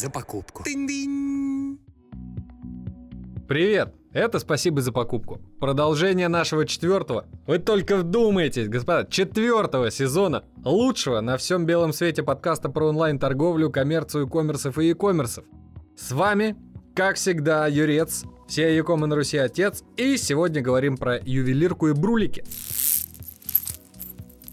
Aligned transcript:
за 0.00 0.08
покупку. 0.08 0.64
Привет! 3.46 3.94
Это 4.12 4.38
спасибо 4.38 4.80
за 4.80 4.92
покупку. 4.92 5.40
Продолжение 5.60 6.28
нашего 6.28 6.64
четвертого. 6.64 7.26
Вы 7.46 7.58
только 7.58 7.98
вдумайтесь, 7.98 8.68
господа, 8.68 9.06
четвертого 9.10 9.90
сезона 9.90 10.44
лучшего 10.64 11.20
на 11.20 11.36
всем 11.36 11.66
белом 11.66 11.92
свете 11.92 12.22
подкаста 12.22 12.70
про 12.70 12.88
онлайн-торговлю, 12.88 13.70
коммерцию, 13.70 14.26
коммерсов 14.26 14.78
и 14.78 14.88
e-коммерсов. 14.88 15.44
С 15.96 16.12
вами, 16.12 16.56
как 16.94 17.16
всегда, 17.16 17.66
Юрец, 17.66 18.24
все 18.48 18.74
Якомы 18.74 19.06
на 19.06 19.16
Руси 19.16 19.36
отец, 19.36 19.84
и 19.98 20.16
сегодня 20.16 20.62
говорим 20.62 20.96
про 20.96 21.18
ювелирку 21.18 21.88
и 21.88 21.92
брулики. 21.92 22.42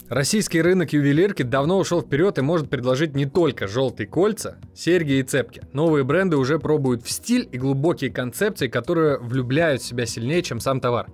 Российский 0.08 0.62
рынок 0.62 0.94
ювелирки 0.94 1.42
давно 1.42 1.78
ушел 1.78 2.00
вперед 2.00 2.38
и 2.38 2.42
может 2.42 2.70
предложить 2.70 3.14
не 3.14 3.26
только 3.26 3.68
желтые 3.68 4.06
кольца, 4.06 4.56
серьги 4.74 5.18
и 5.18 5.22
цепки. 5.22 5.60
Новые 5.74 6.02
бренды 6.02 6.38
уже 6.38 6.58
пробуют 6.58 7.02
в 7.02 7.10
стиль 7.10 7.46
и 7.52 7.58
глубокие 7.58 8.10
концепции, 8.10 8.68
которые 8.68 9.18
влюбляют 9.18 9.82
в 9.82 9.84
себя 9.84 10.06
сильнее, 10.06 10.42
чем 10.42 10.60
сам 10.60 10.80
товар. 10.80 11.08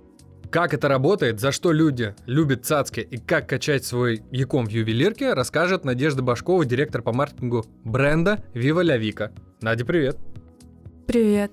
Как 0.49 0.73
это 0.73 0.87
работает, 0.87 1.41
за 1.41 1.51
что 1.51 1.73
люди 1.73 2.15
любят 2.25 2.65
цацки 2.65 3.01
и 3.01 3.17
как 3.17 3.49
качать 3.49 3.83
свой 3.83 4.23
яком 4.31 4.65
в 4.65 4.69
ювелирке, 4.69 5.33
расскажет 5.33 5.83
Надежда 5.83 6.21
Башкова, 6.21 6.65
директор 6.65 7.01
по 7.01 7.11
маркетингу 7.11 7.65
бренда 7.83 8.45
Viva 8.53 8.81
La 8.81 8.97
Vika. 8.97 9.31
Надя, 9.61 9.83
привет. 9.83 10.17
Привет. 11.05 11.51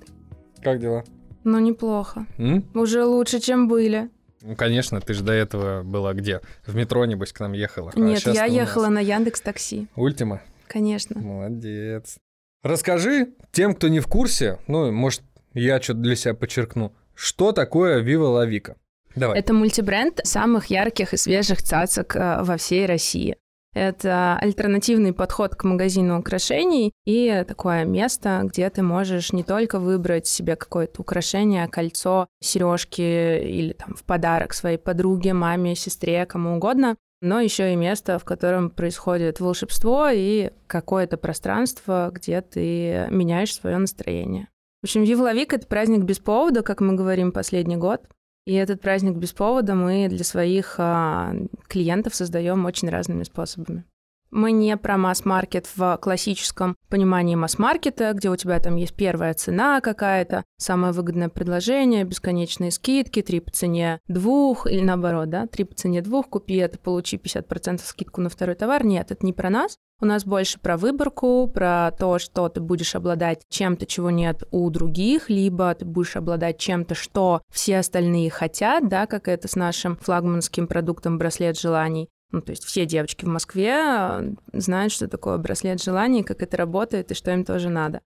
Как 0.63 0.79
дела? 0.79 1.03
Ну, 1.43 1.59
неплохо. 1.59 2.27
М? 2.39 2.65
Уже 2.75 3.05
лучше, 3.05 3.41
чем 3.41 3.67
были. 3.67 4.11
Ну, 4.43 4.57
конечно, 4.57 5.01
ты 5.01 5.15
же 5.15 5.23
до 5.23 5.33
этого 5.33 5.83
была 5.85 6.15
где? 6.15 6.41
В 6.67 6.75
метро, 6.75 7.05
небось, 7.05 7.33
к 7.33 7.41
нам 7.41 7.53
ехала. 7.53 7.93
А 7.95 7.99
Нет, 7.99 8.21
щас 8.21 8.35
я 8.35 8.45
ехала 8.45 8.89
на 8.89 8.99
Яндекс 8.99 9.41
Такси. 9.41 9.87
Ультима? 9.95 10.43
Конечно. 10.67 11.21
Молодец. 11.21 12.17
Расскажи 12.63 13.35
тем, 13.53 13.75
кто 13.75 13.89
не 13.89 14.01
в 14.01 14.09
курсе, 14.09 14.59
ну, 14.67 14.91
может, 14.91 15.23
я 15.55 15.81
что-то 15.81 16.01
для 16.01 16.17
себя 16.17 16.35
подчеркну, 16.35 16.93
что 17.15 17.53
такое 17.53 18.03
La 18.03 18.49
Vika? 18.49 18.77
Давай. 19.15 19.39
Это 19.39 19.53
мультибренд 19.53 20.21
самых 20.25 20.67
ярких 20.67 21.13
и 21.13 21.17
свежих 21.17 21.63
цацок 21.63 22.17
э, 22.17 22.43
во 22.43 22.57
всей 22.57 22.87
России. 22.87 23.37
Это 23.75 24.37
альтернативный 24.39 25.15
подход 25.15 25.55
к 25.55 25.65
магазину 25.65 26.19
украшений 26.19 26.93
и 27.07 27.45
такое 27.49 27.85
место, 27.85 28.41
где 28.45 28.69
ты 28.69 28.83
можешь 28.83 29.33
не 29.33 29.45
только 29.45 29.79
выбрать 29.79 30.27
себе 30.27 30.57
какое-то 30.57 31.01
украшение, 31.01 31.67
кольцо, 31.69 32.27
сережки 32.41 33.01
или 33.01 33.73
там 33.73 33.95
в 33.95 34.05
подарок 34.05 34.53
своей 34.53 34.77
подруге, 34.77 35.33
маме, 35.33 35.75
сестре, 35.75 36.27
кому 36.27 36.57
угодно, 36.57 36.97
но 37.23 37.41
еще 37.41 37.73
и 37.73 37.77
место, 37.77 38.19
в 38.19 38.25
котором 38.25 38.69
происходит 38.69 39.41
волшебство 39.41 40.09
и 40.13 40.51
какое-то 40.67 41.17
пространство, 41.17 42.11
где 42.13 42.43
ты 42.43 43.07
меняешь 43.11 43.55
свое 43.55 43.79
настроение. 43.79 44.49
В 44.83 44.85
общем, 44.85 45.05
Вивловик— 45.05 45.53
это 45.55 45.67
праздник 45.67 46.03
без 46.03 46.19
повода, 46.19 46.63
как 46.63 46.81
мы 46.81 46.95
говорим 46.95 47.31
последний 47.31 47.77
год. 47.77 48.03
И 48.45 48.55
этот 48.55 48.81
праздник 48.81 49.17
без 49.17 49.33
повода 49.33 49.75
мы 49.75 50.09
для 50.09 50.25
своих 50.25 50.75
а, 50.79 51.33
клиентов 51.69 52.15
создаем 52.15 52.65
очень 52.65 52.89
разными 52.89 53.23
способами. 53.23 53.85
Мы 54.33 54.53
не 54.53 54.79
про 54.79 54.97
масс-маркет 54.97 55.69
в 55.77 55.99
классическом 56.01 56.75
понимании 56.89 57.35
масс-маркета, 57.35 58.15
где 58.15 58.31
у 58.31 58.37
тебя 58.37 58.59
там 58.61 58.77
есть 58.77 58.95
первая 58.95 59.35
цена 59.35 59.83
какая-то, 59.83 60.45
самое 60.57 60.95
выгодное 60.95 61.29
предложение, 61.29 62.05
бесконечные 62.05 62.71
скидки, 62.71 63.21
три 63.21 63.41
по 63.41 63.51
цене 63.51 64.01
двух, 64.09 64.67
или 64.67 64.81
наоборот, 64.81 65.29
да, 65.29 65.47
три 65.47 65.65
по 65.65 65.75
цене 65.75 66.01
двух, 66.01 66.31
купи 66.31 66.57
это, 66.57 66.79
получи 66.79 67.19
50% 67.19 67.83
скидку 67.85 68.23
на 68.23 68.31
второй 68.31 68.55
товар. 68.55 68.87
Нет, 68.87 69.11
это 69.11 69.27
не 69.27 69.35
про 69.35 69.51
нас. 69.51 69.77
У 70.01 70.07
нас 70.07 70.25
больше 70.25 70.59
про 70.59 70.79
выборку, 70.79 71.47
про 71.47 71.93
то, 71.97 72.19
что 72.19 72.49
ты 72.49 72.63
будешь 72.63 72.95
обладать 72.95 73.43
чем-то, 73.51 73.85
чего 73.85 74.11
нет 74.11 74.45
у 74.51 74.71
других, 74.71 75.29
либо 75.29 75.75
ты 75.75 75.85
будешь 75.85 76.17
обладать 76.17 76.57
чем-то, 76.57 76.95
что 76.95 77.43
все 77.53 77.81
остальные 77.81 78.31
хотят, 78.31 78.89
да, 78.89 79.07
как 79.07 79.29
это 79.29 79.47
с 79.47 79.57
нашим 79.57 79.99
флагманским 79.99 80.67
продуктом 80.69 81.19
браслет 81.19 81.61
желаний. 81.61 82.09
Ну, 82.33 82.41
то 82.41 82.51
есть 82.51 82.65
все 82.65 82.87
девочки 82.87 83.25
в 83.25 83.29
Москве 83.29 83.75
э, 83.75 84.33
знают, 84.55 84.93
что 84.93 85.07
такое 85.07 85.37
браслет 85.37 85.83
желаний, 85.83 86.23
как 86.23 86.43
это 86.43 86.57
работает 86.57 87.11
и 87.11 87.15
что 87.15 87.31
им 87.31 87.45
тоже 87.45 87.69
надо. 87.69 88.01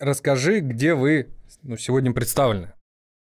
Расскажи, 0.00 0.60
где 0.60 0.94
вы 0.94 1.28
ну, 1.62 1.76
сегодня 1.76 2.12
представлены. 2.12 2.72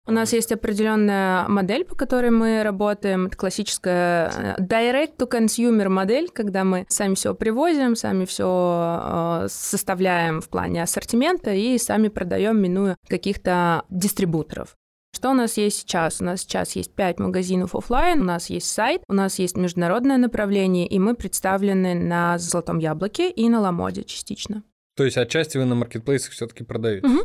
У 0.04 0.10
нас 0.10 0.32
есть 0.32 0.50
определенная 0.50 1.46
модель, 1.46 1.84
по 1.84 1.94
которой 1.94 2.30
мы 2.30 2.64
работаем. 2.64 3.26
Это 3.26 3.36
классическая 3.36 4.56
э, 4.58 4.60
direct-to-consumer 4.60 5.88
модель, 5.88 6.28
когда 6.28 6.64
мы 6.64 6.86
сами 6.88 7.14
все 7.14 7.36
привозим, 7.36 7.94
сами 7.94 8.24
все 8.24 9.46
составляем 9.48 10.40
в 10.40 10.48
плане 10.48 10.82
ассортимента 10.82 11.52
и 11.52 11.78
сами 11.78 12.08
продаем, 12.08 12.60
минуя 12.60 12.96
каких-то 13.08 13.84
дистрибуторов. 13.90 14.76
Что 15.22 15.30
у 15.30 15.34
нас 15.34 15.56
есть 15.56 15.78
сейчас? 15.78 16.20
У 16.20 16.24
нас 16.24 16.40
сейчас 16.40 16.74
есть 16.74 16.96
5 16.96 17.20
магазинов 17.20 17.76
оффлайн, 17.76 18.22
у 18.22 18.24
нас 18.24 18.50
есть 18.50 18.66
сайт, 18.66 19.04
у 19.06 19.12
нас 19.12 19.38
есть 19.38 19.56
международное 19.56 20.16
направление, 20.16 20.84
и 20.88 20.98
мы 20.98 21.14
представлены 21.14 21.94
на 21.94 22.38
Золотом 22.38 22.80
Яблоке 22.80 23.30
и 23.30 23.48
на 23.48 23.60
Ламоде 23.60 24.02
частично. 24.02 24.64
То 24.96 25.04
есть 25.04 25.16
отчасти 25.16 25.58
вы 25.58 25.64
на 25.64 25.76
маркетплейсах 25.76 26.32
все-таки 26.32 26.64
продаете. 26.64 27.06
Мгм. 27.06 27.20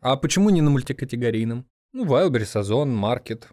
А 0.00 0.16
почему 0.16 0.50
не 0.50 0.62
на 0.62 0.70
мультикатегорийном? 0.70 1.64
Ну, 1.92 2.06
Wildberries, 2.06 2.58
Озон, 2.58 2.92
Маркет. 2.92 3.50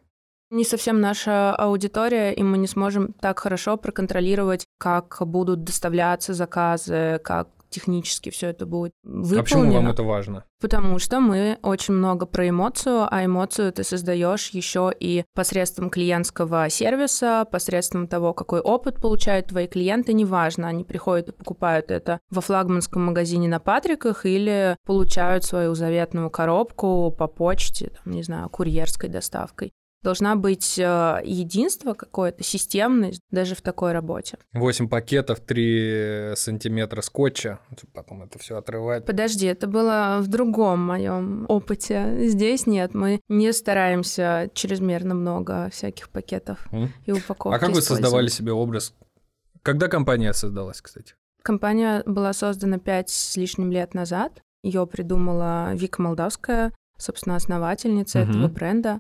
Не 0.50 0.64
совсем 0.64 1.00
наша 1.00 1.56
аудитория, 1.56 2.34
и 2.34 2.42
мы 2.42 2.58
не 2.58 2.66
сможем 2.66 3.14
так 3.14 3.38
хорошо 3.38 3.78
проконтролировать, 3.78 4.66
как 4.80 5.22
будут 5.28 5.64
доставляться 5.64 6.34
заказы, 6.34 7.22
как 7.24 7.50
технически 7.74 8.30
все 8.30 8.48
это 8.48 8.66
будет 8.66 8.94
выполнено. 9.04 9.40
А 9.40 9.44
почему 9.44 9.74
вам 9.74 9.90
это 9.90 10.04
важно? 10.04 10.46
Потому 10.62 10.98
что 11.00 11.20
мы 11.20 11.58
очень 11.62 11.94
много 11.94 12.26
про 12.26 12.48
эмоцию, 12.48 13.08
а 13.10 13.26
эмоцию 13.26 13.74
ты 13.74 13.84
создаешь 13.84 14.50
еще 14.52 14.94
и 14.98 15.26
посредством 15.34 15.90
клиентского 15.90 16.70
сервиса, 16.70 17.46
посредством 17.52 18.08
того, 18.08 18.34
какой 18.34 18.62
опыт 18.62 19.02
получают 19.02 19.48
твои 19.48 19.68
клиенты, 19.68 20.14
неважно, 20.14 20.70
они 20.70 20.86
приходят 20.86 21.30
и 21.30 21.32
покупают 21.34 21.92
это 21.92 22.20
во 22.30 22.42
флагманском 22.42 23.04
магазине 23.04 23.50
на 23.50 23.60
Патриках 23.60 24.26
или 24.26 24.78
получают 24.86 25.44
свою 25.44 25.76
заветную 25.76 26.30
коробку 26.30 27.12
по 27.12 27.28
почте, 27.28 27.90
там, 27.90 28.14
не 28.14 28.24
знаю, 28.24 28.50
курьерской 28.50 29.10
доставкой. 29.10 29.74
Должна 30.04 30.36
быть 30.36 30.78
э, 30.78 31.22
единство 31.24 31.94
какое-то, 31.94 32.44
системность 32.44 33.22
даже 33.32 33.56
в 33.56 33.62
такой 33.62 33.94
работе. 33.94 34.38
8 34.52 34.90
пакетов, 34.90 35.40
3 35.40 36.34
сантиметра 36.36 37.02
скотча. 37.02 37.60
Потом 37.94 38.24
это 38.24 38.38
все 38.38 38.58
отрывать. 38.58 39.06
Подожди, 39.06 39.46
это 39.48 39.66
было 39.68 40.18
в 40.22 40.28
другом 40.28 40.82
моем 40.86 41.46
опыте. 41.48 42.28
Здесь 42.28 42.68
нет, 42.68 42.94
мы 42.94 43.22
не 43.30 43.54
стараемся 43.54 44.52
чрезмерно 44.54 45.16
много 45.16 45.70
всяких 45.72 46.10
пакетов 46.10 46.68
М? 46.74 46.92
и 47.06 47.14
упаковок. 47.14 47.56
А 47.56 47.60
как 47.66 47.74
вы 47.74 47.82
создавали 47.82 48.28
себе 48.28 48.52
образ? 48.52 48.94
Когда 49.62 49.88
компания 49.88 50.34
создалась, 50.34 50.82
кстати? 50.82 51.16
Компания 51.42 52.04
была 52.06 52.34
создана 52.34 52.78
пять 52.78 53.10
с 53.10 53.38
лишним 53.38 53.72
лет 53.72 53.94
назад. 53.94 54.42
Ее 54.64 54.86
придумала 54.86 55.74
Вика 55.74 56.02
Молдавская, 56.02 56.74
собственно, 56.98 57.38
основательница 57.38 58.20
Мгм. 58.20 58.30
этого 58.30 58.48
бренда. 58.50 59.00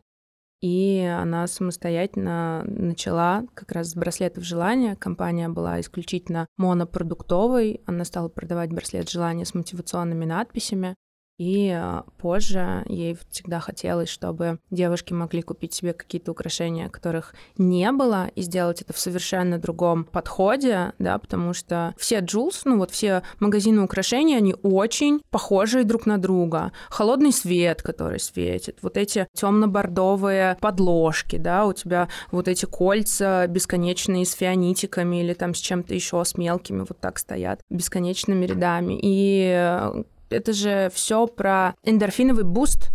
И 0.63 1.01
она 1.01 1.45
самостоятельно 1.47 2.63
начала 2.65 3.43
как 3.53 3.73
раз 3.73 3.89
с 3.89 3.95
браслетов 3.95 4.45
желания. 4.45 4.95
Компания 4.95 5.49
была 5.49 5.81
исключительно 5.81 6.47
монопродуктовой. 6.55 7.81
Она 7.85 8.05
стала 8.05 8.29
продавать 8.29 8.71
браслет 8.71 9.09
желания 9.09 9.43
с 9.43 9.53
мотивационными 9.53 10.23
надписями. 10.23 10.95
И 11.37 11.69
а, 11.69 12.03
позже 12.17 12.83
ей 12.87 13.17
всегда 13.29 13.59
хотелось, 13.59 14.09
чтобы 14.09 14.59
девушки 14.69 15.13
могли 15.13 15.41
купить 15.41 15.73
себе 15.73 15.93
какие-то 15.93 16.31
украшения, 16.31 16.89
которых 16.89 17.33
не 17.57 17.91
было, 17.91 18.27
и 18.35 18.41
сделать 18.41 18.81
это 18.81 18.93
в 18.93 18.99
совершенно 18.99 19.57
другом 19.57 20.03
подходе, 20.03 20.93
да, 20.99 21.17
потому 21.17 21.53
что 21.53 21.93
все 21.97 22.19
Джулс, 22.19 22.65
ну 22.65 22.77
вот 22.77 22.91
все 22.91 23.23
магазины 23.39 23.81
украшений, 23.81 24.35
они 24.35 24.55
очень 24.61 25.21
похожие 25.31 25.83
друг 25.83 26.05
на 26.05 26.17
друга. 26.17 26.71
Холодный 26.89 27.31
свет, 27.31 27.81
который 27.81 28.19
светит, 28.19 28.79
вот 28.81 28.97
эти 28.97 29.27
темно-бордовые 29.33 30.57
подложки, 30.61 31.37
да, 31.37 31.65
у 31.65 31.73
тебя 31.73 32.09
вот 32.31 32.47
эти 32.47 32.65
кольца 32.65 33.47
бесконечные 33.47 34.25
с 34.25 34.33
фианитиками 34.33 35.21
или 35.21 35.33
там 35.33 35.55
с 35.55 35.59
чем-то 35.59 35.93
еще, 35.93 36.23
с 36.23 36.37
мелкими 36.37 36.79
вот 36.79 36.99
так 36.99 37.17
стоят 37.17 37.61
бесконечными 37.69 38.45
рядами. 38.45 38.99
И 39.01 39.51
э, 39.55 40.03
это 40.33 40.53
же 40.53 40.91
все 40.93 41.27
про 41.27 41.75
эндорфиновый 41.83 42.43
буст. 42.43 42.89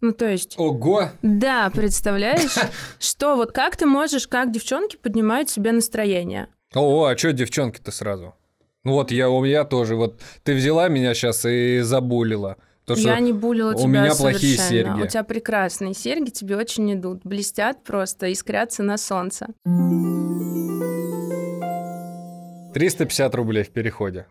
Ну, 0.00 0.12
то 0.12 0.30
есть, 0.30 0.54
Ого! 0.58 1.10
да, 1.22 1.70
представляешь, 1.74 2.54
что 2.98 3.36
вот 3.36 3.52
как 3.52 3.76
ты 3.76 3.86
можешь, 3.86 4.28
как 4.28 4.52
девчонки, 4.52 4.96
поднимать 4.96 5.48
себе 5.48 5.72
настроение? 5.72 6.48
О, 6.74 7.04
а 7.06 7.16
что 7.16 7.32
девчонки-то 7.32 7.90
сразу? 7.90 8.34
Ну 8.84 8.92
вот 8.92 9.10
я, 9.10 9.28
у 9.30 9.42
меня 9.42 9.64
тоже, 9.64 9.96
вот 9.96 10.20
ты 10.44 10.54
взяла 10.54 10.88
меня 10.88 11.14
сейчас 11.14 11.44
и 11.44 11.80
забулила. 11.80 12.56
То, 12.84 12.94
Я 12.94 13.18
не 13.18 13.32
булила 13.32 13.72
у 13.72 13.74
тебя 13.74 14.02
меня 14.02 14.14
плохие 14.14 14.56
серьги. 14.56 15.02
У 15.02 15.06
тебя 15.08 15.24
прекрасные 15.24 15.92
серьги, 15.92 16.30
тебе 16.30 16.56
очень 16.56 16.94
идут, 16.94 17.22
блестят 17.24 17.82
просто, 17.82 18.28
искрятся 18.28 18.84
на 18.84 18.96
солнце. 18.96 19.48
350 22.74 23.34
рублей 23.34 23.64
в 23.64 23.70
переходе. 23.70 24.26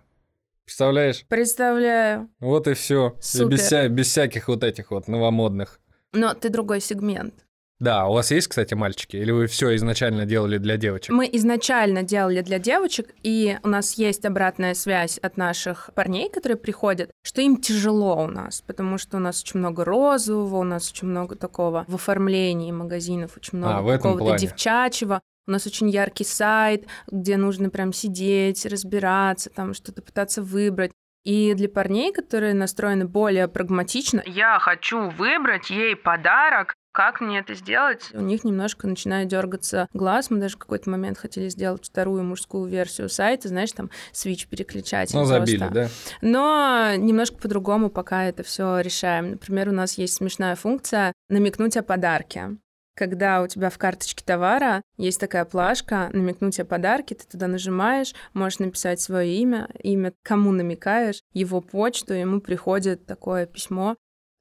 Представляешь? 0.65 1.25
Представляю. 1.29 2.29
Вот 2.39 2.67
и 2.67 2.73
все. 2.73 3.15
Супер. 3.21 3.49
Без, 3.49 3.61
вся- 3.61 3.87
без 3.87 4.07
всяких 4.07 4.47
вот 4.47 4.63
этих 4.63 4.91
вот 4.91 5.07
новомодных. 5.07 5.79
Но 6.13 6.33
ты 6.33 6.49
другой 6.49 6.81
сегмент. 6.81 7.33
Да, 7.79 8.07
у 8.07 8.13
вас 8.13 8.31
есть, 8.31 8.47
кстати, 8.47 8.73
мальчики? 8.73 9.17
Или 9.17 9.31
вы 9.31 9.47
все 9.47 9.75
изначально 9.75 10.25
делали 10.25 10.57
для 10.57 10.77
девочек? 10.77 11.13
Мы 11.13 11.29
изначально 11.33 12.03
делали 12.03 12.39
для 12.41 12.57
девочек, 12.57 13.13
и 13.21 13.57
у 13.63 13.67
нас 13.67 13.95
есть 13.95 14.23
обратная 14.25 14.73
связь 14.75 15.17
от 15.17 15.35
наших 15.35 15.89
парней, 15.93 16.29
которые 16.29 16.57
приходят, 16.57 17.11
что 17.21 17.41
им 17.41 17.57
тяжело 17.57 18.23
у 18.23 18.27
нас, 18.27 18.61
потому 18.65 18.97
что 18.97 19.17
у 19.17 19.19
нас 19.19 19.41
очень 19.41 19.59
много 19.59 19.83
розового, 19.83 20.55
у 20.55 20.63
нас 20.63 20.89
очень 20.89 21.09
много 21.09 21.35
такого 21.35 21.83
в 21.89 21.95
оформлении 21.95 22.71
магазинов, 22.71 23.35
очень 23.35 23.57
много 23.57 23.77
А, 23.77 23.81
в 23.81 23.89
этом 23.89 24.13
какого-то 24.13 24.37
девчачьего. 24.39 25.21
У 25.47 25.51
нас 25.51 25.67
очень 25.67 25.89
яркий 25.89 26.23
сайт, 26.23 26.87
где 27.07 27.37
нужно 27.37 27.69
прям 27.69 27.93
сидеть, 27.93 28.65
разбираться, 28.65 29.49
там 29.49 29.73
что-то 29.73 30.01
пытаться 30.01 30.41
выбрать. 30.41 30.91
И 31.23 31.53
для 31.55 31.67
парней, 31.69 32.13
которые 32.13 32.53
настроены 32.53 33.05
более 33.05 33.47
прагматично, 33.47 34.21
я 34.25 34.59
хочу 34.59 35.09
выбрать 35.09 35.71
ей 35.71 35.95
подарок, 35.95 36.75
как 36.95 37.19
мне 37.19 37.39
это 37.39 37.55
сделать? 37.55 38.09
У 38.13 38.21
них 38.21 38.45
немножко 38.45 38.87
начинает 38.87 39.27
дергаться 39.27 39.89
глаз. 39.93 40.29
Мы 40.29 40.37
даже 40.37 40.55
в 40.55 40.59
какой-то 40.59 40.89
момент 40.89 41.17
хотели 41.17 41.49
сделать 41.49 41.85
вторую 41.85 42.23
мужскую 42.23 42.69
версию 42.69 43.09
сайта, 43.09 43.49
знаешь, 43.49 43.73
там 43.73 43.89
свич 44.13 44.47
переключатель. 44.47 45.17
Ну, 45.17 45.25
забили, 45.25 45.57
просто. 45.57 45.73
да? 45.73 45.89
Но 46.21 46.95
немножко 46.95 47.35
по-другому 47.35 47.89
пока 47.89 48.23
это 48.23 48.43
все 48.43 48.79
решаем. 48.79 49.31
Например, 49.31 49.69
у 49.69 49.73
нас 49.73 49.97
есть 49.97 50.13
смешная 50.13 50.55
функция 50.55 51.11
намекнуть 51.27 51.75
о 51.75 51.83
подарке. 51.83 52.55
Когда 52.95 53.41
у 53.41 53.47
тебя 53.47 53.69
в 53.69 53.77
карточке 53.77 54.23
товара 54.25 54.81
есть 54.97 55.19
такая 55.19 55.43
плашка 55.43 56.09
«Намекнуть 56.13 56.59
о 56.61 56.65
подарке», 56.65 57.15
ты 57.15 57.27
туда 57.27 57.47
нажимаешь, 57.47 58.13
можешь 58.33 58.59
написать 58.59 59.01
свое 59.01 59.35
имя, 59.35 59.67
имя, 59.83 60.13
кому 60.23 60.51
намекаешь, 60.51 61.21
его 61.33 61.59
почту, 61.59 62.13
ему 62.13 62.39
приходит 62.39 63.05
такое 63.05 63.47
письмо. 63.47 63.97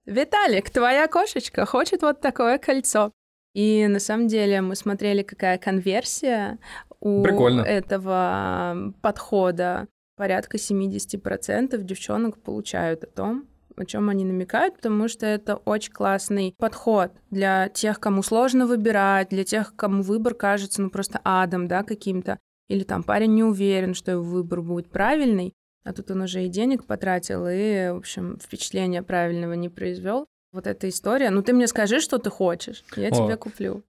«Виталик, 0.07 0.71
твоя 0.71 1.09
кошечка 1.09 1.67
хочет 1.67 2.03
вот 2.03 2.21
такое 2.21 2.59
кольцо». 2.59 3.11
И 3.55 3.87
на 3.89 3.99
самом 3.99 4.29
деле 4.29 4.61
мы 4.61 4.77
смотрели, 4.77 5.23
какая 5.23 5.59
конверсия 5.59 6.59
у 7.01 7.23
Прикольно. 7.23 7.63
этого 7.63 8.95
подхода. 9.03 9.89
Порядка 10.17 10.59
70% 10.59 11.77
девчонок 11.79 12.41
получают 12.41 13.03
о 13.05 13.09
том, 13.09 13.49
о 13.77 13.85
чем 13.85 14.09
они 14.09 14.25
намекают, 14.25 14.77
потому 14.77 15.09
что 15.09 15.27
это 15.27 15.57
очень 15.57 15.93
классный 15.93 16.55
подход 16.59 17.13
для 17.31 17.69
тех, 17.69 18.01
кому 18.01 18.23
сложно 18.23 18.67
выбирать, 18.67 19.29
для 19.31 19.45
тех, 19.45 19.75
кому 19.77 20.03
выбор 20.03 20.35
кажется 20.35 20.83
ну 20.83 20.91
просто 20.91 21.21
адом, 21.25 21.69
да, 21.69 21.83
каким-то. 21.83 22.39
Или 22.69 22.85
там 22.85 23.03
парень 23.03 23.35
не 23.35 23.45
уверен, 23.45 23.95
что 23.95 24.13
его 24.13 24.23
выбор 24.23 24.63
будет 24.63 24.91
правильный, 24.91 25.53
а 25.85 25.93
тут 25.93 26.11
он 26.11 26.23
уже 26.23 26.45
и 26.45 26.49
денег 26.49 26.87
потратил, 26.87 27.47
и, 27.47 27.91
в 27.93 27.99
общем, 27.99 28.39
впечатления 28.41 29.03
правильного 29.03 29.53
не 29.53 29.69
произвел. 29.69 30.27
Вот 30.53 30.67
эта 30.67 30.89
история. 30.89 31.31
Ну, 31.31 31.43
ты 31.43 31.53
мне 31.53 31.67
скажи, 31.67 32.01
что 32.01 32.19
ты 32.19 32.31
хочешь, 32.31 32.85
я 32.97 33.09
О. 33.09 33.11
тебе 33.11 33.37
куплю. 33.37 33.83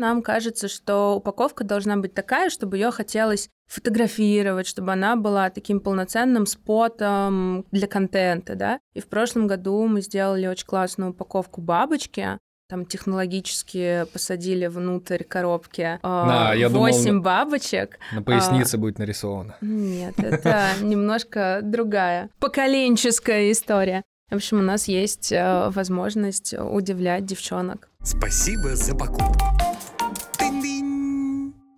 Нам 0.00 0.22
кажется, 0.22 0.68
что 0.68 1.16
упаковка 1.16 1.62
должна 1.62 1.98
быть 1.98 2.14
такая, 2.14 2.48
чтобы 2.48 2.78
ее 2.78 2.90
хотелось 2.90 3.50
фотографировать, 3.66 4.66
чтобы 4.66 4.92
она 4.92 5.14
была 5.14 5.50
таким 5.50 5.78
полноценным 5.78 6.46
спотом 6.46 7.66
для 7.70 7.86
контента, 7.86 8.54
да. 8.54 8.80
И 8.94 9.00
в 9.00 9.08
прошлом 9.08 9.46
году 9.46 9.86
мы 9.86 10.00
сделали 10.00 10.46
очень 10.46 10.66
классную 10.66 11.10
упаковку 11.10 11.60
бабочки, 11.60 12.38
там 12.70 12.86
технологически 12.86 14.06
посадили 14.10 14.68
внутрь 14.68 15.22
коробки 15.24 15.98
Да, 16.02 16.54
я 16.54 16.70
думал, 16.70 16.86
8 16.86 17.20
бабочек. 17.20 17.98
На 18.12 18.22
пояснице 18.22 18.78
будет 18.78 18.98
нарисовано. 18.98 19.56
Нет, 19.60 20.14
это 20.18 20.66
немножко 20.80 21.60
другая 21.62 22.30
поколенческая 22.38 23.52
история. 23.52 24.02
В 24.30 24.36
общем, 24.36 24.60
у 24.60 24.62
нас 24.62 24.86
есть 24.86 25.32
э, 25.32 25.70
возможность 25.70 26.54
удивлять 26.54 27.26
девчонок. 27.26 27.88
Спасибо 28.02 28.76
за 28.76 28.94
покупку. 28.94 29.69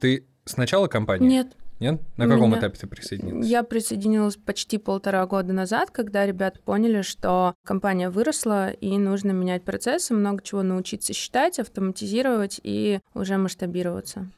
Ты 0.03 0.27
с 0.45 0.57
начала 0.57 0.89
компании? 0.89 1.29
Нет, 1.29 1.53
Нет? 1.79 2.01
На 2.17 2.27
каком 2.27 2.51
Меня- 2.51 2.59
этапе 2.59 2.77
ты 2.77 2.89
присоединилась? 2.89 3.47
Я 3.47 3.63
присоединилась 3.63 4.35
почти 4.35 4.77
полтора 4.79 5.25
года 5.27 5.53
назад, 5.53 5.93
когда 5.93 6.27
ребята 6.27 6.59
поняли, 6.59 7.03
что 7.03 7.55
компания 7.65 8.11
выросла 8.11 8.71
и 8.71 8.99
нужно 8.99 9.31
менять 9.31 9.63
процессы, 9.63 10.13
много 10.13 10.43
чего 10.43 10.65
научиться 10.65 11.13
считать, 11.13 11.61
автоматизировать 11.61 12.61
и 12.65 12.99
уже 13.15 13.37
масштабироваться. 13.37 14.29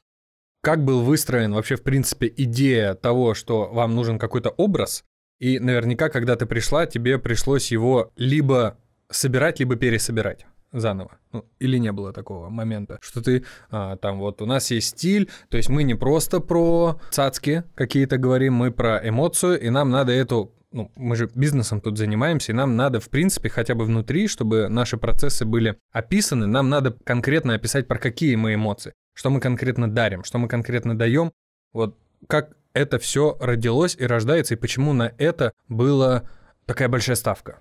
Как 0.63 0.85
был 0.85 1.01
выстроен 1.01 1.55
вообще, 1.55 1.77
в 1.77 1.83
принципе, 1.83 2.31
идея 2.37 2.93
того, 2.95 3.33
что 3.33 3.71
вам 3.73 3.95
нужен 3.95 4.19
какой-то 4.19 4.51
образ, 4.51 5.03
и 5.39 5.59
наверняка, 5.59 6.11
когда 6.11 6.37
ты 6.37 6.45
пришла, 6.45 6.85
тебе 6.85 7.19
пришлось 7.19 7.71
его 7.73 8.13
либо 8.17 8.77
собирать, 9.11 9.61
либо 9.61 9.77
пересобирать 9.77 10.47
заново. 10.75 11.19
Ну, 11.33 11.45
или 11.59 11.79
не 11.79 11.93
было 11.93 12.13
такого 12.13 12.51
момента, 12.51 12.99
что 13.01 13.23
ты 13.23 13.45
а, 13.71 13.97
там 13.97 14.19
вот 14.19 14.43
у 14.43 14.47
нас 14.47 14.71
есть 14.71 14.89
стиль, 14.89 15.31
то 15.49 15.57
есть 15.57 15.69
мы 15.69 15.85
не 15.85 15.95
просто 15.95 16.41
про 16.41 17.01
цацки 17.11 17.65
какие-то 17.75 18.19
говорим, 18.19 18.55
мы 18.55 18.71
про 18.71 19.01
эмоцию, 19.09 19.61
и 19.61 19.71
нам 19.71 19.91
надо 19.91 20.13
эту 20.13 20.53
ну, 20.75 20.91
мы 20.97 21.15
же 21.15 21.31
бизнесом 21.33 21.81
тут 21.81 21.97
занимаемся, 21.97 22.51
и 22.51 22.55
нам 22.55 22.75
надо, 22.75 22.99
в 22.99 23.09
принципе, 23.09 23.49
хотя 23.49 23.77
бы 23.77 23.85
внутри, 23.85 24.27
чтобы 24.27 24.69
наши 24.69 24.97
процессы 24.97 25.45
были 25.45 25.79
описаны, 25.93 26.47
нам 26.47 26.69
надо 26.69 26.97
конкретно 27.05 27.55
описать, 27.55 27.87
про 27.87 27.97
какие 27.97 28.35
мы 28.35 28.55
эмоции, 28.55 28.93
что 29.15 29.31
мы 29.31 29.39
конкретно 29.39 29.89
дарим, 29.89 30.25
что 30.25 30.39
мы 30.39 30.49
конкретно 30.49 30.99
даем. 30.99 31.33
Вот 31.73 31.97
как 32.27 32.57
это 32.73 32.99
все 32.99 33.37
родилось 33.41 33.97
и 33.97 34.05
рождается, 34.05 34.55
и 34.55 34.57
почему 34.57 34.93
на 34.93 35.13
это 35.17 35.53
была 35.69 36.25
такая 36.67 36.89
большая 36.89 37.17
ставка, 37.17 37.61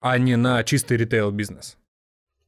а 0.00 0.16
не 0.16 0.36
на 0.36 0.64
чистый 0.64 0.96
ритейл-бизнес. 0.96 1.76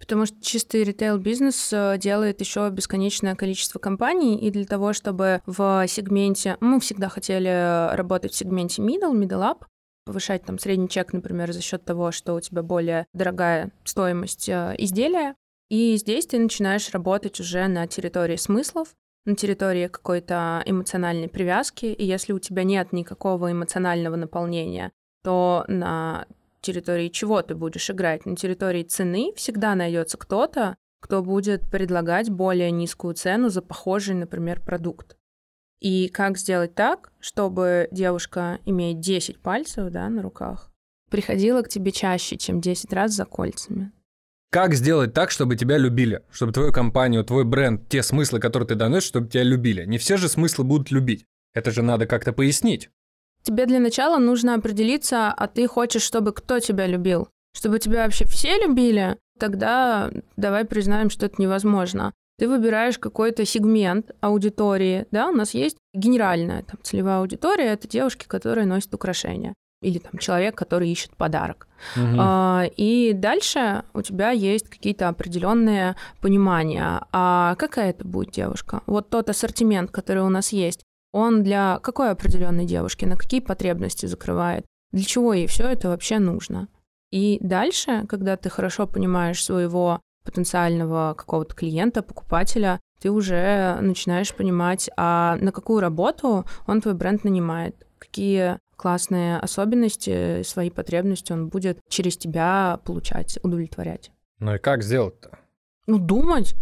Потому 0.00 0.24
что 0.24 0.42
чистый 0.42 0.82
ритейл-бизнес 0.82 1.72
э, 1.72 1.98
делает 1.98 2.40
еще 2.40 2.68
бесконечное 2.70 3.36
количество 3.36 3.78
компаний, 3.78 4.38
и 4.38 4.50
для 4.50 4.64
того, 4.64 4.94
чтобы 4.94 5.42
в 5.44 5.84
сегменте... 5.86 6.56
Мы 6.60 6.80
всегда 6.80 7.10
хотели 7.10 7.94
работать 7.94 8.32
в 8.32 8.36
сегменте 8.36 8.82
middle, 8.82 9.12
middle 9.12 9.42
up, 9.42 9.66
повышать 10.06 10.44
там 10.44 10.58
средний 10.58 10.88
чек, 10.88 11.12
например, 11.12 11.52
за 11.52 11.60
счет 11.60 11.84
того, 11.84 12.12
что 12.12 12.34
у 12.34 12.40
тебя 12.40 12.62
более 12.62 13.06
дорогая 13.12 13.70
стоимость 13.84 14.48
э, 14.48 14.74
изделия. 14.78 15.36
И 15.68 15.96
здесь 15.96 16.26
ты 16.26 16.38
начинаешь 16.38 16.90
работать 16.90 17.38
уже 17.38 17.68
на 17.68 17.86
территории 17.86 18.36
смыслов, 18.36 18.88
на 19.26 19.36
территории 19.36 19.86
какой-то 19.86 20.62
эмоциональной 20.66 21.28
привязки. 21.28 21.86
И 21.86 22.04
если 22.04 22.32
у 22.32 22.38
тебя 22.38 22.64
нет 22.64 22.92
никакого 22.92 23.52
эмоционального 23.52 24.16
наполнения, 24.16 24.90
то 25.22 25.64
на 25.68 26.26
территории 26.60 27.08
чего 27.08 27.42
ты 27.42 27.54
будешь 27.54 27.90
играть? 27.90 28.26
На 28.26 28.36
территории 28.36 28.82
цены 28.82 29.32
всегда 29.36 29.74
найдется 29.74 30.18
кто-то, 30.18 30.76
кто 31.00 31.22
будет 31.22 31.68
предлагать 31.70 32.30
более 32.30 32.70
низкую 32.70 33.14
цену 33.14 33.48
за 33.48 33.62
похожий, 33.62 34.14
например, 34.14 34.60
продукт. 34.60 35.16
И 35.80 36.08
как 36.08 36.36
сделать 36.36 36.74
так, 36.74 37.12
чтобы 37.20 37.88
девушка, 37.90 38.58
имея 38.66 38.94
10 38.94 39.40
пальцев 39.40 39.90
да, 39.90 40.08
на 40.10 40.22
руках, 40.22 40.70
приходила 41.10 41.62
к 41.62 41.68
тебе 41.68 41.90
чаще, 41.90 42.36
чем 42.36 42.60
10 42.60 42.92
раз 42.92 43.12
за 43.12 43.24
кольцами? 43.24 43.92
Как 44.50 44.74
сделать 44.74 45.14
так, 45.14 45.30
чтобы 45.30 45.56
тебя 45.56 45.78
любили, 45.78 46.22
чтобы 46.30 46.52
твою 46.52 46.72
компанию, 46.72 47.24
твой 47.24 47.44
бренд, 47.44 47.88
те 47.88 48.02
смыслы, 48.02 48.40
которые 48.40 48.66
ты 48.66 48.74
доносишь, 48.74 49.08
чтобы 49.08 49.28
тебя 49.28 49.44
любили? 49.44 49.86
Не 49.86 49.96
все 49.96 50.16
же 50.16 50.28
смыслы 50.28 50.64
будут 50.64 50.90
любить. 50.90 51.24
Это 51.54 51.70
же 51.70 51.82
надо 51.82 52.06
как-то 52.06 52.32
пояснить. 52.32 52.90
Тебе 53.42 53.66
для 53.66 53.78
начала 53.80 54.18
нужно 54.18 54.54
определиться, 54.54 55.32
а 55.32 55.46
ты 55.46 55.66
хочешь, 55.66 56.02
чтобы 56.02 56.32
кто 56.32 56.58
тебя 56.58 56.86
любил? 56.86 57.28
Чтобы 57.56 57.78
тебя 57.78 58.04
вообще 58.04 58.24
все 58.24 58.58
любили? 58.58 59.16
Тогда 59.38 60.10
давай 60.36 60.64
признаем, 60.64 61.10
что 61.10 61.26
это 61.26 61.40
невозможно. 61.40 62.12
Ты 62.38 62.48
выбираешь 62.48 62.98
какой-то 62.98 63.44
сегмент 63.44 64.12
аудитории, 64.20 65.06
да, 65.10 65.28
у 65.28 65.32
нас 65.32 65.52
есть 65.52 65.76
генеральная 65.92 66.62
там, 66.62 66.78
целевая 66.82 67.18
аудитория, 67.18 67.66
это 67.66 67.86
девушки, 67.88 68.26
которые 68.26 68.66
носят 68.66 68.94
украшения, 68.94 69.54
или 69.82 69.98
там 69.98 70.18
человек, 70.18 70.54
который 70.54 70.88
ищет 70.90 71.14
подарок. 71.16 71.68
Мгм. 71.96 72.16
А, 72.18 72.64
И 72.76 73.12
дальше 73.12 73.84
у 73.92 74.00
тебя 74.00 74.30
есть 74.30 74.68
какие-то 74.70 75.08
определенные 75.08 75.96
понимания, 76.22 77.02
а 77.12 77.56
какая 77.56 77.90
это 77.90 78.06
будет 78.06 78.30
девушка? 78.30 78.82
Вот 78.86 79.10
тот 79.10 79.28
ассортимент, 79.28 79.90
который 79.90 80.22
у 80.22 80.30
нас 80.30 80.50
есть, 80.52 80.82
он 81.12 81.42
для 81.42 81.78
какой 81.82 82.10
определенной 82.10 82.64
девушки, 82.64 83.04
на 83.04 83.16
какие 83.16 83.40
потребности 83.40 84.06
закрывает, 84.06 84.64
для 84.92 85.04
чего 85.04 85.32
ей 85.32 85.46
все 85.46 85.66
это 85.68 85.88
вообще 85.88 86.18
нужно. 86.18 86.68
И 87.10 87.38
дальше, 87.40 88.04
когда 88.08 88.36
ты 88.36 88.50
хорошо 88.50 88.86
понимаешь 88.86 89.42
своего 89.44 90.00
потенциального 90.24 91.14
какого-то 91.16 91.54
клиента, 91.54 92.02
покупателя, 92.02 92.78
ты 93.00 93.10
уже 93.10 93.78
начинаешь 93.80 94.34
понимать, 94.34 94.90
а 94.96 95.36
на 95.40 95.52
какую 95.52 95.80
работу 95.80 96.44
он 96.66 96.80
твой 96.80 96.94
бренд 96.94 97.24
нанимает, 97.24 97.86
какие 97.98 98.58
классные 98.76 99.38
особенности, 99.38 100.42
свои 100.42 100.70
потребности 100.70 101.32
он 101.32 101.48
будет 101.48 101.80
через 101.88 102.16
тебя 102.16 102.80
получать, 102.84 103.38
удовлетворять. 103.42 104.10
Ну 104.38 104.54
и 104.54 104.58
как 104.58 104.82
сделать-то? 104.82 105.38
Ну, 105.86 105.98
думать. 105.98 106.54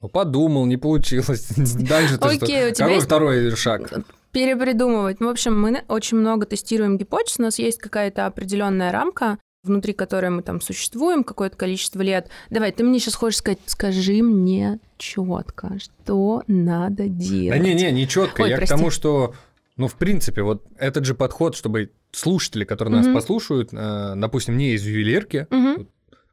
Ну, 0.00 0.08
подумал, 0.08 0.66
не 0.66 0.76
получилось. 0.76 1.48
Дальше 1.56 2.16
ты 2.18 2.28
Окей, 2.28 2.72
что? 2.72 2.78
Какой 2.84 2.94
есть- 2.94 3.06
второй 3.06 3.56
шаг? 3.56 3.92
перепридумывать. 4.32 5.18
В 5.18 5.26
общем, 5.26 5.60
мы 5.60 5.82
очень 5.88 6.16
много 6.18 6.46
тестируем 6.46 6.96
гипотез, 6.98 7.40
у 7.40 7.42
нас 7.42 7.58
есть 7.58 7.78
какая-то 7.80 8.26
определенная 8.26 8.92
рамка, 8.92 9.38
внутри 9.64 9.92
которой 9.92 10.30
мы 10.30 10.42
там 10.42 10.60
существуем 10.60 11.24
какое-то 11.24 11.56
количество 11.56 12.00
лет. 12.00 12.30
Давай, 12.48 12.70
ты 12.70 12.84
мне 12.84 13.00
сейчас 13.00 13.16
хочешь 13.16 13.38
сказать, 13.38 13.58
скажи 13.66 14.22
мне 14.22 14.78
четко, 14.98 15.72
что 15.80 16.44
надо 16.46 17.08
делать. 17.08 17.50
Да 17.50 17.58
не-не, 17.58 17.90
не 17.90 18.06
четко. 18.06 18.42
Ой, 18.42 18.50
Я 18.50 18.56
прости. 18.56 18.72
к 18.72 18.76
тому, 18.76 18.90
что, 18.90 19.34
ну, 19.76 19.88
в 19.88 19.96
принципе, 19.96 20.42
вот 20.42 20.64
этот 20.78 21.04
же 21.04 21.16
подход, 21.16 21.56
чтобы 21.56 21.90
слушатели, 22.12 22.62
которые 22.62 22.94
нас 22.98 23.06
Мгм. 23.06 23.14
послушают, 23.16 23.70
э, 23.72 24.12
допустим, 24.16 24.56
не 24.56 24.74
из 24.74 24.86
ювелирки, 24.86 25.48
Мгм. 25.50 25.88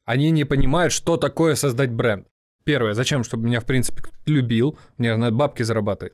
они 0.05 0.29
не 0.29 0.43
понимают, 0.43 0.93
что 0.93 1.17
такое 1.17 1.55
создать 1.55 1.91
бренд. 1.91 2.27
Первое, 2.67 2.95
зачем? 2.95 3.23
Чтобы 3.23 3.45
меня, 3.45 3.61
в 3.61 3.65
принципе, 3.65 4.03
любил, 4.25 4.77
мне 4.97 5.15
надо 5.15 5.33
бабки 5.33 5.63
зарабатывать. 5.63 6.11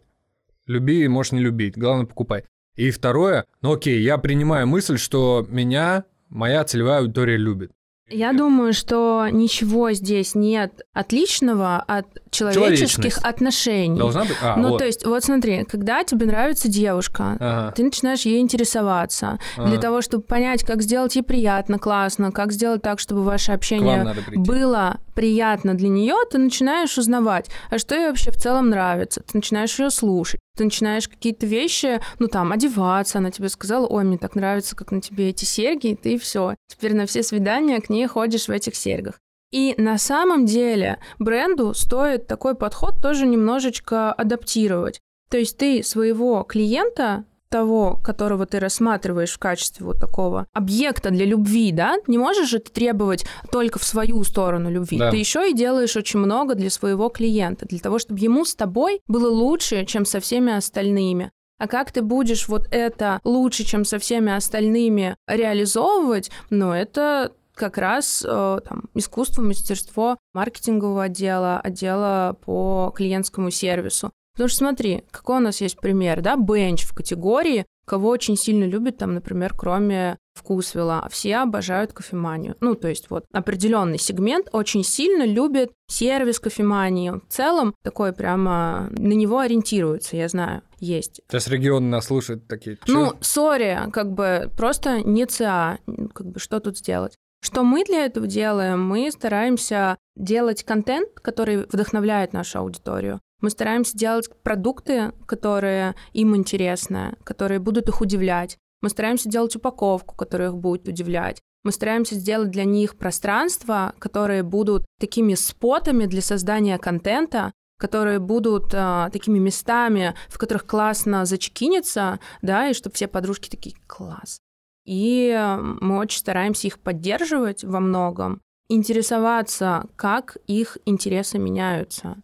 Люби, 0.67 1.07
можешь 1.07 1.31
не 1.31 1.39
любить, 1.39 1.75
главное, 1.75 2.05
покупай. 2.05 2.43
И 2.75 2.91
второе, 2.91 3.45
ну 3.63 3.73
окей, 3.73 3.99
я 4.03 4.19
принимаю 4.19 4.67
мысль, 4.67 4.99
что 4.99 5.47
меня 5.49 6.03
моя 6.29 6.63
целевая 6.63 6.99
аудитория 6.99 7.37
любит. 7.37 7.71
Я 8.09 8.33
думаю, 8.33 8.73
что 8.73 9.27
ничего 9.31 9.93
здесь 9.93 10.35
нет 10.35 10.81
отличного 10.93 11.77
от 11.87 12.05
человеческих 12.31 13.17
отношений. 13.23 13.97
Должна 13.97 14.25
быть? 14.25 14.35
А, 14.41 14.57
ну, 14.57 14.69
вот. 14.71 14.79
то 14.79 14.85
есть, 14.85 15.05
вот 15.05 15.23
смотри, 15.23 15.63
когда 15.63 16.03
тебе 16.03 16.25
нравится 16.25 16.67
девушка, 16.67 17.37
Ага. 17.39 17.73
ты 17.75 17.83
начинаешь 17.83 18.21
ей 18.21 18.41
интересоваться. 18.41 19.39
Для 19.55 19.65
Ага. 19.65 19.77
того, 19.81 20.01
чтобы 20.01 20.23
понять, 20.23 20.63
как 20.63 20.81
сделать 20.81 21.15
ей 21.15 21.21
приятно, 21.21 21.79
классно, 21.79 22.31
как 22.31 22.51
сделать 22.51 22.81
так, 22.81 22.99
чтобы 22.99 23.23
ваше 23.23 23.53
общение 23.53 24.05
было 24.35 24.97
приятно 25.15 25.75
для 25.75 25.89
нее, 25.89 26.15
ты 26.29 26.39
начинаешь 26.39 26.97
узнавать, 26.97 27.49
а 27.69 27.77
что 27.77 27.93
ей 27.95 28.07
вообще 28.07 28.31
в 28.31 28.35
целом 28.37 28.69
нравится. 28.69 29.21
Ты 29.21 29.37
начинаешь 29.37 29.77
ее 29.79 29.91
слушать. 29.91 30.39
Ты 30.57 30.65
начинаешь 30.65 31.07
какие-то 31.07 31.45
вещи, 31.45 31.99
ну 32.19 32.27
там, 32.27 32.51
одеваться. 32.51 33.17
Она 33.19 33.31
тебе 33.31 33.49
сказала, 33.49 33.87
ой, 33.87 34.03
мне 34.03 34.17
так 34.17 34.35
нравится, 34.35 34.75
как 34.75 34.91
на 34.91 35.01
тебе 35.01 35.29
эти 35.29 35.45
серьги, 35.45 35.87
и 35.87 35.95
ты 35.95 36.17
все. 36.19 36.55
Теперь 36.67 36.93
на 36.95 37.05
все 37.05 37.23
свидания 37.23 37.79
к 37.81 37.89
ней 37.93 38.07
ходишь 38.07 38.47
в 38.47 38.51
этих 38.51 38.75
серьгах. 38.75 39.19
И 39.51 39.75
на 39.77 39.97
самом 39.97 40.45
деле 40.45 40.99
бренду 41.19 41.73
стоит 41.73 42.27
такой 42.27 42.55
подход 42.55 42.95
тоже 43.01 43.27
немножечко 43.27 44.11
адаптировать. 44.11 44.99
То 45.29 45.37
есть 45.37 45.57
ты 45.57 45.83
своего 45.83 46.43
клиента 46.43 47.25
того, 47.49 47.99
которого 48.03 48.47
ты 48.47 48.59
рассматриваешь 48.59 49.31
в 49.31 49.37
качестве 49.37 49.85
вот 49.85 49.99
такого 49.99 50.47
объекта 50.53 51.11
для 51.11 51.23
любви, 51.23 51.71
да, 51.71 51.97
не 52.07 52.17
можешь 52.17 52.49
же 52.49 52.57
ты 52.57 52.71
требовать 52.71 53.27
только 53.51 53.77
в 53.77 53.83
свою 53.83 54.23
сторону 54.23 54.71
любви. 54.71 54.97
Да. 54.97 55.11
Ты 55.11 55.17
еще 55.17 55.47
и 55.47 55.53
делаешь 55.53 55.95
очень 55.95 56.19
много 56.19 56.55
для 56.55 56.71
своего 56.71 57.09
клиента, 57.09 57.67
для 57.67 57.77
того, 57.77 57.99
чтобы 57.99 58.19
ему 58.19 58.43
с 58.43 58.55
тобой 58.55 59.01
было 59.07 59.29
лучше, 59.29 59.85
чем 59.85 60.03
со 60.03 60.19
всеми 60.19 60.51
остальными. 60.51 61.31
А 61.59 61.67
как 61.67 61.91
ты 61.91 62.01
будешь 62.01 62.47
вот 62.47 62.67
это 62.71 63.21
лучше, 63.23 63.63
чем 63.63 63.85
со 63.85 63.99
всеми 63.99 64.33
остальными 64.33 65.15
реализовывать, 65.27 66.31
ну, 66.49 66.71
это 66.71 67.33
как 67.55 67.77
раз 67.77 68.25
э, 68.27 68.59
там, 68.67 68.85
искусство, 68.93 69.41
мастерство 69.41 70.17
маркетингового 70.33 71.03
отдела, 71.03 71.59
отдела 71.59 72.37
по 72.41 72.93
клиентскому 72.95 73.51
сервису. 73.51 74.11
Потому 74.33 74.49
что 74.49 74.57
смотри, 74.59 75.03
какой 75.11 75.37
у 75.37 75.41
нас 75.41 75.61
есть 75.61 75.77
пример, 75.79 76.21
да, 76.21 76.35
бенч 76.35 76.83
в 76.83 76.95
категории, 76.95 77.65
кого 77.85 78.09
очень 78.09 78.35
сильно 78.35 78.63
любят, 78.63 78.97
там, 78.97 79.13
например, 79.13 79.53
кроме 79.55 80.17
вкусвилла, 80.33 81.07
все 81.11 81.37
обожают 81.37 81.93
кофеманию. 81.93 82.55
Ну, 82.59 82.73
то 82.73 82.87
есть 82.87 83.11
вот 83.11 83.25
определенный 83.31 83.99
сегмент 83.99 84.47
очень 84.51 84.83
сильно 84.83 85.23
любит 85.23 85.71
сервис 85.87 86.39
кофемании. 86.39 87.11
В 87.11 87.21
целом 87.29 87.75
такой 87.83 88.13
прямо 88.13 88.87
на 88.91 89.13
него 89.13 89.37
ориентируются, 89.37 90.17
я 90.17 90.27
знаю, 90.27 90.63
есть. 90.79 91.21
Сейчас 91.29 91.47
регионы 91.47 91.87
нас 91.87 92.05
слушают 92.05 92.47
такие. 92.47 92.77
«Чё?» 92.85 92.93
Ну, 92.93 93.13
сори, 93.21 93.79
как 93.91 94.13
бы 94.13 94.51
просто 94.57 95.01
не 95.01 95.27
ЦА, 95.27 95.77
как 96.13 96.27
бы 96.27 96.39
что 96.39 96.59
тут 96.59 96.79
сделать? 96.79 97.17
Что 97.43 97.63
мы 97.63 97.83
для 97.83 98.05
этого 98.05 98.25
делаем? 98.25 98.81
Мы 98.87 99.11
стараемся 99.11 99.97
делать 100.15 100.63
контент, 100.63 101.09
который 101.19 101.65
вдохновляет 101.65 102.31
нашу 102.31 102.59
аудиторию. 102.59 103.19
Мы 103.41 103.49
стараемся 103.49 103.97
делать 103.97 104.29
продукты, 104.43 105.11
которые 105.25 105.95
им 106.13 106.37
интересны, 106.37 107.17
которые 107.25 107.59
будут 107.59 107.89
их 107.89 107.99
удивлять. 107.99 108.57
Мы 108.81 108.87
стараемся 108.87 109.27
делать 109.27 109.53
упаковку, 109.57 110.15
которая 110.15 110.51
их 110.51 110.55
будет 110.55 110.87
удивлять. 110.87 111.41
Мы 111.65 111.73
стараемся 111.73 112.15
сделать 112.15 112.49
для 112.49 112.63
них 112.63 112.95
пространства, 112.95 113.93
которые 113.99 114.43
будут 114.43 114.85
такими 114.97 115.33
спотами 115.33 116.05
для 116.05 116.21
создания 116.21 116.77
контента, 116.77 117.51
которые 117.77 118.19
будут 118.19 118.73
а, 118.73 119.09
такими 119.09 119.39
местами, 119.39 120.15
в 120.29 120.37
которых 120.37 120.65
классно 120.65 121.25
зачекиниться, 121.25 122.21
да, 122.41 122.69
и 122.69 122.73
чтобы 122.73 122.95
все 122.95 123.09
подружки 123.09 123.49
такие 123.49 123.75
класс. 123.85 124.39
И 124.85 125.29
э, 125.29 125.57
мы 125.57 125.97
очень 125.97 126.19
стараемся 126.19 126.67
их 126.67 126.79
поддерживать 126.79 127.63
во 127.63 127.79
многом, 127.79 128.41
интересоваться, 128.69 129.87
как 129.95 130.37
их 130.47 130.77
интересы 130.85 131.37
меняются. 131.37 132.17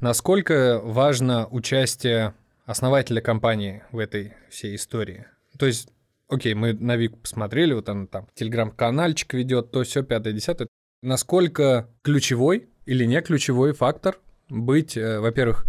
Насколько 0.00 0.80
важно 0.82 1.46
участие 1.46 2.34
основателя 2.66 3.20
компании 3.20 3.84
в 3.92 3.98
этой 3.98 4.34
всей 4.50 4.76
истории? 4.76 5.26
То 5.58 5.66
есть, 5.66 5.88
окей, 6.28 6.54
мы 6.54 6.72
на 6.72 6.96
Вику 6.96 7.18
посмотрели, 7.18 7.72
вот 7.72 7.88
она 7.88 8.06
там 8.06 8.26
телеграм-канальчик 8.34 9.34
ведет, 9.34 9.70
то 9.70 9.84
все 9.84 10.02
пятое, 10.02 10.32
десятое. 10.32 10.68
Насколько 11.02 11.88
ключевой 12.02 12.68
или 12.84 13.04
не 13.04 13.20
ключевой 13.22 13.72
фактор 13.72 14.18
быть, 14.48 14.96
э, 14.96 15.20
во-первых, 15.20 15.66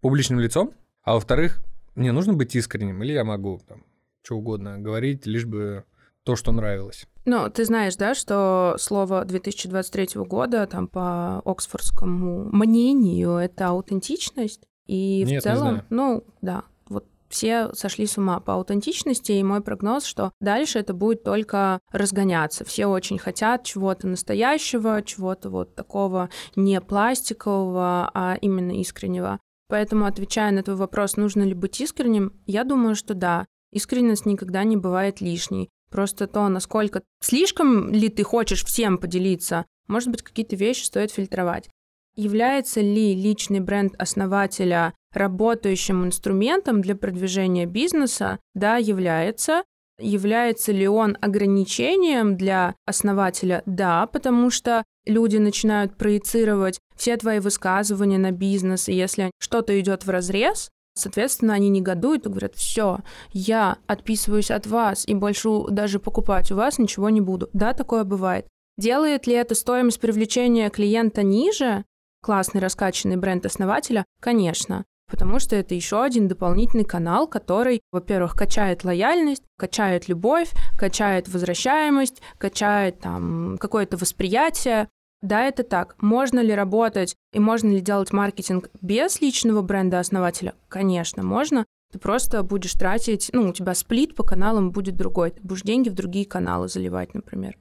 публичным 0.00 0.40
лицом, 0.40 0.74
а 1.02 1.14
во-вторых, 1.14 1.62
мне 1.94 2.12
нужно 2.12 2.32
быть 2.34 2.54
искренним, 2.54 3.02
или 3.02 3.12
я 3.12 3.24
могу 3.24 3.60
там 3.66 3.84
что 4.22 4.36
угодно 4.36 4.78
говорить, 4.78 5.26
лишь 5.26 5.46
бы 5.46 5.84
то, 6.24 6.36
что 6.36 6.52
нравилось. 6.52 7.06
Ну, 7.24 7.48
ты 7.50 7.64
знаешь, 7.64 7.96
да, 7.96 8.14
что 8.14 8.76
слово 8.78 9.24
2023 9.24 10.22
года 10.22 10.66
там 10.66 10.88
по 10.88 11.38
оксфордскому 11.44 12.50
мнению 12.52 13.36
это 13.36 13.68
аутентичность. 13.68 14.62
И 14.86 15.20
Нет, 15.20 15.28
не 15.28 15.38
в 15.38 15.42
целом, 15.42 15.58
знаю. 15.58 15.84
ну, 15.90 16.24
да, 16.40 16.64
вот 16.86 17.06
все 17.28 17.70
сошли 17.74 18.06
с 18.06 18.16
ума 18.16 18.40
по 18.40 18.54
аутентичности, 18.54 19.32
и 19.32 19.42
мой 19.42 19.60
прогноз, 19.60 20.04
что 20.04 20.32
дальше 20.40 20.78
это 20.78 20.94
будет 20.94 21.22
только 21.22 21.80
разгоняться. 21.92 22.64
Все 22.64 22.86
очень 22.86 23.18
хотят 23.18 23.64
чего-то 23.64 24.06
настоящего, 24.06 25.02
чего-то 25.02 25.50
вот 25.50 25.74
такого 25.74 26.30
не 26.56 26.80
пластикового, 26.80 28.10
а 28.14 28.38
именно 28.40 28.72
искреннего. 28.80 29.40
Поэтому, 29.68 30.06
отвечая 30.06 30.50
на 30.50 30.62
твой 30.62 30.76
вопрос, 30.76 31.16
нужно 31.16 31.42
ли 31.42 31.52
быть 31.52 31.80
искренним, 31.80 32.32
я 32.46 32.64
думаю, 32.64 32.94
что 32.94 33.14
да. 33.14 33.46
Искренность 33.72 34.26
никогда 34.26 34.64
не 34.64 34.76
бывает 34.76 35.20
лишней. 35.20 35.68
Просто 35.90 36.26
то, 36.26 36.48
насколько 36.48 37.02
слишком 37.20 37.90
ли 37.92 38.08
ты 38.08 38.22
хочешь 38.22 38.64
всем 38.64 38.98
поделиться, 38.98 39.66
может 39.86 40.10
быть, 40.10 40.22
какие-то 40.22 40.56
вещи 40.56 40.84
стоит 40.84 41.10
фильтровать. 41.10 41.68
Является 42.14 42.80
ли 42.80 43.14
личный 43.14 43.60
бренд 43.60 43.94
основателя 43.98 44.92
работающим 45.12 46.04
инструментом 46.04 46.82
для 46.82 46.96
продвижения 46.96 47.64
бизнеса? 47.64 48.38
Да, 48.54 48.76
является. 48.76 49.62
Является 50.00 50.72
ли 50.72 50.86
он 50.86 51.16
ограничением 51.20 52.36
для 52.36 52.74
основателя? 52.86 53.62
Да, 53.66 54.06
потому 54.06 54.50
что 54.50 54.84
люди 55.06 55.36
начинают 55.38 55.96
проецировать 55.96 56.78
все 56.96 57.16
твои 57.16 57.38
высказывания 57.40 58.18
на 58.18 58.30
бизнес, 58.30 58.88
и 58.88 58.94
если 58.94 59.30
что-то 59.38 59.78
идет 59.80 60.04
в 60.04 60.10
разрез, 60.10 60.70
соответственно, 60.98 61.54
они 61.54 61.68
негодуют 61.68 62.26
и 62.26 62.28
говорят, 62.28 62.54
все, 62.54 62.98
я 63.32 63.78
отписываюсь 63.86 64.50
от 64.50 64.66
вас 64.66 65.06
и 65.06 65.14
больше 65.14 65.48
даже 65.70 65.98
покупать 65.98 66.50
у 66.50 66.56
вас 66.56 66.78
ничего 66.78 67.08
не 67.10 67.20
буду. 67.20 67.48
Да, 67.52 67.72
такое 67.72 68.04
бывает. 68.04 68.46
Делает 68.76 69.26
ли 69.26 69.34
это 69.34 69.54
стоимость 69.54 70.00
привлечения 70.00 70.70
клиента 70.70 71.22
ниже? 71.22 71.84
Классный 72.22 72.60
раскачанный 72.60 73.16
бренд 73.16 73.44
основателя? 73.46 74.04
Конечно. 74.20 74.84
Потому 75.10 75.38
что 75.38 75.56
это 75.56 75.74
еще 75.74 76.02
один 76.02 76.28
дополнительный 76.28 76.84
канал, 76.84 77.26
который, 77.26 77.80
во-первых, 77.92 78.34
качает 78.34 78.84
лояльность, 78.84 79.42
качает 79.56 80.06
любовь, 80.08 80.50
качает 80.78 81.28
возвращаемость, 81.28 82.20
качает 82.36 83.00
там 83.00 83.56
какое-то 83.58 83.96
восприятие. 83.96 84.88
Да, 85.20 85.44
это 85.44 85.64
так. 85.64 85.96
Можно 86.00 86.38
ли 86.38 86.54
работать 86.54 87.16
и 87.32 87.40
можно 87.40 87.70
ли 87.70 87.80
делать 87.80 88.12
маркетинг 88.12 88.70
без 88.80 89.20
личного 89.20 89.62
бренда 89.62 89.98
основателя? 89.98 90.54
Конечно, 90.68 91.24
можно. 91.24 91.66
Ты 91.92 91.98
просто 91.98 92.44
будешь 92.44 92.74
тратить, 92.74 93.30
ну, 93.32 93.48
у 93.48 93.52
тебя 93.52 93.74
сплит 93.74 94.14
по 94.14 94.22
каналам 94.22 94.70
будет 94.70 94.94
другой. 94.94 95.32
Ты 95.32 95.40
будешь 95.42 95.62
деньги 95.62 95.88
в 95.88 95.94
другие 95.94 96.24
каналы 96.24 96.68
заливать, 96.68 97.14
например. 97.14 97.56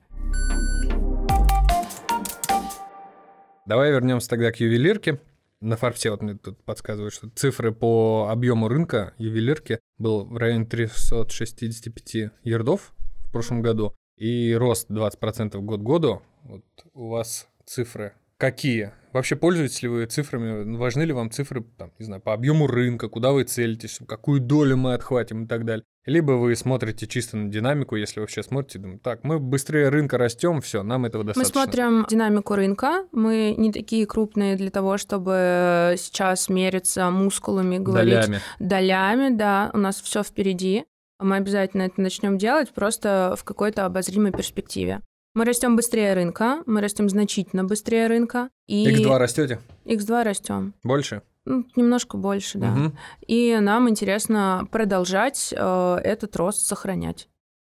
Давай 3.66 3.92
вернемся 3.92 4.30
тогда 4.30 4.52
к 4.52 4.60
ювелирке. 4.60 5.20
На 5.60 5.78
Форбсе 5.78 6.12
вот 6.12 6.22
мне 6.22 6.36
тут 6.36 6.64
подсказывают, 6.64 7.16
что 7.16 7.30
цифры 7.30 7.72
по 7.72 8.28
объему 8.30 8.68
рынка 8.68 9.16
ювелирки 9.18 9.80
был 9.98 10.26
в 10.26 10.38
районе 10.38 10.66
365 10.66 12.32
ярдов 12.44 12.94
в 13.26 13.32
прошлом 13.32 13.64
году 13.64 13.96
и 14.18 14.54
рост 14.54 14.92
20% 14.92 15.58
год 15.62 15.82
году. 15.82 16.22
Вот 16.48 16.63
у 16.94 17.10
вас 17.10 17.48
цифры 17.66 18.13
Какие? 18.38 18.92
Вообще 19.13 19.36
пользуетесь 19.36 19.82
ли 19.82 19.89
вы 19.89 20.06
цифрами? 20.06 20.75
Важны 20.77 21.01
ли 21.01 21.12
вам 21.12 21.32
цифры, 21.32 21.66
там, 21.75 21.92
не 21.98 22.06
знаю, 22.06 22.22
по 22.22 22.34
объему 22.34 22.68
рынка, 22.68 23.10
куда 23.10 23.32
вы 23.32 23.46
целитесь, 23.46 24.00
какую 24.08 24.42
долю 24.42 24.77
мы 24.77 24.94
отхватим 24.94 25.46
и 25.46 25.48
так 25.48 25.66
далее? 25.66 25.84
Либо 26.06 26.34
вы 26.34 26.56
смотрите 26.56 27.08
чисто 27.08 27.36
на 27.36 27.50
динамику, 27.50 27.96
если 27.96 28.20
вообще 28.20 28.44
смотрите, 28.44 28.77
думаете, 28.77 29.01
так, 29.04 29.24
мы 29.24 29.39
быстрее 29.39 29.89
рынка 29.89 30.20
растем, 30.20 30.62
все, 30.62 30.84
нам 30.84 31.06
этого 31.06 31.24
достаточно. 31.24 31.60
Мы 31.60 31.66
смотрим 31.66 32.06
динамику 32.08 32.54
рынка, 32.54 33.08
мы 33.12 33.56
не 33.58 33.72
такие 33.72 34.06
крупные 34.06 34.56
для 34.56 34.70
того, 34.70 35.00
чтобы 35.00 35.96
сейчас 35.98 36.48
мериться 36.48 37.10
мускулами, 37.10 37.80
говорить 37.80 38.13
Долями. 38.13 38.42
долями, 38.60 39.36
да, 39.36 39.72
у 39.74 39.80
нас 39.80 40.00
все 40.00 40.22
впереди. 40.22 40.86
Мы 41.20 41.38
обязательно 41.38 41.82
это 41.84 42.00
начнем 42.00 42.38
делать 42.38 42.70
просто 42.70 43.36
в 43.36 43.44
какой-то 43.44 43.86
обозримой 43.86 44.32
перспективе. 44.32 45.01
Мы 45.38 45.46
растем 45.46 45.75
быстрее 45.75 46.15
рынка, 46.15 46.63
мы 46.65 46.82
растем 46.82 47.08
значительно 47.10 47.63
быстрее 47.63 48.08
рынка. 48.08 48.50
И 48.65 48.89
X2 48.89 49.17
растете? 49.20 49.60
X2 49.86 50.24
растем. 50.24 50.74
Больше? 50.82 51.22
Ну, 51.46 51.63
немножко 51.75 52.17
больше, 52.17 52.58
да. 52.58 52.72
Мгм. 52.72 52.98
И 53.27 53.56
нам 53.62 53.88
интересно 53.88 54.67
продолжать 54.72 55.53
э, 55.56 56.00
этот 56.03 56.36
рост 56.38 56.65
сохранять. 56.65 57.29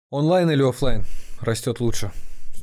Онлайн 0.09 0.49
или 0.49 0.67
оффлайн 0.67 1.03
растет 1.39 1.79
лучше? 1.81 2.11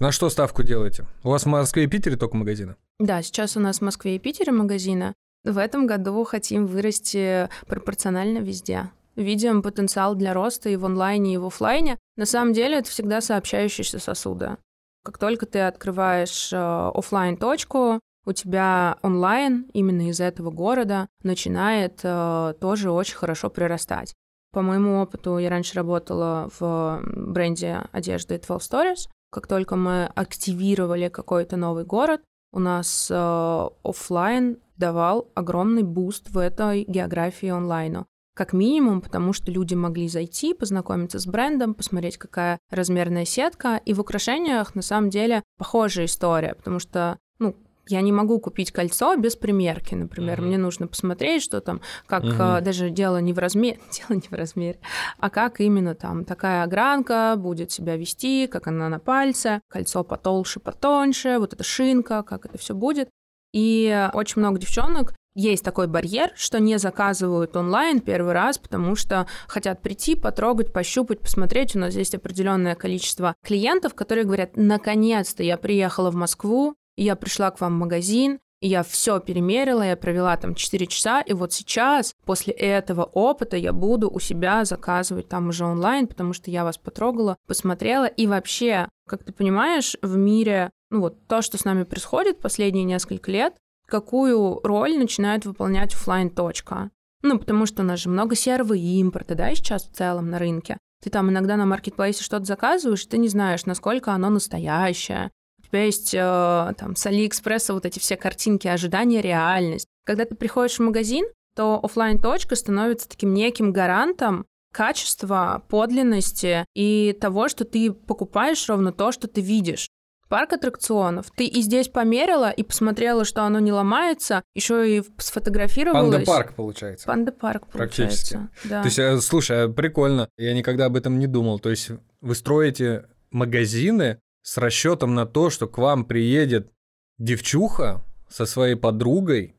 На 0.00 0.10
что 0.10 0.28
ставку 0.30 0.64
делаете? 0.64 1.04
У 1.22 1.28
вас 1.28 1.44
в 1.44 1.46
Москве 1.46 1.84
и 1.84 1.86
Питере 1.86 2.16
только 2.16 2.36
магазины? 2.36 2.74
Да, 2.98 3.22
сейчас 3.22 3.56
у 3.56 3.60
нас 3.60 3.78
в 3.78 3.82
Москве 3.82 4.16
и 4.16 4.18
Питере 4.18 4.50
магазины. 4.50 5.14
В 5.44 5.58
этом 5.58 5.86
году 5.86 6.24
хотим 6.24 6.66
вырасти 6.66 7.48
пропорционально 7.68 8.38
везде. 8.38 8.90
Видим 9.14 9.62
потенциал 9.62 10.16
для 10.16 10.34
роста 10.34 10.70
и 10.70 10.76
в 10.76 10.84
онлайне, 10.84 11.34
и 11.34 11.36
в 11.36 11.46
офлайне. 11.46 11.98
На 12.16 12.26
самом 12.26 12.52
деле 12.52 12.78
это 12.78 12.90
всегда 12.90 13.20
сообщающиеся 13.20 14.00
сосуды. 14.00 14.56
Как 15.04 15.18
только 15.18 15.46
ты 15.46 15.60
открываешь 15.60 16.52
э, 16.52 16.56
офлайн 16.56 17.36
точку, 17.36 18.00
у 18.26 18.32
тебя 18.32 18.98
онлайн 19.02 19.70
именно 19.72 20.10
из 20.10 20.20
этого 20.20 20.50
города 20.50 21.08
начинает 21.22 22.00
э, 22.02 22.54
тоже 22.60 22.90
очень 22.90 23.16
хорошо 23.16 23.48
прирастать. 23.48 24.14
По 24.52 24.62
моему 24.62 25.00
опыту, 25.00 25.38
я 25.38 25.50
раньше 25.50 25.74
работала 25.76 26.50
в 26.58 27.00
бренде 27.04 27.82
одежды 27.92 28.38
12 28.38 28.70
Stories. 28.70 29.08
Как 29.30 29.46
только 29.46 29.76
мы 29.76 30.06
активировали 30.06 31.08
какой-то 31.08 31.56
новый 31.56 31.84
город, 31.84 32.22
у 32.52 32.60
нас 32.60 33.08
э, 33.10 33.68
офлайн 33.82 34.58
давал 34.76 35.30
огромный 35.34 35.82
буст 35.82 36.30
в 36.30 36.38
этой 36.38 36.84
географии 36.84 37.48
онлайну. 37.48 38.06
Как 38.38 38.52
минимум, 38.52 39.00
потому 39.00 39.33
что 39.33 39.50
люди 39.50 39.75
могли 39.75 40.07
зайти, 40.07 40.54
познакомиться 40.54 41.18
с 41.18 41.26
брендом, 41.26 41.75
посмотреть, 41.75 42.18
какая 42.18 42.61
размерная 42.71 43.25
сетка. 43.25 43.80
И 43.85 43.92
в 43.92 44.00
украшениях, 44.00 44.76
на 44.76 44.83
самом 44.83 45.11
деле, 45.11 45.42
похожая 45.59 46.07
история, 46.07 46.54
потому 46.54 46.78
что, 46.78 47.18
ну, 47.40 47.57
я 47.88 48.00
не 48.00 48.12
могу 48.12 48.38
купить 48.38 48.71
кольцо 48.71 49.16
без 49.16 49.35
примерки, 49.35 49.97
например. 49.97 50.38
Мгм. 50.38 50.47
Мне 50.47 50.59
нужно 50.59 50.87
посмотреть, 50.87 51.42
что 51.42 51.61
там, 51.61 51.80
как 52.07 52.23
э, 52.23 52.61
даже 52.61 52.90
дело 52.90 53.16
не 53.16 53.33
в 53.33 53.38
размере, 53.38 53.80
дело 53.90 54.16
не 54.16 54.28
в 54.28 54.33
размере, 54.33 54.78
а 55.18 55.30
как 55.30 55.61
именно 55.61 55.97
там 55.97 56.25
такая 56.25 56.62
огранка 56.62 57.35
будет 57.37 57.73
себя 57.73 57.97
вести, 57.97 58.47
как 58.47 58.68
она 58.68 58.88
на 58.88 59.00
пальце, 59.00 59.62
кольцо 59.68 60.04
потолще, 60.04 60.61
потоньше, 60.61 61.40
вот 61.40 61.54
эта 61.54 61.64
шинка, 61.64 62.23
как 62.23 62.47
это 62.47 62.57
все 62.57 62.76
будет. 62.76 63.09
И 63.52 64.09
очень 64.14 64.40
много 64.40 64.61
девчонок 64.61 65.14
есть 65.35 65.64
такой 65.64 65.87
барьер, 65.87 66.32
что 66.35 66.58
не 66.58 66.78
заказывают 66.78 67.56
онлайн 67.56 68.00
первый 68.00 68.32
раз, 68.32 68.58
потому 68.58 68.97
что 68.97 69.26
хотят 69.47 69.82
прийти, 69.82 70.14
потрогать, 70.14 70.73
пощупать, 70.73 71.20
посмотреть. 71.20 71.76
У 71.76 71.78
нас 71.78 71.94
есть 71.94 72.14
определенное 72.14 72.75
количество 72.75 73.35
клиентов, 73.44 73.94
которые 73.94 74.25
говорят, 74.25 74.56
наконец-то 74.56 75.42
я 75.42 75.56
приехала 75.56 76.11
в 76.11 76.16
Москву, 76.16 76.75
я 76.97 77.14
пришла 77.14 77.50
к 77.50 77.61
вам 77.61 77.76
в 77.76 77.78
магазин, 77.78 78.40
я 78.61 78.82
все 78.82 79.20
перемерила, 79.20 79.82
я 79.82 79.97
провела 79.97 80.37
там 80.37 80.54
4 80.54 80.87
часа, 80.88 81.20
и 81.20 81.32
вот 81.32 81.52
сейчас, 81.52 82.14
после 82.25 82.52
этого 82.52 83.04
опыта, 83.04 83.56
я 83.56 83.73
буду 83.73 84.11
у 84.11 84.18
себя 84.18 84.64
заказывать 84.64 85.28
там 85.28 85.49
уже 85.49 85.64
онлайн, 85.64 86.09
потому 86.09 86.33
что 86.33 86.50
я 86.50 86.64
вас 86.64 86.76
потрогала, 86.76 87.37
посмотрела, 87.46 88.07
и 88.07 88.26
вообще, 88.26 88.88
как 89.09 89.22
ты 89.22 89.33
понимаешь, 89.33 89.96
в 90.02 90.16
мире, 90.16 90.70
ну 90.90 91.00
вот 91.00 91.26
то, 91.29 91.42
что 91.42 91.57
с 91.57 91.64
нами 91.64 91.85
происходит 91.85 92.40
последние 92.40 92.85
несколько 92.85 93.31
лет, 93.31 93.55
какую 93.88 94.61
роль 94.62 94.96
начинает 94.98 95.46
выполнять 95.46 95.94
оффлайн 95.94 96.31
точка 96.31 96.90
Ну, 97.22 97.38
потому 97.38 97.66
что 97.66 97.83
у 97.83 97.87
нас 97.87 98.01
же 98.01 98.09
много 98.09 98.37
серого 98.37 98.74
импорта, 98.74 99.35
да, 99.35 99.55
сейчас 99.55 99.85
в 99.85 99.92
целом 99.92 100.31
на 100.31 100.38
рынке. 100.38 100.77
Ты 101.03 101.11
там 101.11 101.31
иногда 101.31 101.57
на 101.57 101.66
маркетплейсе 101.66 102.22
что-то 102.22 102.44
заказываешь, 102.44 103.05
и 103.05 103.09
ты 103.09 103.18
не 103.18 103.29
знаешь, 103.29 103.66
насколько 103.66 104.12
оно 104.12 104.31
настоящее. 104.31 105.31
У 105.59 105.66
тебя 105.66 105.85
есть 105.85 106.14
э, 106.14 106.74
там 106.77 106.96
с 106.96 107.07
Алиэкспресса 107.07 107.74
вот 107.74 107.87
эти 107.87 107.98
все 107.98 108.16
картинки, 108.16 108.68
ожидания, 108.68 109.20
реальность. 109.20 109.87
Когда 110.05 110.24
ты 110.24 110.35
приходишь 110.35 110.79
в 110.79 110.83
магазин, 110.83 111.27
то 111.55 111.81
оффлайн 111.83 112.20
точка 112.20 112.57
становится 112.57 113.09
таким 113.09 113.35
неким 113.35 113.72
гарантом 113.72 114.46
качества, 114.72 115.64
подлинности 115.68 116.64
и 116.74 117.16
того, 117.20 117.48
что 117.48 117.64
ты 117.64 117.92
покупаешь 117.92 118.68
ровно 118.68 118.92
то, 118.92 119.12
что 119.12 119.29
ты 119.29 119.40
видишь. 119.40 119.88
Парк 120.28 120.52
аттракционов. 120.52 121.30
Ты 121.34 121.46
и 121.46 121.62
здесь 121.62 121.88
померила, 121.88 122.50
и 122.50 122.62
посмотрела, 122.62 123.24
что 123.24 123.44
оно 123.44 123.60
не 123.60 123.72
ломается, 123.72 124.42
еще 124.54 124.98
и 124.98 125.02
сфотографировалась. 125.18 126.24
Панда-парк, 126.26 126.54
получается. 126.54 127.06
Панда-парк, 127.06 127.66
Практически. 127.68 128.34
получается. 128.34 128.50
Да. 128.64 128.82
То 128.82 128.86
есть, 128.86 128.98
э, 128.98 129.20
слушай, 129.20 129.64
а 129.64 129.68
прикольно. 129.68 130.28
Я 130.36 130.54
никогда 130.54 130.86
об 130.86 130.96
этом 130.96 131.18
не 131.18 131.26
думал. 131.26 131.58
То 131.58 131.70
есть 131.70 131.90
вы 132.20 132.34
строите 132.34 133.06
магазины 133.30 134.20
с 134.42 134.58
расчетом 134.58 135.14
на 135.14 135.26
то, 135.26 135.50
что 135.50 135.66
к 135.66 135.78
вам 135.78 136.04
приедет 136.04 136.72
девчуха 137.18 138.04
со 138.28 138.46
своей 138.46 138.76
подругой 138.76 139.56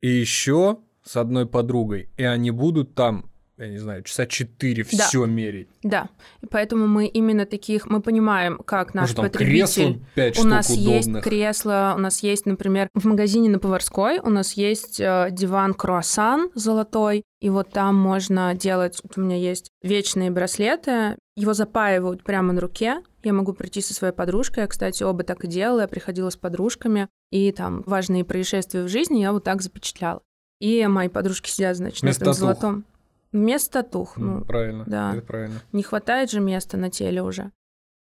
и 0.00 0.08
еще 0.08 0.78
с 1.02 1.16
одной 1.16 1.46
подругой, 1.46 2.10
и 2.16 2.22
они 2.22 2.50
будут 2.50 2.94
там, 2.94 3.27
я 3.58 3.68
не 3.68 3.78
знаю, 3.78 4.02
часа 4.04 4.26
четыре 4.26 4.84
Да. 4.92 5.06
все 5.08 5.24
мерить. 5.26 5.68
Да, 5.82 6.08
и 6.42 6.46
поэтому 6.46 6.86
мы 6.86 7.06
именно 7.06 7.44
таких, 7.44 7.86
мы 7.86 8.00
понимаем, 8.00 8.58
как 8.58 8.94
наш 8.94 9.02
Может, 9.10 9.16
там 9.16 9.24
потребитель. 9.26 9.54
кресла 9.54 9.98
пять 10.14 10.38
У 10.38 10.44
нас 10.46 10.70
есть 10.70 11.06
удобных. 11.08 11.24
кресло, 11.24 11.94
у 11.96 12.00
нас 12.00 12.22
есть, 12.22 12.46
например, 12.46 12.88
в 12.94 13.04
магазине 13.06 13.48
на 13.50 13.58
Поварской 13.58 14.20
у 14.20 14.30
нас 14.30 14.52
есть 14.54 15.00
э, 15.00 15.28
диван 15.32 15.74
круассан 15.74 16.50
золотой, 16.54 17.24
и 17.40 17.50
вот 17.50 17.70
там 17.70 17.96
можно 17.96 18.54
делать, 18.54 18.98
вот 19.02 19.18
у 19.18 19.20
меня 19.20 19.36
есть 19.36 19.70
вечные 19.82 20.30
браслеты, 20.30 21.16
его 21.36 21.52
запаивают 21.54 22.22
прямо 22.24 22.52
на 22.52 22.60
руке, 22.60 23.02
я 23.24 23.32
могу 23.32 23.52
прийти 23.52 23.80
со 23.80 23.92
своей 23.94 24.12
подружкой, 24.14 24.62
я, 24.62 24.66
кстати, 24.68 25.02
оба 25.02 25.24
так 25.24 25.44
и 25.44 25.48
делала, 25.48 25.80
я 25.82 25.88
приходила 25.88 26.30
с 26.30 26.36
подружками, 26.36 27.08
и 27.30 27.50
там 27.52 27.82
важные 27.86 28.24
происшествия 28.24 28.82
в 28.84 28.88
жизни 28.88 29.18
я 29.20 29.32
вот 29.32 29.44
так 29.44 29.62
запечатляла. 29.62 30.20
И 30.60 30.84
мои 30.86 31.08
подружки 31.08 31.50
сидят, 31.50 31.76
значит, 31.76 32.02
Вместо 32.02 32.24
на 32.24 32.30
этом 32.30 32.34
татух. 32.46 32.60
золотом. 32.60 32.84
Вместо 33.32 33.82
татух, 33.82 34.16
М, 34.16 34.38
ну, 34.38 34.44
правильно, 34.44 34.84
да. 34.86 35.14
это 35.14 35.26
правильно. 35.26 35.60
не 35.72 35.82
хватает 35.82 36.30
же 36.30 36.40
места 36.40 36.76
на 36.76 36.90
теле 36.90 37.22
уже. 37.22 37.52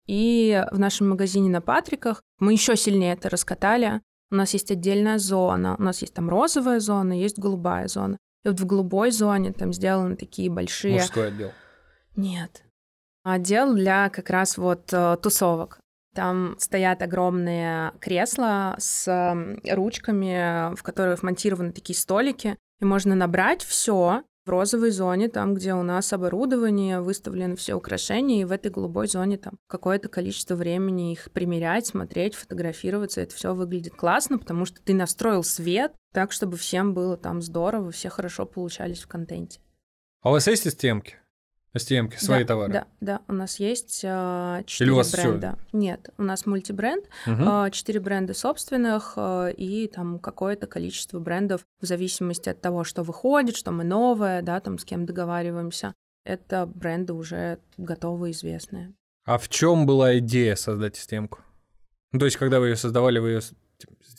И 0.06 0.64
в 0.70 0.78
нашем 0.78 1.08
магазине 1.10 1.50
на 1.50 1.60
Патриках 1.60 2.22
мы 2.38 2.52
еще 2.52 2.76
сильнее 2.76 3.14
это 3.14 3.28
раскатали. 3.28 4.00
У 4.30 4.36
нас 4.36 4.52
есть 4.52 4.70
отдельная 4.70 5.18
зона. 5.18 5.76
У 5.78 5.82
нас 5.82 6.00
есть 6.00 6.14
там 6.14 6.28
розовая 6.28 6.78
зона, 6.80 7.12
есть 7.12 7.38
голубая 7.38 7.88
зона. 7.88 8.16
И 8.44 8.48
вот 8.48 8.60
в 8.60 8.66
голубой 8.66 9.10
зоне 9.10 9.52
там 9.52 9.72
сделаны 9.72 10.14
такие 10.16 10.48
большие... 10.48 10.94
Мужской 11.00 11.28
отдел. 11.28 11.50
Нет. 12.14 12.62
Отдел 13.24 13.74
для 13.74 14.08
как 14.10 14.30
раз 14.30 14.56
вот 14.56 14.92
э, 14.92 15.16
тусовок. 15.20 15.80
Там 16.14 16.54
стоят 16.58 17.02
огромные 17.02 17.92
кресла 18.00 18.76
с 18.78 19.06
ручками, 19.68 20.74
в 20.74 20.82
которые 20.82 21.16
вмонтированы 21.16 21.72
такие 21.72 21.96
столики, 21.98 22.56
и 22.80 22.84
можно 22.84 23.14
набрать 23.14 23.62
все 23.62 24.22
в 24.46 24.48
розовой 24.48 24.92
зоне, 24.92 25.28
там, 25.28 25.54
где 25.54 25.74
у 25.74 25.82
нас 25.82 26.12
оборудование, 26.12 27.00
выставлены 27.00 27.56
все 27.56 27.74
украшения, 27.74 28.42
и 28.42 28.44
в 28.44 28.52
этой 28.52 28.70
голубой 28.70 29.08
зоне 29.08 29.38
там 29.38 29.58
какое-то 29.66 30.08
количество 30.08 30.54
времени 30.54 31.12
их 31.12 31.30
примерять, 31.32 31.86
смотреть, 31.86 32.36
фотографироваться. 32.36 33.20
Это 33.20 33.34
все 33.34 33.54
выглядит 33.54 33.94
классно, 33.94 34.38
потому 34.38 34.64
что 34.64 34.80
ты 34.80 34.94
настроил 34.94 35.42
свет 35.42 35.92
так, 36.12 36.30
чтобы 36.30 36.56
всем 36.56 36.94
было 36.94 37.16
там 37.16 37.42
здорово, 37.42 37.90
все 37.90 38.08
хорошо 38.08 38.46
получались 38.46 39.02
в 39.02 39.08
контенте. 39.08 39.60
А 40.22 40.30
у 40.30 40.32
вас 40.32 40.46
есть 40.46 40.66
STM-ки? 40.66 41.16
STM-ки, 41.76 42.16
свои 42.16 42.42
да, 42.42 42.46
товары? 42.48 42.72
Да, 42.72 42.86
да, 43.00 43.20
у 43.28 43.32
нас 43.32 43.58
есть 43.60 44.00
э, 44.04 44.62
четыре 44.66 44.92
у 44.92 44.96
вас 44.96 45.08
всё? 45.08 45.22
бренда. 45.30 45.58
Нет, 45.72 46.10
у 46.18 46.22
нас 46.22 46.46
мультибренд, 46.46 47.04
Мгм. 47.26 47.48
э, 47.66 47.70
четыре 47.70 48.00
бренда 48.00 48.34
собственных 48.34 49.14
э, 49.16 49.52
и 49.56 49.88
там 49.88 50.18
какое-то 50.18 50.66
количество 50.66 51.18
брендов 51.18 51.66
в 51.80 51.86
зависимости 51.86 52.48
от 52.48 52.60
того, 52.60 52.84
что 52.84 53.02
выходит, 53.02 53.56
что 53.56 53.70
мы 53.72 53.84
новое, 53.84 54.42
да, 54.42 54.60
там 54.60 54.78
с 54.78 54.84
кем 54.84 55.06
договариваемся. 55.06 55.94
Это 56.24 56.66
бренды 56.66 57.12
уже 57.12 57.58
готовые, 57.76 58.32
известные. 58.32 58.92
А 59.24 59.38
в 59.38 59.48
чем 59.48 59.86
была 59.86 60.18
идея 60.18 60.56
создать 60.56 60.96
системку? 60.96 61.40
Ну, 62.12 62.18
то 62.18 62.24
есть, 62.24 62.36
когда 62.36 62.60
вы 62.60 62.68
ее 62.68 62.76
создавали, 62.76 63.18
вы 63.18 63.30
ее 63.30 63.40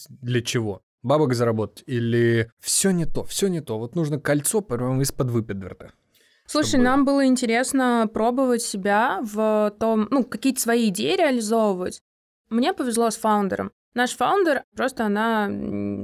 для 0.10 0.42
чего? 0.42 0.82
Бабок 1.04 1.34
заработать? 1.34 1.84
Или 1.88 2.52
все 2.60 2.92
не 2.92 3.06
то, 3.06 3.24
все 3.24 3.48
не 3.48 3.62
то? 3.62 3.80
Вот 3.80 3.96
нужно 3.96 4.20
кольцо 4.20 4.62
прямо 4.62 5.02
из-под 5.02 5.30
выпедверта. 5.32 5.92
Слушай, 6.48 6.68
Чтобы- 6.70 6.84
нам 6.86 7.06
было 7.06 7.26
интересно 7.26 8.10
пробовать 8.12 8.62
себя 8.62 9.20
в 9.22 9.74
том, 9.80 10.08
ну, 10.10 10.24
какие-то 10.24 10.62
свои 10.62 10.90
идеи 10.90 11.18
реализовывать. 11.18 12.00
Мне 12.50 12.74
повезло 12.74 13.10
с 13.10 13.18
фаундером. 13.18 13.72
Наш 13.94 14.16
фаундер, 14.16 14.64
просто 14.76 15.06
она 15.06 15.50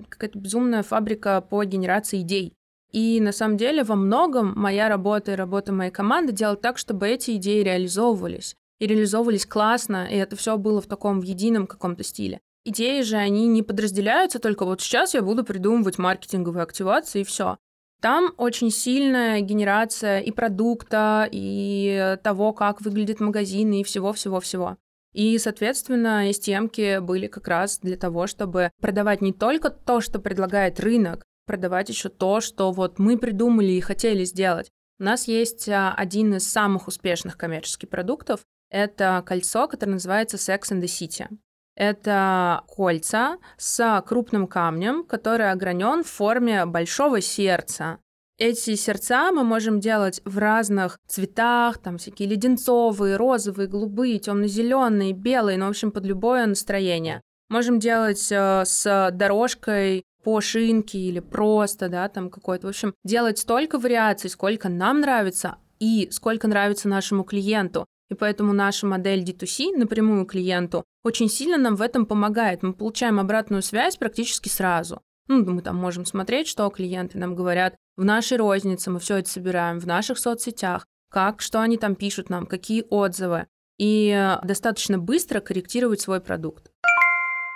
какая-то 0.10 0.38
безумная 0.38 0.84
фабрика 0.84 1.42
по 1.42 1.64
генерации 1.64 2.22
идей. 2.22 2.54
И 2.92 3.20
на 3.22 3.32
самом 3.32 3.58
деле 3.58 3.84
во 3.84 3.96
многом 3.96 4.54
моя 4.56 4.90
работа 4.90 5.32
и 5.32 5.36
работа 5.36 5.72
моей 5.72 5.92
команды 5.92 6.32
делать 6.34 6.62
так, 6.62 6.78
чтобы 6.78 7.08
эти 7.08 7.36
идеи 7.38 7.64
реализовывались. 7.64 8.56
И 8.80 8.88
реализовывались 8.88 9.46
классно, 9.46 10.08
и 10.12 10.16
это 10.16 10.36
все 10.36 10.58
было 10.58 10.82
в 10.82 10.88
таком 10.88 11.22
в 11.22 11.24
едином 11.24 11.68
каком-то 11.68 12.04
стиле. 12.04 12.42
Идеи 12.66 13.02
же, 13.02 13.18
они 13.18 13.48
не 13.48 13.64
подразделяются 13.64 14.40
только 14.40 14.66
вот 14.66 14.82
сейчас 14.82 15.14
я 15.14 15.22
буду 15.22 15.44
придумывать 15.44 15.98
маркетинговые 15.98 16.64
активации 16.64 17.22
и 17.22 17.26
все. 17.26 17.58
Там 18.04 18.34
очень 18.36 18.70
сильная 18.70 19.40
генерация 19.40 20.20
и 20.20 20.30
продукта, 20.30 21.26
и 21.32 22.18
того, 22.22 22.52
как 22.52 22.82
выглядит 22.82 23.22
магазин, 23.22 23.72
и 23.72 23.84
всего-всего-всего. 23.86 24.76
И, 25.14 25.38
соответственно, 25.38 26.30
STM 26.30 27.00
были 27.00 27.28
как 27.28 27.48
раз 27.48 27.80
для 27.80 27.96
того, 27.96 28.28
чтобы 28.28 28.72
продавать 28.82 29.22
не 29.22 29.32
только 29.32 29.70
то, 29.70 30.02
что 30.02 30.20
предлагает 30.20 30.82
рынок, 30.82 31.24
продавать 31.46 31.88
еще 31.88 32.10
то, 32.10 32.42
что 32.42 32.74
вот 32.74 33.00
мы 33.00 33.18
придумали 33.18 33.72
и 33.72 33.80
хотели 33.80 34.26
сделать. 34.26 34.70
У 35.00 35.04
нас 35.04 35.30
есть 35.30 35.70
а, 35.70 35.94
один 35.94 36.36
из 36.36 36.46
самых 36.46 36.90
успешных 36.90 37.38
коммерческих 37.38 37.88
продуктов. 37.88 38.42
Это 38.70 39.24
кольцо, 39.26 39.66
которое 39.70 39.94
называется 39.94 40.36
Sex 40.36 40.74
and 40.74 40.82
the 40.82 40.88
City. 40.88 41.30
Это 41.76 42.64
кольца 42.68 43.38
с 43.58 44.04
крупным 44.06 44.48
камнем, 44.48 45.04
который 45.04 45.52
огранен 45.52 46.04
в 46.04 46.08
форме 46.08 46.66
большого 46.66 47.22
сердца. 47.22 48.00
Эти 48.38 48.76
сердца 48.76 49.32
мы 49.32 49.44
можем 49.44 49.80
делать 49.80 50.22
в 50.26 50.38
разных 50.38 50.98
цветах, 51.08 51.78
там 51.78 51.98
всякие 51.98 52.28
леденцовые, 52.30 53.16
розовые, 53.16 53.68
голубые, 53.68 54.20
темно-зеленые, 54.20 55.14
белые, 55.14 55.58
ну, 55.58 55.68
в 55.68 55.70
общем, 55.70 55.92
под 55.92 56.06
любое 56.06 56.46
настроение. 56.48 57.22
Можем 57.50 57.80
делать 57.80 58.32
э, 58.32 58.64
с 58.66 59.12
дорожкой 59.14 60.04
по 60.24 60.42
шинке 60.42 60.98
или 60.98 61.20
просто, 61.20 61.90
да, 61.90 62.10
там 62.10 62.30
какой-то. 62.30 62.68
В 62.68 62.70
общем, 62.72 62.96
делать 63.04 63.38
столько 63.38 63.78
вариаций, 63.78 64.30
сколько 64.30 64.70
нам 64.70 65.02
нравится 65.02 65.58
и 65.80 66.08
сколько 66.12 66.48
нравится 66.48 66.88
нашему 66.88 67.24
клиенту. 67.24 67.86
И 68.14 68.16
поэтому 68.16 68.54
наша 68.54 68.86
модель 68.86 69.24
D2C 69.24 69.76
напрямую 69.76 70.28
клиенту 70.28 70.84
очень 71.04 71.30
сильно 71.30 71.58
нам 71.58 71.76
в 71.76 71.82
этом 71.82 72.06
помогает. 72.06 72.62
Мы 72.62 72.74
получаем 72.74 73.20
обратную 73.20 73.64
связь 73.64 73.98
практически 73.98 74.50
сразу. 74.50 75.02
Ну, 75.28 75.44
мы 75.44 75.64
там 75.64 75.78
можем 75.78 76.06
смотреть, 76.06 76.48
что 76.48 76.70
клиенты 76.70 77.18
нам 77.18 77.34
говорят 77.34 77.76
в 77.98 78.06
нашей 78.06 78.38
рознице, 78.38 78.92
мы 78.92 79.00
все 79.00 79.18
это 79.18 79.32
собираем, 79.32 79.80
в 79.80 79.88
наших 79.88 80.20
соцсетях, 80.20 80.86
как, 81.10 81.42
что 81.42 81.60
они 81.60 81.78
там 81.78 81.96
пишут 81.96 82.30
нам, 82.30 82.46
какие 82.46 82.86
отзывы, 82.88 83.48
и 83.80 84.38
достаточно 84.44 85.00
быстро 85.00 85.40
корректировать 85.40 86.02
свой 86.02 86.22
продукт. 86.22 86.70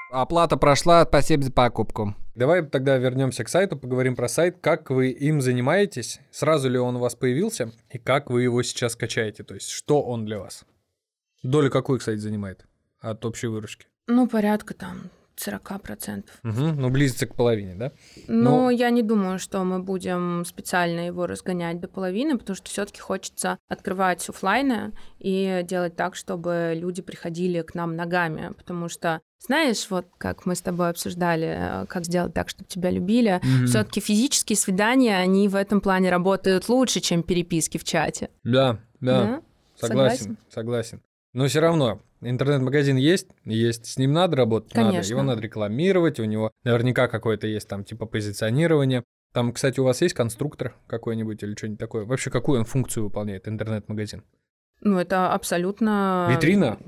Оплата 0.09 0.57
прошла, 0.57 1.05
спасибо 1.05 1.43
за 1.43 1.51
покупку. 1.51 2.15
Давай 2.37 2.63
тогда 2.63 2.97
вернемся 2.97 3.43
к 3.43 3.49
сайту, 3.49 3.77
поговорим 3.77 4.15
про 4.15 4.27
сайт, 4.27 4.57
как 4.61 4.91
вы 4.91 5.09
им 5.09 5.41
занимаетесь, 5.41 6.19
сразу 6.29 6.69
ли 6.69 6.77
он 6.77 6.95
у 6.97 6.99
вас 6.99 7.15
появился, 7.15 7.71
и 7.89 7.97
как 7.97 8.29
вы 8.29 8.43
его 8.43 8.61
сейчас 8.61 8.95
качаете, 8.95 9.43
то 9.43 9.55
есть 9.55 9.69
что 9.69 10.03
он 10.03 10.23
для 10.23 10.37
вас. 10.37 10.63
Доля 11.41 11.71
какую, 11.71 11.97
кстати, 11.97 12.19
занимает 12.19 12.67
от 12.99 13.25
общей 13.25 13.47
выручки? 13.47 13.87
Ну, 14.05 14.27
порядка 14.27 14.75
там 14.75 15.09
40%. 15.37 16.25
Угу, 16.43 16.81
ну, 16.81 16.89
близится 16.89 17.27
к 17.27 17.35
половине, 17.35 17.75
да? 17.75 17.91
Но... 18.27 18.67
Но 18.67 18.69
я 18.69 18.89
не 18.89 19.03
думаю, 19.03 19.39
что 19.39 19.63
мы 19.63 19.79
будем 19.79 20.43
специально 20.45 21.01
его 21.01 21.27
разгонять 21.27 21.79
до 21.79 21.87
половины, 21.87 22.37
потому 22.37 22.55
что 22.55 22.69
все 22.69 22.85
таки 22.85 22.99
хочется 22.99 23.57
открывать 23.67 24.27
офлайны 24.27 24.93
и 25.19 25.61
делать 25.63 25.95
так, 25.95 26.15
чтобы 26.15 26.73
люди 26.75 27.01
приходили 27.01 27.61
к 27.61 27.75
нам 27.75 27.95
ногами, 27.95 28.53
потому 28.57 28.89
что 28.89 29.21
знаешь, 29.39 29.87
вот 29.91 30.07
как 30.17 30.47
мы 30.47 30.55
с 30.55 30.61
тобой 30.61 30.89
обсуждали, 30.89 31.85
как 31.87 32.05
сделать 32.05 32.33
так, 32.33 32.49
чтобы 32.49 32.67
тебя 32.67 32.89
любили, 32.89 33.39
mm-hmm. 33.39 33.65
все-таки 33.67 33.99
физические 33.99 34.57
свидания, 34.57 35.15
они 35.17 35.47
в 35.47 35.55
этом 35.55 35.79
плане 35.79 36.09
работают 36.09 36.69
лучше, 36.69 37.01
чем 37.01 37.21
переписки 37.21 37.77
в 37.77 37.83
чате. 37.83 38.31
Да, 38.43 38.79
да. 38.99 39.23
да? 39.23 39.41
Согласен, 39.75 40.17
согласен. 40.17 40.37
согласен. 40.49 41.01
Но 41.37 41.45
все 41.45 41.59
равно 41.59 42.01
Интернет-магазин 42.21 42.97
есть, 42.97 43.27
есть, 43.45 43.85
с 43.85 43.97
ним 43.99 44.11
надо 44.11 44.37
работать, 44.37 44.73
Конечно. 44.73 44.97
надо, 44.97 45.07
его 45.07 45.21
надо 45.21 45.41
рекламировать, 45.41 46.19
у 46.19 46.23
него 46.23 46.51
наверняка 46.63 47.07
какое-то 47.07 47.45
есть 47.45 47.67
там 47.67 47.83
типа 47.83 48.07
позиционирование. 48.07 49.03
Там, 49.33 49.53
кстати, 49.53 49.79
у 49.79 49.83
вас 49.83 50.01
есть 50.01 50.15
конструктор 50.15 50.73
какой-нибудь 50.87 51.43
или 51.43 51.53
что-нибудь 51.53 51.79
такое? 51.79 52.05
Вообще, 52.05 52.31
какую 52.31 52.57
он 52.57 52.65
функцию 52.65 53.03
выполняет 53.03 53.47
интернет-магазин? 53.47 54.23
Ну, 54.81 54.97
это 54.97 55.31
абсолютно... 55.31 56.27
Витрина? 56.31 56.79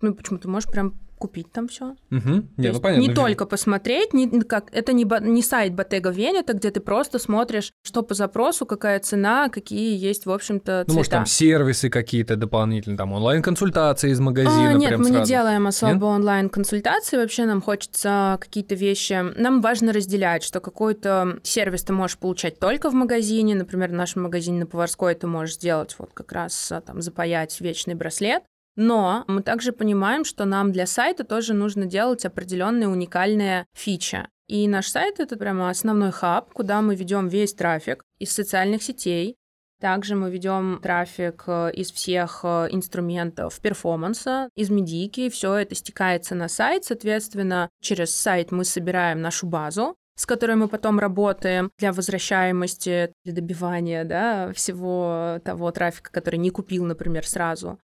Ну, 0.00 0.14
почему 0.14 0.38
ты 0.38 0.48
можешь 0.48 0.70
прям 0.70 0.94
купить 1.24 1.50
там 1.52 1.68
все. 1.68 1.94
Угу. 2.10 2.48
Не, 2.58 2.72
ну, 2.72 2.80
понятно. 2.80 3.00
Не 3.00 3.14
только 3.14 3.46
посмотреть, 3.46 4.12
не, 4.12 4.42
как, 4.42 4.68
это 4.72 4.92
не, 4.92 5.06
не 5.22 5.42
сайт 5.42 5.72
Bottega 5.72 6.14
Veneta, 6.14 6.52
где 6.52 6.70
ты 6.70 6.80
просто 6.80 7.18
смотришь, 7.18 7.72
что 7.82 8.02
по 8.02 8.12
запросу, 8.12 8.66
какая 8.66 9.00
цена, 9.00 9.48
какие 9.48 9.96
есть, 9.96 10.26
в 10.26 10.30
общем-то, 10.30 10.84
цвета. 10.84 10.84
Ну, 10.88 10.94
может, 10.94 11.10
там 11.10 11.24
сервисы 11.24 11.88
какие-то 11.88 12.36
дополнительные, 12.36 12.98
там 12.98 13.12
онлайн-консультации 13.12 14.10
из 14.10 14.20
магазина. 14.20 14.70
А, 14.70 14.72
нет, 14.74 14.88
прям 14.88 15.00
мы 15.00 15.06
сразу. 15.06 15.20
не 15.20 15.26
делаем 15.26 15.66
особо 15.66 16.04
онлайн-консультации, 16.06 17.16
вообще 17.16 17.46
нам 17.46 17.62
хочется 17.62 18.36
какие-то 18.40 18.74
вещи... 18.74 19.18
Нам 19.40 19.62
важно 19.62 19.94
разделять, 19.94 20.42
что 20.42 20.60
какой-то 20.60 21.38
сервис 21.42 21.84
ты 21.84 21.94
можешь 21.94 22.18
получать 22.18 22.58
только 22.58 22.90
в 22.90 22.94
магазине, 22.94 23.54
например, 23.54 23.88
в 23.88 23.94
нашем 23.94 24.24
магазине 24.24 24.60
на 24.60 24.66
Поварской 24.66 25.14
ты 25.14 25.26
можешь 25.26 25.54
сделать 25.54 25.94
вот 25.98 26.10
как 26.12 26.32
раз 26.32 26.72
там 26.84 27.00
запаять 27.00 27.58
вечный 27.60 27.94
браслет, 27.94 28.42
но 28.76 29.24
мы 29.28 29.42
также 29.42 29.72
понимаем, 29.72 30.24
что 30.24 30.44
нам 30.44 30.72
для 30.72 30.86
сайта 30.86 31.24
тоже 31.24 31.54
нужно 31.54 31.86
делать 31.86 32.24
определенные 32.24 32.88
уникальные 32.88 33.66
фичи. 33.72 34.26
И 34.46 34.68
наш 34.68 34.88
сайт 34.88 35.20
это 35.20 35.36
прямо 35.36 35.70
основной 35.70 36.10
хаб, 36.10 36.52
куда 36.52 36.82
мы 36.82 36.94
ведем 36.96 37.28
весь 37.28 37.54
трафик 37.54 38.04
из 38.18 38.32
социальных 38.32 38.82
сетей. 38.82 39.36
Также 39.80 40.16
мы 40.16 40.30
ведем 40.30 40.80
трафик 40.82 41.44
э, 41.46 41.70
из 41.74 41.90
всех 41.90 42.40
э, 42.42 42.68
инструментов 42.70 43.58
перформанса, 43.60 44.48
из 44.54 44.70
медики. 44.70 45.28
Все 45.28 45.54
это 45.54 45.74
стекается 45.74 46.34
на 46.34 46.48
сайт. 46.48 46.84
Соответственно, 46.84 47.68
через 47.82 48.14
сайт 48.14 48.50
мы 48.50 48.64
собираем 48.64 49.20
нашу 49.20 49.46
базу, 49.46 49.96
с 50.16 50.26
которой 50.26 50.56
мы 50.56 50.68
потом 50.68 50.98
работаем 50.98 51.70
для 51.78 51.92
возвращаемости, 51.92 53.12
для 53.24 53.34
добивания 53.34 54.04
да, 54.04 54.52
всего 54.54 55.40
того 55.44 55.70
трафика, 55.70 56.10
который 56.10 56.36
не 56.36 56.50
купил, 56.50 56.84
например, 56.84 57.26
сразу. 57.26 57.78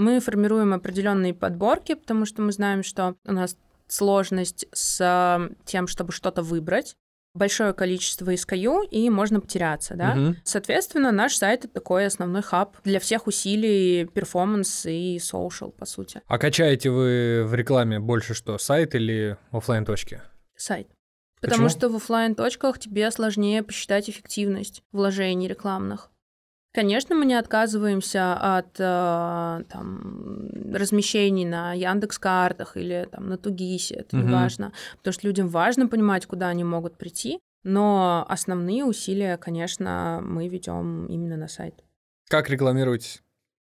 Мы 0.00 0.20
формируем 0.20 0.72
определенные 0.72 1.34
подборки, 1.34 1.94
потому 1.94 2.24
что 2.24 2.42
мы 2.42 2.52
знаем, 2.52 2.82
что 2.82 3.16
у 3.26 3.32
нас 3.32 3.56
сложность 3.86 4.66
с 4.72 5.50
тем, 5.64 5.86
чтобы 5.86 6.12
что-то 6.12 6.42
выбрать 6.42 6.96
большое 7.34 7.72
количество 7.72 8.32
SKU, 8.32 8.86
и 8.90 9.08
можно 9.10 9.40
потеряться, 9.40 9.94
да. 9.94 10.14
Угу. 10.16 10.36
Соответственно, 10.44 11.12
наш 11.12 11.36
сайт— 11.36 11.64
это 11.66 11.74
такой 11.74 12.06
основной 12.06 12.42
хаб 12.42 12.76
для 12.84 12.98
всех 12.98 13.26
усилий 13.26 14.06
performance 14.06 14.86
и 14.86 15.18
social, 15.18 15.70
по 15.70 15.86
сути. 15.86 16.22
А 16.26 16.38
качаете 16.38 16.90
вы 16.90 17.44
в 17.46 17.54
рекламе 17.54 18.00
больше 18.00 18.34
что, 18.34 18.58
сайт 18.58 18.94
или 18.94 19.36
офлайн 19.52 19.84
точки 19.84 20.22
Сайт. 20.56 20.88
Потому 21.40 21.68
что 21.68 21.88
в 21.88 21.96
офлайн 21.96 22.34
точках 22.34 22.78
тебе 22.78 23.10
сложнее 23.10 23.62
посчитать 23.62 24.10
эффективность 24.10 24.82
вложений 24.92 25.48
рекламных. 25.48 26.10
Конечно, 26.72 27.16
мы 27.16 27.26
не 27.26 27.34
отказываемся 27.34 28.34
от 28.34 28.78
э, 28.78 29.64
там, 29.68 30.48
размещений 30.72 31.44
на 31.44 31.72
Яндекс 31.72 32.18
картах 32.18 32.76
или 32.76 33.08
там, 33.10 33.28
на 33.28 33.36
2ГИСе, 33.36 33.96
это 33.96 34.16
угу. 34.16 34.26
не 34.26 34.32
важно, 34.32 34.72
потому 34.98 35.12
что 35.12 35.26
людям 35.26 35.48
важно 35.48 35.88
понимать, 35.88 36.26
куда 36.26 36.48
они 36.48 36.62
могут 36.62 36.96
прийти, 36.96 37.40
но 37.64 38.24
основные 38.28 38.84
усилия, 38.84 39.36
конечно, 39.36 40.20
мы 40.22 40.46
ведем 40.46 41.06
именно 41.06 41.36
на 41.36 41.48
сайт. 41.48 41.74
Как 42.28 42.48
рекламируетесь? 42.48 43.20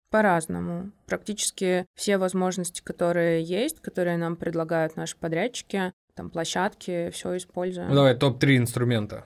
По-разному. 0.10 0.91
Практически 1.06 1.86
все 1.95 2.17
возможности, 2.17 2.82
которые 2.82 3.41
есть, 3.41 3.80
которые 3.80 4.17
нам 4.17 4.36
предлагают 4.36 4.97
наши 4.97 5.15
подрядчики, 5.15 5.93
там 6.13 6.30
площадки, 6.30 7.10
все 7.12 7.38
используем. 7.38 7.88
Ну 7.88 7.95
давай 7.95 8.15
топ-3 8.15 8.58
инструмента, 8.58 9.25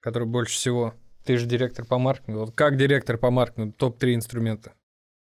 которые 0.00 0.28
больше 0.28 0.54
всего 0.56 0.94
ты 1.26 1.36
же 1.36 1.46
директор 1.46 1.84
по 1.84 1.98
маркетингу. 1.98 2.40
Вот 2.40 2.54
как 2.54 2.76
директор 2.76 3.18
по 3.18 3.30
маркетингу? 3.30 3.72
Топ-3 3.72 4.14
инструмента. 4.14 4.72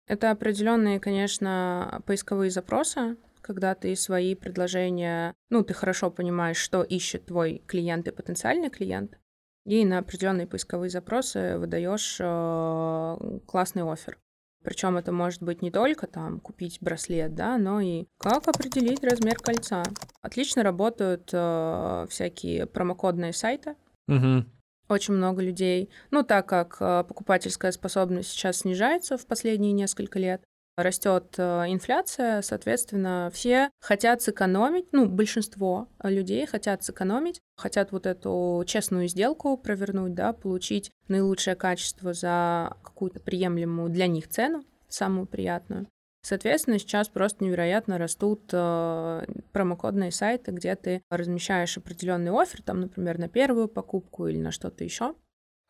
Это 0.07 0.31
определенные, 0.33 0.99
конечно, 0.99 2.03
поисковые 2.07 2.51
запросы, 2.51 3.17
когда 3.43 3.75
ты 3.75 3.95
свои 3.95 4.35
предложения, 4.35 5.35
ну, 5.51 5.63
ты 5.63 5.73
хорошо 5.73 6.11
понимаешь, 6.11 6.57
что 6.57 6.83
ищет 6.83 7.27
твой 7.27 7.63
клиент 7.67 8.09
и 8.09 8.11
потенциальный 8.11 8.71
клиент, 8.71 9.19
и 9.67 9.85
на 9.85 9.99
определенные 9.99 10.47
поисковые 10.47 10.91
запросы 10.91 11.59
выдаешь 11.59 12.17
э, 12.19 13.39
классный 13.47 13.85
офер. 13.85 14.19
Причем 14.65 14.97
это 14.97 15.13
может 15.13 15.43
быть 15.43 15.63
не 15.63 15.71
только 15.71 16.07
там 16.07 16.41
купить 16.41 16.79
браслет, 16.81 17.35
да, 17.35 17.57
но 17.57 17.81
и 17.81 18.07
как 18.19 18.49
определить 18.49 19.05
размер 19.05 19.37
кольца. 19.37 19.83
Отлично 20.23 20.63
работают 20.63 21.31
э, 21.33 22.07
всякие 22.11 22.67
промокодные 22.67 23.33
сайты. 23.33 23.77
Угу 24.09 24.45
очень 24.91 25.15
много 25.15 25.43
людей. 25.43 25.91
Ну, 26.11 26.23
так 26.23 26.49
как 26.49 26.77
э, 26.81 27.05
покупательская 27.07 27.73
способность 27.73 28.31
сейчас 28.31 28.59
снижается 28.59 29.17
в 29.17 29.27
последние 29.27 29.73
несколько 29.73 30.19
лет, 30.19 30.43
растет 30.77 31.35
э, 31.39 31.65
инфляция, 31.69 32.43
соответственно, 32.43 33.31
все 33.33 33.71
хотят 33.81 34.23
сэкономить, 34.23 34.87
ну, 34.93 35.07
большинство 35.07 35.89
людей 36.03 36.47
хотят 36.47 36.83
сэкономить, 36.85 37.41
хотят 37.57 37.93
вот 37.93 38.07
эту 38.07 38.65
честную 38.67 39.09
сделку 39.09 39.57
провернуть, 39.57 40.15
да, 40.15 40.33
получить 40.33 40.91
наилучшее 41.09 41.57
качество 41.57 42.13
за 42.13 42.77
какую-то 42.83 43.21
приемлемую 43.21 43.91
для 43.91 44.07
них 44.07 44.29
цену, 44.29 44.65
самую 44.89 45.27
приятную. 45.27 45.87
Соответственно, 46.23 46.79
сейчас 46.79 47.09
просто 47.09 47.45
невероятно 47.45 47.97
растут 47.97 48.43
э, 48.53 49.25
промокодные 49.53 50.11
сайты, 50.11 50.51
где 50.51 50.77
ты 50.77 51.03
размещаешь 51.09 51.77
определенный 51.79 52.31
офер, 52.31 52.63
там, 52.63 52.81
например, 52.81 53.19
на 53.19 53.29
первую 53.29 53.69
покупку 53.69 54.27
или 54.27 54.39
на 54.39 54.51
что-то 54.51 54.85
еще. 54.85 55.15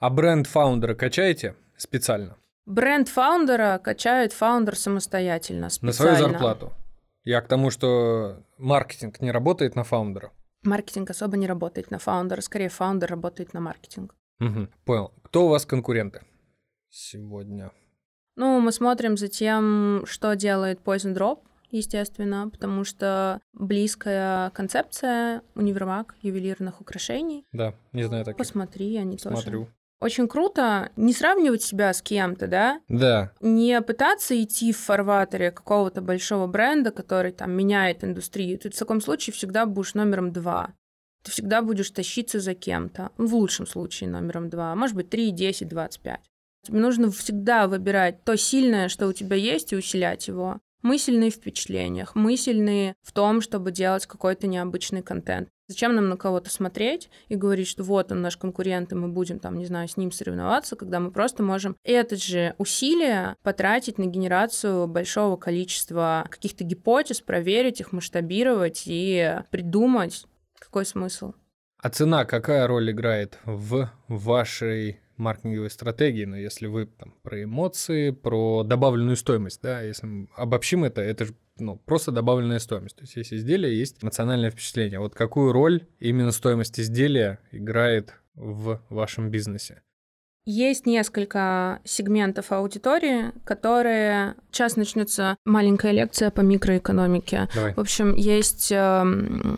А 0.00 0.10
бренд 0.10 0.46
фаундера 0.46 0.94
качаете 0.94 1.54
специально? 1.76 2.36
Бренд 2.66 3.08
фаундера 3.08 3.80
качает 3.82 4.32
фаундер 4.32 4.76
самостоятельно, 4.76 5.70
специально. 5.70 6.12
На 6.12 6.16
свою 6.16 6.32
зарплату. 6.32 6.72
Я 7.22 7.40
к 7.42 7.48
тому, 7.48 7.70
что 7.70 8.44
маркетинг 8.58 9.20
не 9.20 9.30
работает 9.30 9.76
на 9.76 9.84
фаундера. 9.84 10.32
Маркетинг 10.62 11.10
особо 11.10 11.36
не 11.36 11.46
работает 11.46 11.90
на 11.90 11.98
фаундера, 11.98 12.40
скорее 12.40 12.68
фаундер 12.68 13.10
работает 13.10 13.54
на 13.54 13.60
маркетинг. 13.60 14.14
Угу, 14.40 14.68
понял. 14.84 15.12
Кто 15.22 15.46
у 15.46 15.48
вас 15.48 15.64
конкуренты 15.64 16.22
сегодня? 16.88 17.72
Ну, 18.36 18.60
мы 18.60 18.72
смотрим 18.72 19.16
за 19.16 19.28
тем, 19.28 20.04
что 20.06 20.34
делает 20.34 20.80
Poison 20.84 21.14
Drop, 21.14 21.40
естественно, 21.70 22.48
потому 22.50 22.84
что 22.84 23.40
близкая 23.52 24.50
концепция 24.50 25.42
универмаг 25.54 26.14
ювелирных 26.22 26.80
украшений. 26.80 27.44
Да, 27.52 27.74
не 27.92 28.04
знаю 28.04 28.24
таких. 28.24 28.38
Посмотри, 28.38 28.96
они 28.96 29.18
Смотрю. 29.18 29.64
тоже. 29.64 29.72
Очень 30.00 30.28
круто 30.28 30.90
не 30.96 31.12
сравнивать 31.12 31.62
себя 31.62 31.92
с 31.92 32.00
кем-то, 32.00 32.46
да? 32.46 32.80
Да. 32.88 33.32
Не 33.40 33.82
пытаться 33.82 34.42
идти 34.42 34.72
в 34.72 34.78
фарватере 34.78 35.50
какого-то 35.50 36.00
большого 36.00 36.46
бренда, 36.46 36.90
который 36.90 37.32
там 37.32 37.52
меняет 37.52 38.02
индустрию. 38.02 38.58
Ты 38.58 38.70
в 38.70 38.78
таком 38.78 39.02
случае 39.02 39.34
всегда 39.34 39.66
будешь 39.66 39.92
номером 39.92 40.32
два. 40.32 40.72
Ты 41.22 41.30
всегда 41.32 41.60
будешь 41.60 41.90
тащиться 41.90 42.40
за 42.40 42.54
кем-то. 42.54 43.10
В 43.18 43.34
лучшем 43.34 43.66
случае 43.66 44.08
номером 44.08 44.48
два. 44.48 44.74
Может 44.74 44.96
быть, 44.96 45.10
3, 45.10 45.32
10, 45.32 45.68
25. 45.68 46.20
Тебе 46.62 46.80
нужно 46.80 47.10
всегда 47.10 47.66
выбирать 47.66 48.24
то 48.24 48.36
сильное, 48.36 48.88
что 48.88 49.06
у 49.06 49.12
тебя 49.12 49.36
есть, 49.36 49.72
и 49.72 49.76
усилять 49.76 50.28
его. 50.28 50.60
Мы 50.82 50.96
сильны 50.96 51.30
в 51.30 51.34
впечатлениях, 51.34 52.14
мы 52.14 52.36
сильны 52.38 52.94
в 53.02 53.12
том, 53.12 53.42
чтобы 53.42 53.70
делать 53.70 54.06
какой-то 54.06 54.46
необычный 54.46 55.02
контент. 55.02 55.50
Зачем 55.68 55.94
нам 55.94 56.08
на 56.08 56.16
кого-то 56.16 56.50
смотреть 56.50 57.10
и 57.28 57.36
говорить, 57.36 57.68
что 57.68 57.84
вот 57.84 58.10
он 58.10 58.22
наш 58.22 58.36
конкурент, 58.36 58.90
и 58.90 58.96
мы 58.96 59.08
будем 59.08 59.38
там, 59.38 59.58
не 59.58 59.66
знаю, 59.66 59.88
с 59.88 59.96
ним 59.96 60.10
соревноваться, 60.10 60.76
когда 60.76 60.98
мы 60.98 61.12
просто 61.12 61.42
можем 61.42 61.76
это 61.84 62.16
же 62.16 62.54
усилие 62.58 63.36
потратить 63.42 63.98
на 63.98 64.06
генерацию 64.06 64.88
большого 64.88 65.36
количества 65.36 66.26
каких-то 66.28 66.64
гипотез, 66.64 67.20
проверить 67.20 67.80
их, 67.80 67.92
масштабировать 67.92 68.84
и 68.86 69.42
придумать. 69.50 70.26
Какой 70.58 70.86
смысл? 70.86 71.34
А 71.78 71.90
цена 71.90 72.24
какая 72.24 72.66
роль 72.66 72.90
играет 72.90 73.38
в 73.44 73.90
вашей 74.08 74.98
маркетинговой 75.20 75.70
стратегии, 75.70 76.24
но 76.24 76.37
если 76.37 76.66
вы 76.66 76.87
там, 76.87 77.14
про 77.22 77.42
эмоции, 77.42 78.11
про 78.11 78.64
добавленную 78.64 79.16
стоимость, 79.16 79.61
да, 79.62 79.83
если 79.83 80.06
мы 80.06 80.28
обобщим 80.37 80.85
это, 80.85 81.00
это 81.00 81.26
же 81.26 81.35
ну, 81.59 81.76
просто 81.76 82.11
добавленная 82.11 82.59
стоимость. 82.59 82.96
То 82.96 83.02
есть 83.02 83.16
есть 83.16 83.33
изделие, 83.33 83.78
есть 83.78 84.02
эмоциональное 84.02 84.50
впечатление. 84.50 84.98
Вот 84.98 85.14
какую 85.14 85.52
роль 85.52 85.87
именно 85.98 86.33
стоимость 86.33 86.80
изделия 86.80 87.38
играет 87.52 88.14
в 88.35 88.83
вашем 88.88 89.30
бизнесе? 89.30 89.83
Есть 90.46 90.87
несколько 90.87 91.80
сегментов 91.85 92.50
аудитории, 92.50 93.33
которые... 93.44 94.37
Сейчас 94.50 94.76
начнется 94.76 95.37
маленькая 95.44 95.92
лекция 95.92 96.30
по 96.30 96.40
микроэкономике. 96.40 97.48
Давай. 97.54 97.74
В 97.74 97.78
общем, 97.78 98.14
есть 98.14 98.72
э, 98.72 98.76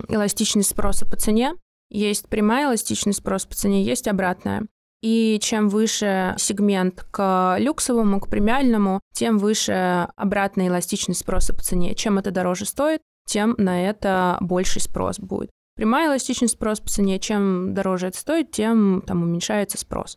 эластичность 0.08 0.70
спроса 0.70 1.06
по 1.06 1.16
цене, 1.16 1.54
есть 1.88 2.28
прямая 2.28 2.66
эластичность 2.66 3.20
спроса 3.20 3.46
по 3.46 3.54
цене, 3.54 3.84
есть 3.84 4.08
обратная. 4.08 4.66
И 5.02 5.38
чем 5.42 5.68
выше 5.68 6.34
сегмент 6.38 7.04
к 7.10 7.56
люксовому, 7.58 8.20
к 8.20 8.28
премиальному, 8.28 9.00
тем 9.12 9.38
выше 9.38 10.08
обратная 10.16 10.68
эластичность 10.68 11.20
спроса 11.20 11.52
по 11.52 11.62
цене. 11.62 11.94
Чем 11.94 12.18
это 12.18 12.30
дороже 12.30 12.64
стоит, 12.64 13.00
тем 13.26 13.54
на 13.58 13.88
это 13.88 14.38
больший 14.40 14.80
спрос 14.80 15.18
будет. 15.18 15.50
Прямая 15.74 16.08
эластичность 16.08 16.54
спроса 16.54 16.82
по 16.82 16.88
цене, 16.88 17.18
чем 17.18 17.74
дороже 17.74 18.08
это 18.08 18.18
стоит, 18.18 18.52
тем 18.52 19.02
там 19.06 19.22
уменьшается 19.22 19.78
спрос. 19.78 20.16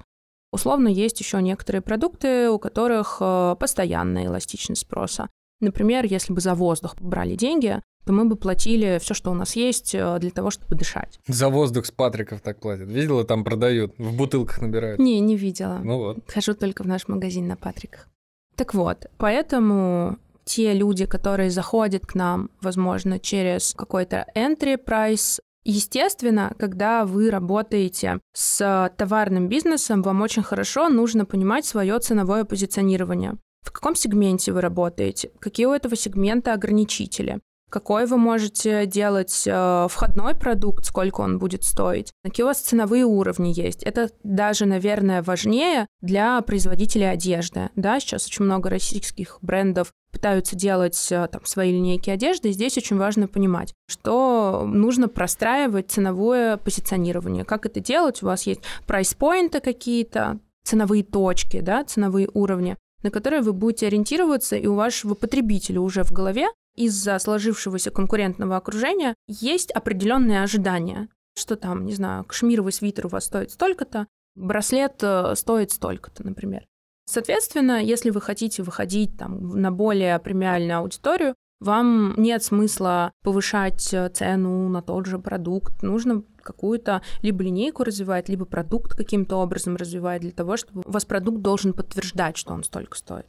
Условно, 0.52 0.88
есть 0.88 1.20
еще 1.20 1.42
некоторые 1.42 1.82
продукты, 1.82 2.50
у 2.50 2.60
которых 2.60 3.18
э, 3.20 3.56
постоянная 3.60 4.28
эластичность 4.28 4.82
спроса. 4.82 5.30
Например, 5.62 6.06
если 6.06 6.34
бы 6.34 6.42
за 6.42 6.54
воздух 6.54 6.96
брали 7.00 7.36
деньги, 7.36 7.82
то 8.06 8.14
мы 8.14 8.26
бы 8.26 8.36
платили 8.36 9.00
все, 9.02 9.14
что 9.14 9.32
у 9.32 9.34
нас 9.34 9.56
есть, 9.56 9.96
э, 9.96 10.18
для 10.20 10.32
того, 10.32 10.52
чтобы 10.52 10.76
дышать. 10.76 11.20
За 11.28 11.50
воздух 11.50 11.86
с 11.86 11.92
Патриков 11.92 12.42
так 12.42 12.60
платят. 12.60 12.88
Видела, 12.88 13.24
там 13.24 13.44
продают, 13.44 13.94
в 13.98 14.16
бутылках 14.16 14.62
набирают. 14.62 15.00
Не, 15.00 15.20
не 15.20 15.36
видела. 15.36 15.80
Ну 15.84 15.98
вот. 15.98 16.18
Хожу 16.28 16.54
только 16.54 16.84
в 16.84 16.88
наш 16.88 17.08
магазин 17.08 17.48
на 17.48 17.56
Патриках. 17.56 18.08
Так 18.56 18.74
вот, 18.74 19.08
поэтому 19.18 20.18
те 20.46 20.74
люди, 20.74 21.06
которые 21.06 21.50
заходят 21.50 22.06
к 22.06 22.16
нам, 22.16 22.50
возможно, 22.62 23.20
через 23.20 23.74
какой-то 23.74 24.26
entry 24.36 24.78
price, 24.84 25.40
Естественно, 25.68 26.54
когда 26.60 27.06
вы 27.06 27.32
работаете 27.32 28.20
с 28.34 28.94
товарным 28.98 29.50
бизнесом, 29.50 30.04
вам 30.04 30.22
очень 30.22 30.44
хорошо 30.44 30.90
нужно 30.90 31.26
понимать 31.26 31.66
свое 31.66 31.98
ценовое 31.98 32.46
позиционирование. 32.46 33.34
В 33.64 33.72
каком 33.72 33.96
сегменте 33.96 34.52
вы 34.52 34.62
работаете? 34.62 35.32
Какие 35.40 35.66
у 35.66 35.72
этого 35.72 35.96
сегмента 35.96 36.54
ограничители? 36.54 37.40
Какой 37.76 38.06
вы 38.06 38.16
можете 38.16 38.86
делать 38.86 39.44
э, 39.46 39.88
входной 39.90 40.34
продукт, 40.34 40.86
сколько 40.86 41.20
он 41.20 41.40
будет 41.40 41.66
стоить, 41.66 42.14
какие 42.24 42.46
у 42.46 42.48
вас 42.48 42.62
ценовые 42.62 43.04
уровни 43.04 43.52
есть. 43.54 43.84
Это 43.84 44.12
даже, 44.24 44.66
наверное, 44.66 45.22
важнее 45.22 45.86
для 46.00 46.42
производителей 46.42 47.12
одежды. 47.12 47.72
Да, 47.76 48.00
сейчас 48.00 48.28
очень 48.28 48.46
много 48.46 48.70
российских 48.70 49.40
брендов 49.42 49.92
пытаются 50.14 50.56
делать 50.56 51.12
э, 51.12 51.28
там, 51.30 51.44
свои 51.44 51.74
линейки 51.74 52.10
одежды, 52.10 52.48
и 52.48 52.54
здесь 52.54 52.78
очень 52.78 52.96
важно 52.96 53.28
понимать, 53.28 53.74
что 53.90 54.64
нужно 54.66 55.10
простраивать 55.10 55.92
ценовое 55.92 56.56
позиционирование. 56.56 57.44
Как 57.44 57.66
это 57.66 57.82
делать? 57.82 58.24
У 58.24 58.28
вас 58.28 58.44
есть 58.44 58.62
прайс-поинты 58.88 59.60
какие-то, 59.60 60.40
ценовые 60.64 61.04
точки, 61.04 61.60
да, 61.60 61.84
ценовые 61.84 62.30
уровни, 62.34 62.78
на 63.04 63.12
которые 63.12 63.42
вы 63.42 63.52
будете 63.52 63.88
ориентироваться, 63.88 64.56
и 64.56 64.66
у 64.66 64.76
вашего 64.76 65.14
потребителя 65.14 65.82
уже 65.82 66.04
в 66.04 66.14
голове 66.14 66.48
из-за 66.76 67.18
сложившегося 67.20 67.92
конкурентного 67.92 68.58
окружения 68.58 69.16
есть 69.28 69.72
определенные 69.72 70.44
ожидания, 70.44 71.10
что 71.38 71.56
там, 71.56 71.86
не 71.86 71.94
знаю, 71.94 72.24
кашмировый 72.24 72.74
свитер 72.74 73.08
у 73.08 73.10
вас 73.10 73.26
стоит 73.26 73.52
столько-то, 73.52 74.08
браслет 74.36 74.96
э, 75.02 75.34
стоит 75.36 75.72
столько-то, 75.72 76.26
например. 76.26 76.66
Соответственно, 77.08 77.84
если 77.84 78.10
вы 78.10 78.22
хотите 78.22 78.64
выходить 78.64 79.18
там, 79.18 79.60
на 79.60 79.72
более 79.72 80.18
премиальную 80.20 80.80
аудиторию, 80.80 81.36
вам 81.62 82.16
нет 82.18 82.44
смысла 82.44 83.12
повышать 83.24 83.94
э, 83.94 84.10
цену 84.10 84.68
на 84.70 84.82
тот 84.82 85.06
же 85.06 85.20
продукт. 85.20 85.84
Нужно 85.84 86.24
какую-то 86.42 87.02
либо 87.22 87.44
линейку 87.44 87.84
развивать, 87.84 88.30
либо 88.30 88.46
продукт 88.46 88.96
каким-то 88.96 89.38
образом 89.38 89.76
развивать 89.76 90.22
для 90.22 90.32
того, 90.32 90.58
чтобы 90.58 90.84
у 90.86 90.92
вас 90.92 91.06
продукт 91.06 91.42
должен 91.42 91.74
подтверждать, 91.74 92.38
что 92.38 92.54
он 92.54 92.64
столько 92.64 92.98
стоит 92.98 93.28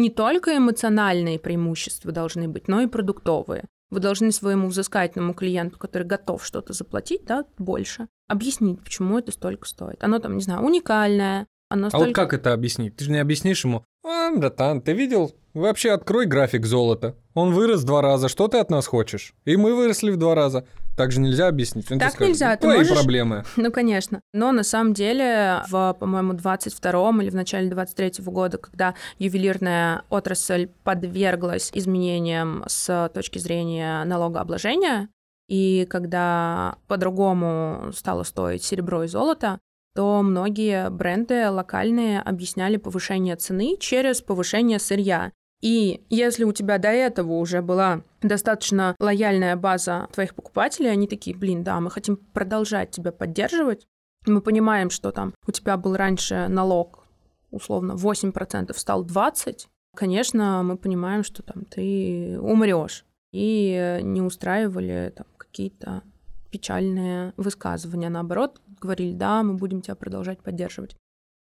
не 0.00 0.10
только 0.10 0.56
эмоциональные 0.56 1.38
преимущества 1.38 2.12
должны 2.12 2.48
быть, 2.48 2.68
но 2.68 2.80
и 2.80 2.86
продуктовые. 2.86 3.64
Вы 3.90 4.00
должны 4.00 4.32
своему 4.32 4.68
взыскательному 4.68 5.32
клиенту, 5.32 5.78
который 5.78 6.06
готов 6.06 6.44
что-то 6.44 6.72
заплатить, 6.74 7.24
да, 7.24 7.44
больше, 7.56 8.08
объяснить, 8.26 8.80
почему 8.82 9.18
это 9.18 9.32
столько 9.32 9.66
стоит. 9.66 10.04
Оно 10.04 10.18
там, 10.18 10.36
не 10.36 10.42
знаю, 10.42 10.62
уникальное, 10.62 11.46
оно 11.70 11.86
А 11.86 11.90
столько... 11.90 12.06
вот 12.06 12.14
как 12.14 12.34
это 12.34 12.52
объяснить? 12.52 12.96
Ты 12.96 13.04
же 13.04 13.10
не 13.10 13.18
объяснишь 13.18 13.64
ему, 13.64 13.84
а, 14.08 14.30
братан, 14.36 14.80
ты 14.80 14.92
видел? 14.92 15.32
Вообще 15.54 15.90
открой 15.90 16.26
график 16.26 16.66
золота. 16.66 17.16
Он 17.34 17.52
вырос 17.52 17.82
два 17.84 18.00
раза, 18.02 18.28
что 18.28 18.48
ты 18.48 18.58
от 18.58 18.70
нас 18.70 18.86
хочешь? 18.86 19.34
И 19.44 19.56
мы 19.56 19.74
выросли 19.74 20.10
в 20.10 20.16
два 20.16 20.34
раза. 20.34 20.64
Так 20.96 21.12
же 21.12 21.20
нельзя 21.20 21.48
объяснить. 21.48 21.90
Он 21.92 21.98
Так 21.98 22.10
скажет, 22.12 22.28
нельзя, 22.32 22.50
«Ну, 22.50 22.54
ты 22.56 22.60
Твои 22.62 22.78
можешь- 22.78 22.94
проблемы. 22.94 23.44
Ну, 23.56 23.70
конечно. 23.72 24.20
Но 24.32 24.52
на 24.52 24.64
самом 24.64 24.94
деле 24.94 25.62
в, 25.68 25.96
по-моему, 25.98 26.32
22-м 26.34 27.22
или 27.22 27.30
в 27.30 27.34
начале 27.34 27.70
23-го 27.70 28.30
года, 28.30 28.58
когда 28.58 28.94
ювелирная 29.18 30.02
отрасль 30.10 30.68
подверглась 30.84 31.70
изменениям 31.72 32.64
с 32.66 33.10
точки 33.14 33.38
зрения 33.38 34.04
налогообложения, 34.04 35.08
и 35.48 35.86
когда 35.88 36.76
по-другому 36.88 37.90
стало 37.94 38.22
стоить 38.24 38.62
серебро 38.62 39.04
и 39.04 39.08
золото, 39.08 39.58
то 39.98 40.22
многие 40.22 40.90
бренды 40.90 41.50
локальные 41.50 42.20
объясняли 42.20 42.76
повышение 42.76 43.34
цены 43.34 43.76
через 43.80 44.22
повышение 44.22 44.78
сырья. 44.78 45.32
И 45.60 46.04
если 46.08 46.44
у 46.44 46.52
тебя 46.52 46.78
до 46.78 46.86
этого 46.86 47.32
уже 47.32 47.62
была 47.62 48.04
достаточно 48.22 48.94
лояльная 49.00 49.56
база 49.56 50.06
твоих 50.12 50.36
покупателей, 50.36 50.92
они 50.92 51.08
такие, 51.08 51.36
блин, 51.36 51.64
да, 51.64 51.80
мы 51.80 51.90
хотим 51.90 52.14
продолжать 52.16 52.92
тебя 52.92 53.10
поддерживать, 53.10 53.88
мы 54.24 54.40
понимаем, 54.40 54.90
что 54.90 55.10
там 55.10 55.34
у 55.48 55.50
тебя 55.50 55.76
был 55.76 55.96
раньше 55.96 56.46
налог, 56.46 57.04
условно, 57.50 57.94
8%, 57.94 58.72
стал 58.78 59.04
20%, 59.04 59.66
конечно, 59.96 60.62
мы 60.62 60.76
понимаем, 60.76 61.24
что 61.24 61.42
там 61.42 61.64
ты 61.64 62.38
умрешь. 62.40 63.04
И 63.32 63.98
не 64.02 64.22
устраивали 64.22 65.12
там 65.16 65.26
какие-то 65.36 66.04
печальные 66.50 67.32
высказывания. 67.36 68.08
Наоборот, 68.08 68.60
говорили, 68.80 69.12
да, 69.12 69.42
мы 69.42 69.54
будем 69.54 69.80
тебя 69.80 69.94
продолжать 69.94 70.42
поддерживать. 70.42 70.96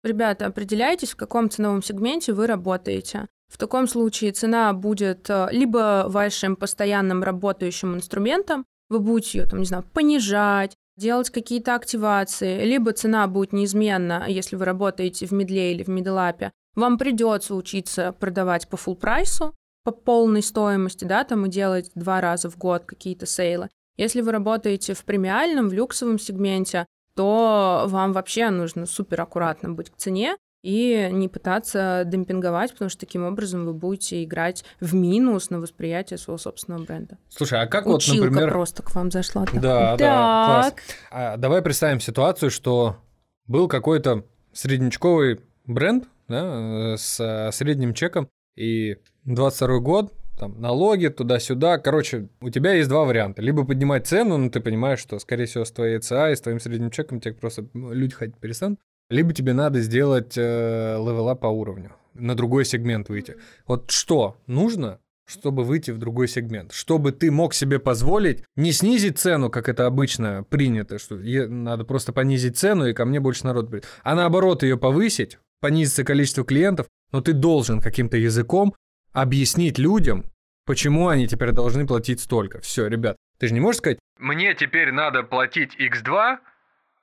Ребята, 0.02 0.46
определяйтесь, 0.46 1.10
в 1.10 1.16
каком 1.16 1.48
ценовом 1.48 1.82
сегменте 1.82 2.32
вы 2.32 2.46
работаете. 2.46 3.28
В 3.48 3.58
таком 3.58 3.86
случае 3.86 4.32
цена 4.32 4.72
будет 4.72 5.28
э, 5.28 5.48
либо 5.52 6.06
вашим 6.08 6.56
постоянным 6.56 7.22
работающим 7.22 7.94
инструментом, 7.94 8.64
вы 8.88 8.98
будете 8.98 9.38
ее, 9.38 9.46
там, 9.46 9.60
не 9.60 9.66
знаю, 9.66 9.84
понижать, 9.92 10.74
делать 10.96 11.30
какие-то 11.30 11.74
активации, 11.74 12.64
либо 12.64 12.92
цена 12.92 13.26
будет 13.26 13.52
неизменна, 13.52 14.24
если 14.28 14.56
вы 14.56 14.64
работаете 14.64 15.26
в 15.26 15.32
медле 15.32 15.72
или 15.72 15.82
в 15.82 15.88
мидлапе, 15.88 16.50
вам 16.74 16.98
придется 16.98 17.54
учиться 17.54 18.12
продавать 18.18 18.68
по 18.68 18.76
full 18.76 18.96
прайсу, 18.96 19.54
по 19.84 19.92
полной 19.92 20.42
стоимости, 20.42 21.04
да, 21.04 21.24
там 21.24 21.46
и 21.46 21.50
делать 21.50 21.90
два 21.94 22.20
раза 22.20 22.50
в 22.50 22.56
год 22.56 22.84
какие-то 22.84 23.26
сейлы. 23.26 23.68
Если 23.96 24.20
вы 24.20 24.32
работаете 24.32 24.94
в 24.94 25.04
премиальном, 25.04 25.68
в 25.68 25.72
люксовом 25.72 26.18
сегменте, 26.18 26.86
то 27.14 27.84
вам 27.88 28.12
вообще 28.12 28.50
нужно 28.50 28.86
супер 28.86 29.20
аккуратно 29.20 29.70
быть 29.70 29.90
к 29.90 29.96
цене 29.96 30.36
и 30.62 31.08
не 31.10 31.28
пытаться 31.28 32.04
демпинговать, 32.06 32.72
потому 32.72 32.88
что 32.88 33.00
таким 33.00 33.24
образом 33.24 33.66
вы 33.66 33.74
будете 33.74 34.22
играть 34.22 34.64
в 34.80 34.94
минус 34.94 35.50
на 35.50 35.60
восприятие 35.60 36.18
своего 36.18 36.38
собственного 36.38 36.84
бренда. 36.84 37.18
Слушай, 37.28 37.60
а 37.60 37.66
как 37.66 37.86
Училка 37.86 38.20
вот, 38.20 38.30
например... 38.30 38.50
просто 38.50 38.82
к 38.82 38.94
вам 38.94 39.10
зашла. 39.10 39.44
Так. 39.44 39.60
Да, 39.60 39.96
да, 39.96 40.46
класс. 40.46 40.74
А, 41.10 41.36
давай 41.36 41.62
представим 41.62 42.00
ситуацию, 42.00 42.50
что 42.50 42.96
был 43.46 43.66
какой-то 43.66 44.24
среднячковый 44.52 45.40
бренд 45.66 46.04
да, 46.28 46.96
с 46.96 47.50
средним 47.52 47.92
чеком, 47.92 48.28
и 48.56 48.98
22 49.24 49.78
год, 49.80 50.12
там, 50.42 50.60
налоги 50.60 51.06
туда-сюда. 51.06 51.78
Короче, 51.78 52.28
у 52.40 52.50
тебя 52.50 52.72
есть 52.72 52.88
два 52.88 53.04
варианта. 53.04 53.40
Либо 53.40 53.64
поднимать 53.64 54.08
цену, 54.08 54.38
но 54.38 54.50
ты 54.50 54.58
понимаешь, 54.58 54.98
что, 54.98 55.20
скорее 55.20 55.46
всего, 55.46 55.64
с 55.64 55.70
твоей 55.70 56.00
ЦА 56.00 56.32
и 56.32 56.34
с 56.34 56.40
твоим 56.40 56.58
средним 56.58 56.90
чеком 56.90 57.20
тебе 57.20 57.34
просто 57.34 57.66
ну, 57.74 57.92
люди 57.92 58.12
ходить 58.12 58.36
перестанут. 58.38 58.80
Либо 59.08 59.32
тебе 59.32 59.52
надо 59.52 59.80
сделать 59.80 60.36
э, 60.36 60.96
левела 60.98 61.36
по 61.36 61.46
уровню, 61.46 61.92
на 62.14 62.34
другой 62.34 62.64
сегмент 62.64 63.08
выйти. 63.08 63.36
Вот 63.68 63.92
что 63.92 64.36
нужно, 64.48 64.98
чтобы 65.26 65.62
выйти 65.62 65.92
в 65.92 65.98
другой 65.98 66.26
сегмент? 66.26 66.72
Чтобы 66.72 67.12
ты 67.12 67.30
мог 67.30 67.54
себе 67.54 67.78
позволить 67.78 68.42
не 68.56 68.72
снизить 68.72 69.20
цену, 69.20 69.48
как 69.48 69.68
это 69.68 69.86
обычно 69.86 70.44
принято, 70.50 70.98
что 70.98 71.14
надо 71.14 71.84
просто 71.84 72.12
понизить 72.12 72.58
цену, 72.58 72.88
и 72.88 72.94
ко 72.94 73.04
мне 73.04 73.20
больше 73.20 73.44
народ 73.44 73.70
придет, 73.70 73.86
а 74.02 74.16
наоборот 74.16 74.64
ее 74.64 74.76
повысить, 74.76 75.38
понизится 75.60 76.02
количество 76.02 76.44
клиентов, 76.44 76.88
но 77.12 77.20
ты 77.20 77.32
должен 77.32 77.80
каким-то 77.80 78.16
языком 78.16 78.74
объяснить 79.12 79.78
людям, 79.78 80.24
почему 80.64 81.08
они 81.08 81.26
теперь 81.26 81.52
должны 81.52 81.86
платить 81.86 82.20
столько. 82.20 82.60
Все, 82.60 82.86
ребят, 82.86 83.16
ты 83.38 83.48
же 83.48 83.54
не 83.54 83.60
можешь 83.60 83.78
сказать, 83.78 83.98
мне 84.18 84.54
теперь 84.54 84.92
надо 84.92 85.24
платить 85.24 85.74
X2, 85.76 86.38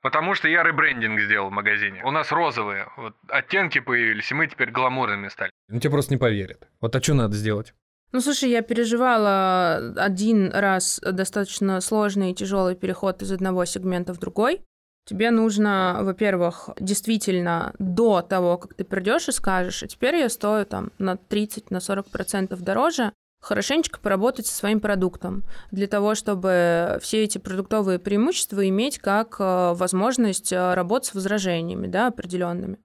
потому 0.00 0.34
что 0.34 0.48
я 0.48 0.62
ребрендинг 0.62 1.20
сделал 1.20 1.50
в 1.50 1.52
магазине. 1.52 2.02
У 2.04 2.10
нас 2.10 2.32
розовые 2.32 2.86
вот, 2.96 3.14
оттенки 3.28 3.80
появились, 3.80 4.30
и 4.30 4.34
мы 4.34 4.46
теперь 4.46 4.70
гламурными 4.70 5.28
стали. 5.28 5.50
Ну 5.68 5.78
тебе 5.78 5.90
просто 5.90 6.14
не 6.14 6.18
поверят. 6.18 6.68
Вот 6.80 6.96
а 6.96 7.02
что 7.02 7.14
надо 7.14 7.36
сделать? 7.36 7.74
Ну, 8.12 8.20
слушай, 8.20 8.50
я 8.50 8.62
переживала 8.62 9.92
один 9.96 10.50
раз 10.50 11.00
достаточно 11.00 11.80
сложный 11.80 12.32
и 12.32 12.34
тяжелый 12.34 12.74
переход 12.74 13.22
из 13.22 13.30
одного 13.30 13.64
сегмента 13.66 14.12
в 14.12 14.18
другой. 14.18 14.62
Тебе 15.06 15.30
нужно, 15.30 15.98
во-первых, 16.02 16.70
действительно 16.78 17.72
до 17.78 18.22
того, 18.22 18.58
как 18.58 18.74
ты 18.74 18.84
придешь 18.84 19.28
и 19.28 19.32
скажешь, 19.32 19.82
а 19.82 19.86
теперь 19.86 20.16
я 20.16 20.28
стою 20.28 20.66
там 20.66 20.90
на 20.98 21.16
30, 21.16 21.70
на 21.70 21.80
40 21.80 22.08
процентов 22.08 22.62
дороже, 22.62 23.12
хорошенечко 23.40 24.00
поработать 24.00 24.46
со 24.46 24.54
своим 24.54 24.80
продуктом 24.80 25.44
для 25.70 25.86
того, 25.86 26.14
чтобы 26.14 26.98
все 27.02 27.24
эти 27.24 27.38
продуктовые 27.38 27.98
преимущества 27.98 28.68
иметь 28.68 28.98
как 28.98 29.36
э, 29.38 29.72
возможность 29.74 30.52
э, 30.52 30.74
работать 30.74 31.08
с 31.08 31.14
возражениями, 31.14 31.86
да, 31.86 32.08
определенными. 32.08 32.78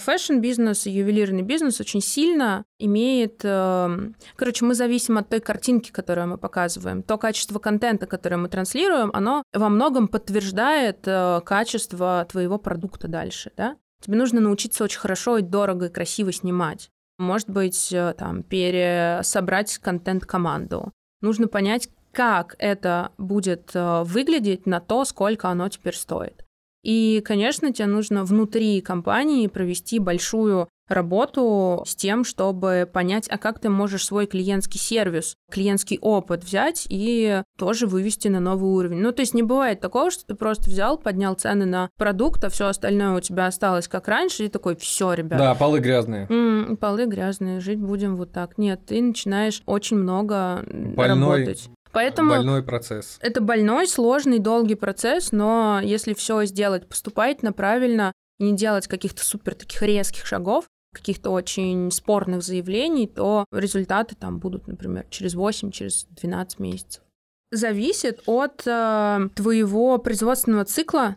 Fashion-бизнес 0.00 0.86
и 0.86 0.90
ювелирный 0.90 1.42
бизнес 1.42 1.80
очень 1.80 2.00
сильно 2.00 2.64
имеет... 2.78 3.40
Эм, 3.44 4.16
короче, 4.34 4.64
мы 4.64 4.74
зависим 4.74 5.18
от 5.18 5.28
той 5.28 5.40
картинки, 5.40 5.90
которую 5.90 6.28
мы 6.28 6.38
показываем. 6.38 7.02
То 7.02 7.18
качество 7.18 7.58
контента, 7.58 8.06
которое 8.06 8.36
мы 8.36 8.48
транслируем, 8.48 9.10
оно 9.12 9.42
во 9.52 9.68
многом 9.68 10.08
подтверждает 10.08 11.00
э, 11.06 11.42
качество 11.44 12.26
твоего 12.30 12.58
продукта 12.58 13.08
дальше, 13.08 13.52
да? 13.56 13.76
Тебе 14.00 14.16
нужно 14.16 14.40
научиться 14.40 14.84
очень 14.84 15.00
хорошо 15.00 15.36
и 15.36 15.42
дорого 15.42 15.86
и 15.86 15.90
красиво 15.90 16.32
снимать. 16.32 16.90
Может 17.20 17.50
быть, 17.50 17.92
э, 17.92 18.14
там, 18.16 18.42
пересобрать 18.42 19.76
контент-команду. 19.76 20.90
Нужно 21.20 21.48
понять, 21.48 21.90
как 22.12 22.56
это 22.58 23.12
будет 23.18 23.72
э, 23.74 24.04
выглядеть 24.04 24.64
на 24.64 24.80
то, 24.80 25.04
сколько 25.04 25.50
оно 25.50 25.68
теперь 25.68 25.94
стоит. 25.94 26.46
И, 26.82 27.20
конечно, 27.22 27.74
тебе 27.74 27.88
нужно 27.88 28.24
внутри 28.24 28.80
компании 28.80 29.48
провести 29.48 29.98
большую 29.98 30.70
работу 30.90 31.82
с 31.86 31.94
тем, 31.94 32.24
чтобы 32.24 32.88
понять, 32.92 33.28
а 33.28 33.38
как 33.38 33.58
ты 33.58 33.68
можешь 33.68 34.04
свой 34.04 34.26
клиентский 34.26 34.80
сервис, 34.80 35.36
клиентский 35.50 35.98
опыт 36.00 36.44
взять 36.44 36.86
и 36.88 37.42
тоже 37.58 37.86
вывести 37.86 38.28
на 38.28 38.40
новый 38.40 38.70
уровень. 38.70 38.98
Ну, 38.98 39.12
то 39.12 39.20
есть 39.20 39.34
не 39.34 39.42
бывает 39.42 39.80
такого, 39.80 40.10
что 40.10 40.24
ты 40.26 40.34
просто 40.34 40.70
взял, 40.70 40.98
поднял 40.98 41.34
цены 41.34 41.66
на 41.66 41.90
продукт, 41.96 42.44
а 42.44 42.50
все 42.50 42.66
остальное 42.66 43.16
у 43.16 43.20
тебя 43.20 43.46
осталось 43.46 43.88
как 43.88 44.08
раньше, 44.08 44.44
и 44.44 44.48
такой, 44.48 44.76
все, 44.76 45.12
ребят. 45.12 45.38
Да, 45.38 45.54
полы 45.54 45.80
грязные. 45.80 46.26
М-м, 46.28 46.76
полы 46.76 47.06
грязные, 47.06 47.60
жить 47.60 47.80
будем 47.80 48.16
вот 48.16 48.32
так. 48.32 48.58
Нет, 48.58 48.86
ты 48.86 49.00
начинаешь 49.00 49.62
очень 49.66 49.96
много 49.96 50.64
Больной 50.66 51.38
работать. 51.38 51.70
Поэтому 51.92 52.30
больной 52.30 52.62
процесс. 52.62 53.18
Это 53.20 53.40
больной, 53.40 53.88
сложный, 53.88 54.38
долгий 54.38 54.76
процесс, 54.76 55.32
но 55.32 55.80
если 55.82 56.14
все 56.14 56.44
сделать 56.44 56.88
поступательно, 56.88 57.52
правильно, 57.52 58.12
и 58.38 58.44
не 58.44 58.56
делать 58.56 58.86
каких-то 58.86 59.24
супер 59.24 59.54
таких 59.54 59.82
резких 59.82 60.24
шагов, 60.24 60.64
каких-то 60.92 61.30
очень 61.30 61.90
спорных 61.90 62.42
заявлений, 62.42 63.06
то 63.06 63.44
результаты 63.52 64.14
там 64.14 64.38
будут, 64.38 64.66
например, 64.66 65.06
через 65.10 65.34
8, 65.34 65.70
через 65.70 66.06
12 66.10 66.58
месяцев. 66.58 67.02
Зависит 67.52 68.22
от 68.26 68.62
э, 68.66 69.28
твоего 69.34 69.98
производственного 69.98 70.64
цикла, 70.64 71.16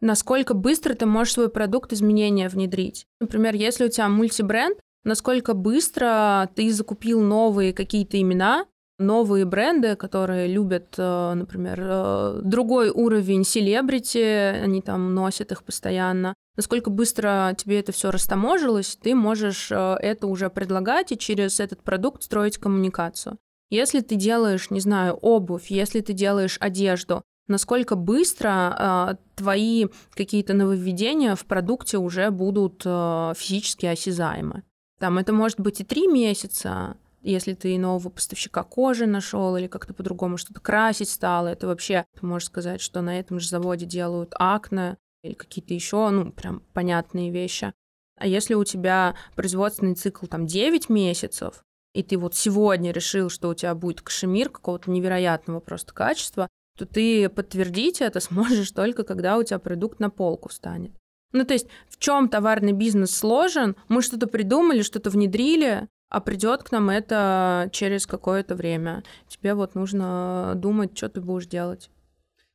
насколько 0.00 0.54
быстро 0.54 0.94
ты 0.94 1.06
можешь 1.06 1.34
свой 1.34 1.48
продукт 1.48 1.92
изменения 1.92 2.48
внедрить. 2.48 3.06
Например, 3.20 3.54
если 3.54 3.86
у 3.86 3.88
тебя 3.88 4.08
мультибренд, 4.08 4.78
насколько 5.04 5.54
быстро 5.54 6.50
ты 6.54 6.70
закупил 6.70 7.22
новые 7.22 7.72
какие-то 7.72 8.20
имена, 8.20 8.66
новые 9.00 9.44
бренды, 9.44 9.96
которые 9.96 10.46
любят, 10.46 10.94
э, 10.96 11.34
например, 11.34 11.80
э, 11.82 12.40
другой 12.44 12.90
уровень 12.90 13.44
селебрити, 13.44 14.18
они 14.18 14.82
там 14.82 15.14
носят 15.14 15.50
их 15.50 15.64
постоянно. 15.64 16.34
Насколько 16.56 16.90
быстро 16.90 17.54
тебе 17.56 17.80
это 17.80 17.92
все 17.92 18.10
растаможилось, 18.10 18.98
ты 19.02 19.14
можешь 19.14 19.72
э, 19.72 19.96
это 20.00 20.26
уже 20.26 20.50
предлагать 20.50 21.10
и 21.10 21.18
через 21.18 21.58
этот 21.58 21.82
продукт 21.82 22.22
строить 22.22 22.58
коммуникацию. 22.58 23.38
Если 23.70 24.00
ты 24.00 24.16
делаешь, 24.16 24.70
не 24.70 24.80
знаю, 24.80 25.14
обувь, 25.14 25.70
если 25.70 26.00
ты 26.00 26.12
делаешь 26.12 26.58
одежду, 26.60 27.22
насколько 27.48 27.96
быстро 27.96 28.76
э, 28.78 29.16
твои 29.36 29.86
какие-то 30.14 30.54
нововведения 30.54 31.34
в 31.34 31.44
продукте 31.46 31.98
уже 31.98 32.30
будут 32.30 32.82
э, 32.84 33.32
физически 33.36 33.86
осязаемы. 33.86 34.62
Там 34.98 35.18
это 35.18 35.32
может 35.32 35.58
быть 35.58 35.80
и 35.80 35.84
три 35.84 36.06
месяца, 36.06 36.96
если 37.22 37.54
ты 37.54 37.78
нового 37.78 38.08
поставщика 38.08 38.62
кожи 38.62 39.06
нашел 39.06 39.56
или 39.56 39.66
как-то 39.66 39.94
по-другому 39.94 40.36
что-то 40.36 40.60
красить 40.60 41.10
стало, 41.10 41.48
это 41.48 41.66
вообще, 41.66 42.04
ты 42.18 42.26
можешь 42.26 42.46
сказать, 42.46 42.80
что 42.80 43.02
на 43.02 43.18
этом 43.18 43.40
же 43.40 43.48
заводе 43.48 43.86
делают 43.86 44.32
акне 44.38 44.96
или 45.22 45.34
какие-то 45.34 45.74
еще, 45.74 46.08
ну, 46.10 46.32
прям 46.32 46.62
понятные 46.72 47.30
вещи. 47.30 47.72
А 48.16 48.26
если 48.26 48.54
у 48.54 48.64
тебя 48.64 49.14
производственный 49.34 49.94
цикл 49.94 50.26
там 50.26 50.46
9 50.46 50.88
месяцев, 50.88 51.62
и 51.94 52.02
ты 52.02 52.16
вот 52.16 52.34
сегодня 52.34 52.92
решил, 52.92 53.30
что 53.30 53.48
у 53.48 53.54
тебя 53.54 53.74
будет 53.74 54.00
кашемир 54.00 54.48
какого-то 54.48 54.90
невероятного 54.90 55.60
просто 55.60 55.92
качества, 55.92 56.48
то 56.78 56.86
ты 56.86 57.28
подтвердить 57.28 58.00
это 58.00 58.20
сможешь 58.20 58.70
только 58.70 59.02
когда 59.02 59.36
у 59.36 59.42
тебя 59.42 59.58
продукт 59.58 60.00
на 60.00 60.10
полку 60.10 60.48
встанет. 60.48 60.92
Ну, 61.32 61.44
то 61.44 61.54
есть 61.54 61.68
в 61.88 61.98
чем 61.98 62.28
товарный 62.28 62.72
бизнес 62.72 63.14
сложен? 63.14 63.76
Мы 63.88 64.02
что-то 64.02 64.26
придумали, 64.26 64.82
что-то 64.82 65.10
внедрили, 65.10 65.88
а 66.10 66.20
придет 66.20 66.64
к 66.64 66.72
нам 66.72 66.90
это 66.90 67.70
через 67.72 68.06
какое-то 68.06 68.56
время. 68.56 69.04
Тебе 69.28 69.54
вот 69.54 69.74
нужно 69.74 70.52
думать, 70.56 70.96
что 70.96 71.08
ты 71.08 71.20
будешь 71.20 71.46
делать. 71.46 71.88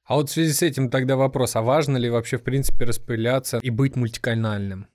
А 0.04 0.16
вот 0.16 0.30
в 0.30 0.34
связи 0.34 0.54
с 0.54 0.62
этим 0.62 0.90
тогда 0.90 1.16
вопрос, 1.16 1.56
а 1.56 1.62
важно 1.62 1.98
ли 1.98 2.10
вообще 2.10 2.38
в 2.38 2.44
принципе 2.44 2.86
распыляться 2.86 3.60
и 3.64 3.70
быть 3.72 3.96
мультиканальным? 3.96 4.88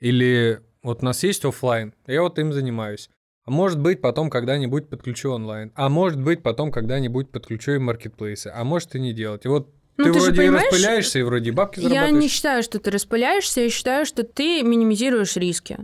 Или 0.00 0.60
вот 0.82 1.02
у 1.02 1.04
нас 1.06 1.22
есть 1.22 1.44
офлайн, 1.44 1.94
я 2.06 2.22
вот 2.22 2.38
им 2.38 2.52
занимаюсь. 2.52 3.08
А 3.44 3.50
может 3.50 3.80
быть, 3.80 4.02
потом 4.02 4.28
когда-нибудь 4.28 4.90
подключу 4.90 5.30
онлайн. 5.30 5.72
А 5.74 5.88
может 5.88 6.20
быть, 6.20 6.42
потом 6.42 6.70
когда-нибудь 6.70 7.30
подключу 7.30 7.72
и 7.72 7.78
маркетплейсы. 7.78 8.48
А 8.54 8.64
может 8.64 8.94
и 8.94 9.00
не 9.00 9.14
делать. 9.14 9.46
И 9.46 9.48
вот 9.48 9.72
ну, 9.96 10.04
ты, 10.04 10.12
ты 10.12 10.20
вроде 10.20 10.44
и 10.44 10.50
распыляешься, 10.50 11.18
и 11.18 11.22
вроде 11.22 11.52
бабки 11.52 11.80
зарабатываешь. 11.80 12.12
Я 12.12 12.20
не 12.20 12.28
считаю, 12.28 12.62
что 12.62 12.78
ты 12.80 12.90
распыляешься, 12.90 13.62
я 13.62 13.70
считаю, 13.70 14.04
что 14.04 14.24
ты 14.24 14.62
минимизируешь 14.62 15.36
риски. 15.36 15.78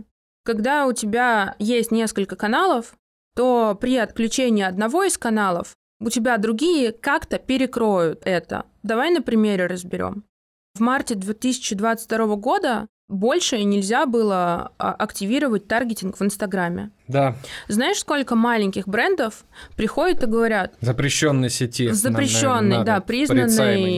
Когда 0.47 0.87
у 0.87 0.93
тебя 0.93 1.55
есть 1.59 1.91
несколько 1.91 2.37
каналов, 2.37 2.93
то 3.35 3.77
при 3.79 3.97
отключении 3.97 4.63
одного 4.63 5.03
из 5.03 5.17
каналов 5.17 5.73
у 5.99 6.09
тебя 6.09 6.37
другие 6.37 6.93
как-то 6.93 7.37
перекроют 7.37 8.21
это. 8.23 8.63
Давай 8.81 9.11
на 9.11 9.21
примере 9.21 9.65
разберем. 9.65 10.23
В 10.73 10.79
марте 10.79 11.15
2022 11.15 12.37
года 12.37 12.87
больше 13.09 13.61
нельзя 13.61 14.05
было 14.05 14.71
а, 14.77 14.93
активировать 14.93 15.67
таргетинг 15.67 16.17
в 16.17 16.23
Инстаграме. 16.23 16.91
Да, 17.09 17.35
Знаешь, 17.67 17.97
сколько 17.97 18.35
маленьких 18.35 18.87
брендов 18.87 19.43
приходят 19.75 20.23
и 20.23 20.27
говорят, 20.27 20.75
запрещенной 20.79 21.49
сети. 21.49 21.89
запрещенный, 21.89 22.77
Надо- 22.77 22.85
да, 22.85 22.99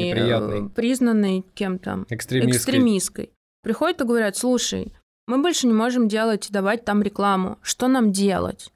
неприятный, 0.07 0.65
э, 0.65 0.69
признанный 0.69 1.45
кем-то, 1.53 2.05
экстремистской. 2.09 2.57
экстремистской. 2.57 3.33
Приходят 3.61 4.01
и 4.01 4.05
говорят, 4.05 4.35
слушай, 4.35 4.93
мы 5.29 5.37
больше 5.37 5.67
не 5.67 5.73
можем 5.73 6.07
делать, 6.07 6.47
давать 6.49 6.85
там 6.85 7.03
рекламу. 7.03 7.59
Что 7.61 7.87
нам 7.87 8.11
делать? 8.11 8.73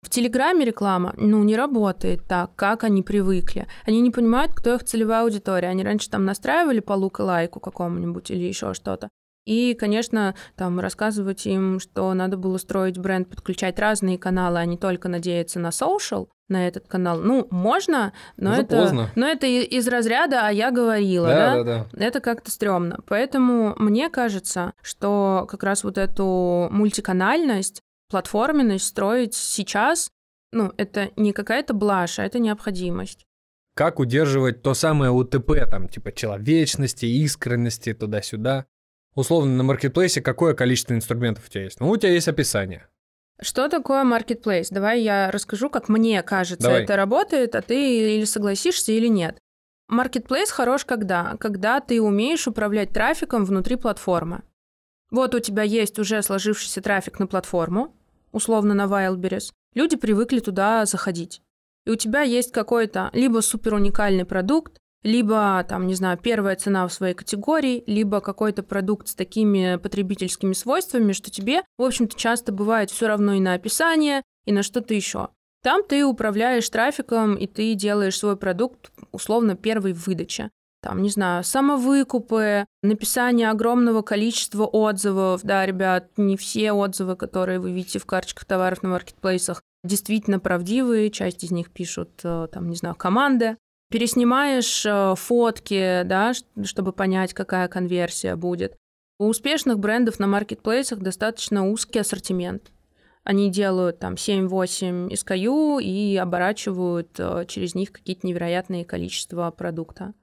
В 0.00 0.10
Телеграме 0.10 0.64
реклама, 0.64 1.12
ну, 1.16 1.42
не 1.42 1.56
работает 1.56 2.24
так, 2.28 2.54
как 2.54 2.84
они 2.84 3.02
привыкли. 3.02 3.66
Они 3.84 4.00
не 4.00 4.12
понимают, 4.12 4.52
кто 4.54 4.76
их 4.76 4.84
целевая 4.84 5.22
аудитория. 5.22 5.66
Они 5.66 5.82
раньше 5.82 6.08
там 6.08 6.24
настраивали 6.24 6.78
по 6.78 6.92
лук 6.92 7.18
и 7.18 7.22
лайку 7.22 7.58
какому-нибудь 7.58 8.30
или 8.30 8.44
еще 8.44 8.74
что-то. 8.74 9.08
И, 9.44 9.74
конечно, 9.74 10.36
там 10.54 10.78
рассказывать 10.78 11.46
им, 11.46 11.80
что 11.80 12.14
надо 12.14 12.36
было 12.36 12.58
строить 12.58 12.96
бренд, 12.96 13.28
подключать 13.28 13.80
разные 13.80 14.18
каналы, 14.18 14.60
а 14.60 14.64
не 14.66 14.78
только 14.78 15.08
надеяться 15.08 15.58
на 15.58 15.70
social, 15.70 16.28
на 16.48 16.66
этот 16.66 16.88
канал. 16.88 17.20
Ну, 17.20 17.46
можно, 17.50 18.12
но 18.36 18.52
Уже 18.52 18.62
это, 18.62 18.76
поздно. 18.76 19.10
но 19.14 19.26
это 19.26 19.46
из 19.46 19.86
разряда, 19.88 20.46
а 20.46 20.50
я 20.50 20.70
говорила, 20.70 21.28
да? 21.28 21.54
Да, 21.56 21.62
да, 21.64 21.86
да. 21.92 22.06
Это 22.06 22.20
как-то 22.20 22.50
стрёмно. 22.50 23.00
Поэтому 23.06 23.74
мне 23.76 24.08
кажется, 24.08 24.72
что 24.82 25.46
как 25.48 25.62
раз 25.62 25.84
вот 25.84 25.98
эту 25.98 26.68
мультиканальность, 26.70 27.82
платформенность 28.10 28.86
строить 28.86 29.34
сейчас, 29.34 30.10
ну, 30.52 30.72
это 30.76 31.10
не 31.16 31.32
какая-то 31.32 31.74
блажь, 31.74 32.18
а 32.18 32.24
это 32.24 32.38
необходимость. 32.38 33.26
Как 33.74 34.00
удерживать 34.00 34.62
то 34.62 34.74
самое 34.74 35.10
УТП, 35.12 35.68
там, 35.70 35.88
типа 35.88 36.10
человечности, 36.12 37.06
искренности, 37.06 37.92
туда-сюда. 37.92 38.66
Условно, 39.14 39.54
на 39.56 39.62
маркетплейсе 39.62 40.20
какое 40.20 40.54
количество 40.54 40.94
инструментов 40.94 41.44
у 41.46 41.50
тебя 41.50 41.64
есть? 41.64 41.80
Ну, 41.80 41.88
у 41.88 41.96
тебя 41.96 42.10
есть 42.10 42.28
описание. 42.28 42.88
Что 43.40 43.68
такое 43.68 44.04
marketplace? 44.04 44.68
Давай 44.70 45.00
я 45.02 45.30
расскажу, 45.30 45.70
как 45.70 45.88
мне 45.88 46.22
кажется, 46.22 46.66
Давай. 46.68 46.82
это 46.82 46.96
работает, 46.96 47.54
а 47.54 47.62
ты 47.62 48.16
или 48.16 48.24
согласишься, 48.24 48.92
или 48.92 49.06
нет. 49.06 49.38
Marketplace 49.90 50.50
хорош 50.50 50.84
когда? 50.84 51.36
Когда 51.38 51.80
ты 51.80 52.02
умеешь 52.02 52.48
управлять 52.48 52.92
трафиком 52.92 53.44
внутри 53.44 53.76
платформы. 53.76 54.42
Вот 55.10 55.34
у 55.34 55.40
тебя 55.40 55.62
есть 55.62 55.98
уже 55.98 56.20
сложившийся 56.20 56.82
трафик 56.82 57.18
на 57.18 57.26
платформу, 57.26 57.94
условно 58.32 58.74
на 58.74 58.84
Wildberries. 58.84 59.52
Люди 59.74 59.96
привыкли 59.96 60.40
туда 60.40 60.84
заходить. 60.84 61.40
И 61.86 61.90
у 61.90 61.96
тебя 61.96 62.22
есть 62.22 62.52
какой-то 62.52 63.08
либо 63.12 63.40
супер 63.40 63.74
уникальный 63.74 64.26
продукт, 64.26 64.78
либо, 65.02 65.64
там, 65.68 65.86
не 65.86 65.94
знаю, 65.94 66.18
первая 66.18 66.56
цена 66.56 66.86
в 66.86 66.92
своей 66.92 67.14
категории, 67.14 67.84
либо 67.86 68.20
какой-то 68.20 68.62
продукт 68.62 69.08
с 69.08 69.14
такими 69.14 69.76
потребительскими 69.76 70.52
свойствами, 70.52 71.12
что 71.12 71.30
тебе, 71.30 71.62
в 71.78 71.82
общем-то, 71.82 72.16
часто 72.16 72.52
бывает 72.52 72.90
все 72.90 73.06
равно 73.06 73.34
и 73.34 73.40
на 73.40 73.54
описание, 73.54 74.22
и 74.44 74.52
на 74.52 74.62
что-то 74.62 74.94
еще. 74.94 75.28
Там 75.62 75.82
ты 75.82 76.04
управляешь 76.04 76.68
трафиком, 76.68 77.34
и 77.34 77.46
ты 77.46 77.74
делаешь 77.74 78.18
свой 78.18 78.36
продукт, 78.36 78.90
условно, 79.12 79.56
первой 79.56 79.92
в 79.92 80.06
выдаче. 80.06 80.50
Там, 80.80 81.02
не 81.02 81.10
знаю, 81.10 81.42
самовыкупы, 81.42 82.64
написание 82.82 83.50
огромного 83.50 84.02
количества 84.02 84.64
отзывов. 84.64 85.42
Да, 85.42 85.66
ребят, 85.66 86.10
не 86.16 86.36
все 86.36 86.72
отзывы, 86.72 87.16
которые 87.16 87.58
вы 87.58 87.72
видите 87.72 87.98
в 87.98 88.06
карточках 88.06 88.44
товаров 88.44 88.84
на 88.84 88.90
маркетплейсах, 88.90 89.62
действительно 89.82 90.38
правдивые. 90.38 91.10
Часть 91.10 91.42
из 91.42 91.50
них 91.50 91.72
пишут, 91.72 92.20
э, 92.22 92.46
там, 92.52 92.68
не 92.70 92.76
знаю, 92.76 92.94
команды. 92.94 93.56
Переснимаешь 93.90 94.84
э, 94.84 95.14
фотки, 95.16 96.02
да, 96.04 96.32
чтобы 96.64 96.92
понять, 96.92 97.32
какая 97.32 97.68
конверсия 97.68 98.36
будет. 98.36 98.76
У 99.18 99.26
успешных 99.26 99.78
брендов 99.78 100.18
на 100.18 100.26
маркетплейсах 100.26 100.98
достаточно 100.98 101.66
узкий 101.66 101.98
ассортимент. 101.98 102.70
Они 103.24 103.50
делают 103.50 103.98
там 103.98 104.14
7-8 104.14 105.10
SKU 105.10 105.82
и 105.82 106.16
оборачивают 106.16 107.18
э, 107.18 107.44
через 107.48 107.74
них 107.74 107.92
какие-то 107.92 108.26
невероятные 108.26 108.84
количества 108.84 109.50
продукта. 109.50 110.14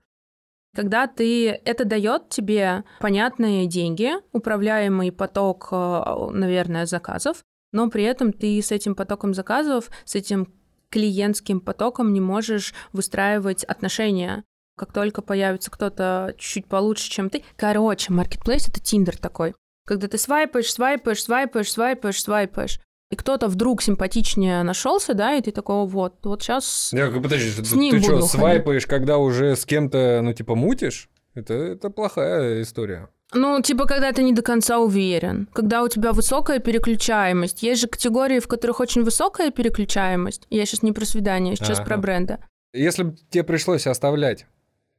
Когда 0.76 1.08
ты 1.08 1.50
это 1.50 1.86
дает 1.86 2.30
тебе 2.30 2.84
понятные 3.00 3.66
деньги, 3.66 4.12
управляемый 4.32 5.12
поток, 5.12 5.70
э, 5.72 6.04
наверное, 6.32 6.86
заказов, 6.86 7.44
но 7.72 7.90
при 7.90 8.04
этом 8.04 8.32
ты 8.32 8.62
с 8.62 8.72
этим 8.72 8.96
потоком 8.96 9.34
заказов, 9.34 9.90
с 10.04 10.16
этим 10.16 10.54
клиентским 10.96 11.60
потоком 11.60 12.14
не 12.14 12.22
можешь 12.22 12.74
выстраивать 12.94 13.66
отношения. 13.66 14.46
Как 14.78 14.94
только 14.94 15.22
появится 15.22 15.70
кто-то 15.70 16.34
чуть 16.38 16.68
получше, 16.68 17.10
чем 17.10 17.30
ты. 17.30 17.44
Короче, 17.58 18.14
маркетплейс— 18.14 18.68
это 18.70 18.80
тиндер 18.80 19.18
такой. 19.18 19.54
Когда 19.86 20.08
ты 20.08 20.18
свайпаешь, 20.18 20.72
свайпаешь, 20.72 21.22
свайпаешь, 21.22 21.70
свайпаешь, 21.70 22.24
свайпаешь, 22.24 22.80
и 23.12 23.18
кто-то 23.18 23.50
вдруг 23.50 23.82
симпатичнее 23.82 24.64
нашелся, 24.64 25.14
да, 25.14 25.36
и 25.36 25.42
ты 25.42 25.52
такого 25.52 25.86
вот, 25.86 26.16
вот 26.24 26.42
сейчас... 26.42 26.92
Я, 26.94 27.12
подожди, 27.12 27.50
С 27.50 27.72
ты, 27.72 27.78
ним 27.78 27.92
ты 27.92 28.02
что, 28.02 28.14
буду 28.14 28.26
свайпаешь, 28.26 28.88
когда 28.88 29.18
уже 29.18 29.58
с 29.58 29.66
кем-то, 29.66 30.22
ну, 30.24 30.32
типа, 30.32 30.56
мутишь? 30.56 31.10
Это, 31.34 31.54
это 31.54 31.90
плохая 31.90 32.62
история. 32.62 33.10
Ну, 33.36 33.62
типа, 33.62 33.86
когда 33.86 34.12
ты 34.14 34.24
не 34.24 34.32
до 34.34 34.42
конца 34.42 34.80
уверен, 34.80 35.48
когда 35.54 35.84
у 35.84 35.88
тебя 35.90 36.14
высокая 36.14 36.60
переключаемость. 36.60 37.64
Есть 37.64 37.82
же 37.82 37.88
категории, 37.88 38.40
в 38.40 38.48
которых 38.48 38.80
очень 38.80 39.04
высокая 39.04 39.52
переключаемость. 39.52 40.48
Я 40.50 40.66
сейчас 40.66 40.84
не 40.84 40.94
про 40.94 41.06
свидание, 41.06 41.56
сейчас 41.56 41.80
Ага. 41.80 41.88
про 41.88 41.98
бренды. 41.98 42.38
Если 42.74 43.04
бы 43.04 43.16
тебе 43.30 43.44
пришлось 43.44 43.88
оставлять 43.88 44.46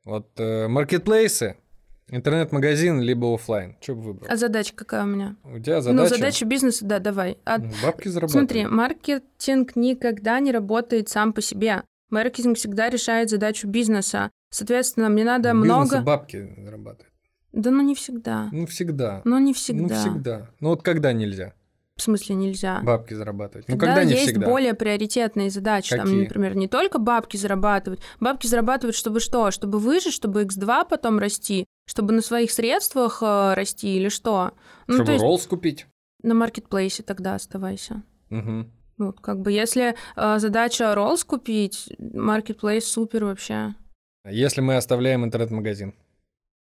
вот 0.04 0.28
э, 0.38 0.68
маркетплейсы, 0.68 1.56
интернет-магазин, 2.08 3.00
либо 3.00 3.34
оффлайн, 3.34 3.76
что 3.80 3.94
бы 3.94 4.02
выбрал? 4.02 4.26
А 4.30 4.36
задача 4.36 4.72
какая 4.74 5.04
у 5.04 5.06
меня? 5.06 5.36
У 5.44 5.58
тебя 5.58 5.80
задача... 5.80 6.02
Ну, 6.02 6.06
задача 6.16 6.44
бизнеса, 6.44 6.84
да, 6.84 6.98
давай. 6.98 7.38
А, 7.44 7.58
ну, 7.58 7.70
Бабки 7.82 8.08
зарабатывать. 8.08 8.32
смотри, 8.50 8.66
маркетинг 8.66 9.76
никогда 9.76 10.38
не 10.40 10.52
работает 10.52 11.08
сам 11.08 11.32
по 11.32 11.40
себе. 11.40 11.82
Маркетинг 12.10 12.56
всегда 12.56 12.88
решает 12.88 13.30
задачу 13.30 13.66
бизнеса. 13.66 14.30
Соответственно, 14.50 15.08
мне 15.08 15.24
надо 15.24 15.50
В 15.50 15.54
бизнесе 15.54 15.74
много... 15.74 16.00
бабки 16.02 16.54
зарабатывать. 16.58 17.12
Да 17.56 17.70
ну 17.70 17.82
не 17.82 17.94
всегда. 17.94 18.48
Ну, 18.52 18.66
всегда. 18.66 19.22
Ну 19.24 19.38
не 19.38 19.54
всегда. 19.54 19.82
Ну, 19.82 20.00
всегда. 20.00 20.50
Ну, 20.60 20.68
вот 20.68 20.82
когда 20.82 21.12
нельзя 21.14 21.54
В 21.96 22.02
смысле 22.02 22.34
нельзя? 22.34 22.80
бабки 22.82 23.14
зарабатывать? 23.14 23.66
Ну, 23.66 23.78
Когда 23.78 23.94
когда 23.94 24.04
не 24.04 24.12
есть 24.12 24.24
всегда? 24.26 24.46
более 24.46 24.74
приоритетные 24.74 25.48
задачи, 25.48 25.96
там, 25.96 26.04
Какие? 26.04 26.24
например, 26.24 26.54
не 26.54 26.68
только 26.68 26.98
бабки 26.98 27.38
зарабатывать, 27.38 28.00
бабки 28.20 28.46
зарабатывать, 28.46 28.94
чтобы 28.94 29.20
что? 29.20 29.50
Чтобы 29.50 29.78
выжить, 29.78 30.12
чтобы 30.12 30.42
x2 30.44 30.86
потом 30.90 31.18
расти, 31.18 31.64
чтобы 31.88 32.12
на 32.12 32.20
своих 32.20 32.50
средствах 32.50 33.22
э, 33.22 33.54
расти 33.54 33.96
или 33.96 34.10
что? 34.10 34.52
Ну, 34.86 34.94
Чтобы 34.96 35.06
то 35.06 35.12
есть 35.12 35.22
роллс 35.24 35.46
купить. 35.46 35.86
на 36.22 36.34
маркетплейсе 36.34 37.02
тогда 37.02 37.36
оставайся. 37.36 38.02
Мгм. 38.28 38.70
Ну, 38.98 39.06
Вот, 39.06 39.20
как 39.20 39.40
бы, 39.40 39.50
если 39.50 39.94
э, 40.16 40.38
задача 40.38 40.94
роллс 40.94 41.24
купить, 41.24 41.90
маркетплейс 41.98 42.84
супер 42.86 43.24
вообще. 43.24 43.74
Если 44.28 44.60
мы 44.60 44.76
оставляем 44.76 45.24
интернет-магазин. 45.24 45.94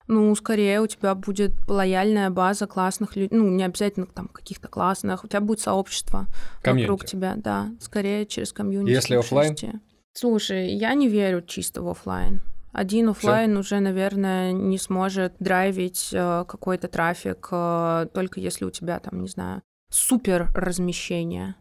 Ну, 0.07 0.35
скорее 0.35 0.81
у 0.81 0.87
тебя 0.87 1.15
будет 1.15 1.53
лояльная 1.67 2.29
база 2.29 2.67
классных 2.67 3.15
людей, 3.15 3.37
ну, 3.37 3.49
не 3.49 3.63
обязательно 3.63 4.05
там 4.05 4.27
каких-то 4.27 4.67
классных, 4.67 5.23
у 5.23 5.27
тебя 5.27 5.39
будет 5.39 5.61
сообщество 5.61 6.27
Комьюнити. 6.61 6.89
вокруг 6.89 7.05
тебя, 7.05 7.33
да, 7.37 7.71
скорее 7.79 8.25
через 8.25 8.51
комьюнити. 8.51 8.93
Если 8.93 9.15
расти. 9.15 9.71
Слушай, 10.13 10.73
я 10.73 10.93
не 10.93 11.07
верю 11.07 11.41
чисто 11.41 11.81
в 11.81 11.89
оффлайн. 11.89 12.41
Один 12.73 13.09
оффлайн 13.09 13.55
уже, 13.55 13.79
наверное, 13.79 14.51
не 14.51 14.79
сможет 14.79 15.35
драйвить 15.39 16.09
э, 16.11 16.43
какой-то 16.47 16.87
трафик, 16.87 17.47
э, 17.51 18.07
только 18.13 18.39
если 18.39 18.65
у 18.65 18.71
тебя 18.71 18.99
там, 18.99 19.21
не 19.21 19.27
знаю, 19.27 19.61
супер 19.91 20.49
размещение, 20.55 21.55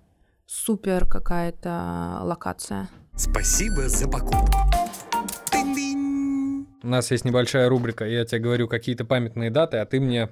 супер 0.47 1.07
какая-то 1.07 2.21
локация. 2.23 2.89
Спасибо 3.15 3.89
за 3.89 4.09
покупку. 4.09 4.62
У 6.83 6.89
нас 6.89 7.11
есть 7.11 7.25
небольшая 7.25 7.69
рубрика, 7.69 8.05
я 8.07 8.25
тебе 8.25 8.41
говорю 8.41 8.69
какие-то 8.69 9.05
памятные 9.05 9.51
даты, 9.51 9.77
а 9.79 9.87
ты 9.87 10.01
мне 10.01 10.29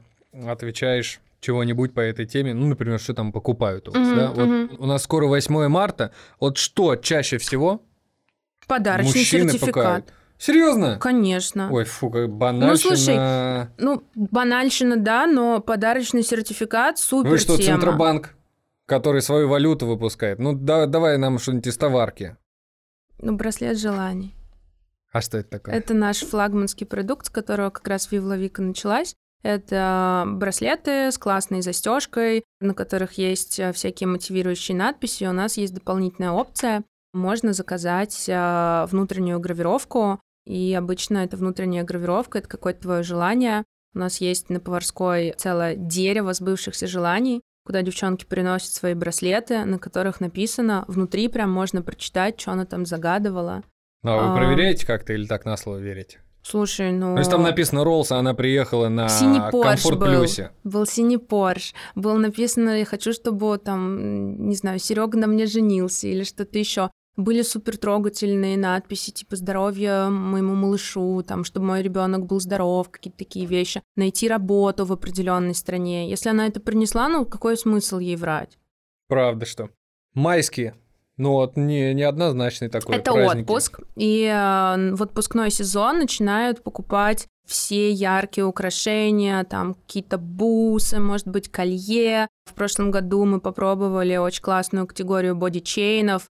отвечаешь 0.46 1.20
чего-нибудь 1.40 1.94
по 1.94 2.00
этой 2.00 2.26
теме, 2.26 2.52
ну, 2.54 2.66
например, 2.66 2.98
что 3.00 3.14
там 3.14 3.32
покупают 3.32 3.88
у 3.88 3.92
вас, 3.92 4.06
Мгм, 4.08 4.16
да? 4.16 4.30
Вот 4.32 4.46
мгм. 4.46 4.76
у 4.78 4.86
нас 4.86 5.02
скоро 5.04 5.26
8 5.26 5.68
марта, 5.68 6.12
вот 6.38 6.58
что 6.58 6.96
чаще 6.96 7.38
всего 7.38 7.82
Подарочный 8.66 9.20
мужчины 9.20 9.42
сертификат. 9.50 9.66
покупают? 9.74 10.12
Серьезно? 10.38 10.98
Конечно. 10.98 11.70
Ой, 11.70 11.84
фу, 11.84 12.10
как 12.10 12.30
банальщина. 12.30 12.96
слушай, 12.96 13.68
Ну, 13.78 14.02
банальщина, 14.14 14.96
да, 14.96 15.26
но 15.26 15.60
подарочный 15.60 16.22
сертификат 16.22 16.98
супер 16.98 17.30
Вы 17.30 17.38
что, 17.38 17.56
тема. 17.56 17.78
Центробанк, 17.78 18.34
который 18.86 19.22
свою 19.22 19.48
валюту 19.48 19.86
выпускает? 19.86 20.38
Ну, 20.38 20.52
да, 20.54 20.86
давай 20.86 21.18
нам 21.18 21.38
что-нибудь 21.38 21.66
из 21.66 21.76
товарки. 21.76 22.36
Ну, 23.18 23.34
браслет 23.36 23.78
желаний. 23.78 24.34
А 25.12 25.20
что 25.20 25.38
это 25.38 25.50
такое? 25.50 25.74
Это 25.74 25.94
наш 25.94 26.18
флагманский 26.18 26.86
продукт, 26.86 27.26
с 27.26 27.30
которого 27.30 27.70
как 27.70 27.86
раз 27.88 28.10
Вивла 28.10 28.36
Вика 28.36 28.62
началась. 28.62 29.14
Это 29.42 30.24
браслеты 30.26 31.10
с 31.10 31.18
классной 31.18 31.62
застежкой, 31.62 32.44
на 32.60 32.74
которых 32.74 33.14
есть 33.14 33.58
э, 33.58 33.72
всякие 33.72 34.06
мотивирующие 34.06 34.76
надписи. 34.76 35.24
У 35.24 35.32
нас 35.32 35.56
есть 35.56 35.74
дополнительная 35.74 36.32
опция. 36.32 36.84
Можно 37.14 37.54
заказать 37.54 38.28
э, 38.28 38.86
внутреннюю 38.90 39.40
гравировку, 39.40 40.20
и 40.46 40.74
обычно 40.74 41.18
эта 41.18 41.36
внутренняя 41.36 41.84
гравировка— 41.84 42.38
это 42.40 42.48
какое-то 42.48 42.82
твое 42.82 43.02
желание. 43.02 43.64
У 43.94 43.98
нас 43.98 44.20
есть 44.20 44.50
на 44.50 44.60
поварской 44.60 45.34
целое 45.36 45.74
дерево 45.74 46.32
сбывшихся 46.34 46.86
желаний, 46.86 47.40
куда 47.64 47.82
девчонки 47.82 48.26
приносят 48.26 48.72
свои 48.72 48.94
браслеты, 48.94 49.64
на 49.64 49.78
которых 49.78 50.20
написано, 50.20 50.84
внутри 50.86 51.28
прям 51.28 51.50
можно 51.50 51.82
прочитать, 51.82 52.40
что 52.40 52.52
она 52.52 52.66
там 52.66 52.84
загадывала. 52.84 53.62
Ну, 54.02 54.12
а 54.12 54.16
вы 54.28 54.32
А. 54.32 54.36
проверяете 54.36 54.86
как-то 54.86 55.12
или 55.12 55.26
так 55.26 55.44
на 55.44 55.56
слово 55.56 55.78
верите? 55.78 56.20
Слушай, 56.42 56.90
ну... 56.92 57.12
Ну, 57.12 57.18
если 57.18 57.32
там 57.32 57.42
написано 57.42 57.84
Роллс, 57.84 58.12
а 58.12 58.18
она 58.18 58.32
приехала 58.32 58.88
на 58.88 59.08
Синий 59.08 59.40
Комфорт 59.50 59.98
был. 59.98 60.06
Плюсе. 60.06 60.52
Был 60.64 60.86
синий 60.86 61.18
Порш. 61.18 61.74
Было 61.94 62.16
написано, 62.16 62.78
я 62.78 62.86
хочу, 62.86 63.12
чтобы 63.12 63.58
там, 63.58 64.48
не 64.48 64.54
знаю, 64.56 64.78
Серега 64.78 65.18
на 65.18 65.26
мне 65.26 65.44
женился 65.44 66.08
или 66.08 66.24
что-то 66.24 66.58
еще. 66.58 66.90
Были 67.16 67.42
супер 67.42 67.76
трогательные 67.76 68.56
надписи, 68.56 69.10
типа 69.10 69.36
здоровья 69.36 70.06
моему 70.08 70.54
малышу, 70.54 71.22
там, 71.26 71.44
чтобы 71.44 71.66
мой 71.66 71.82
ребенок 71.82 72.24
был 72.24 72.40
здоров, 72.40 72.88
какие-то 72.88 73.18
такие 73.18 73.44
вещи. 73.44 73.82
Найти 73.96 74.26
работу 74.26 74.86
в 74.86 74.92
определенной 74.92 75.54
стране. 75.54 76.08
Если 76.08 76.30
она 76.30 76.46
это 76.46 76.60
принесла, 76.60 77.08
ну 77.08 77.26
какой 77.26 77.58
смысл 77.58 77.98
ей 77.98 78.16
врать? 78.16 78.56
Правда, 79.08 79.44
что. 79.44 79.68
Майские. 80.14 80.74
Ну 81.20 81.32
вот, 81.32 81.54
не, 81.58 81.92
неоднозначный 81.92 82.68
такой 82.70 82.96
Это 82.96 83.12
праздники. 83.12 83.42
отпуск. 83.42 83.80
И 83.96 84.24
э, 84.24 84.94
в 84.94 85.02
отпускной 85.02 85.50
сезон 85.50 85.98
начинают 85.98 86.62
покупать 86.62 87.26
все 87.46 87.90
яркие 87.90 88.46
украшения, 88.46 89.44
там 89.44 89.74
какие-то 89.74 90.16
бусы, 90.16 90.98
может 90.98 91.28
быть, 91.28 91.50
колье. 91.50 92.26
В 92.46 92.54
прошлом 92.54 92.90
году 92.90 93.26
мы 93.26 93.38
попробовали 93.38 94.16
очень 94.16 94.42
классную 94.42 94.86
категорию 94.86 95.36
бодичейнов. 95.36 96.26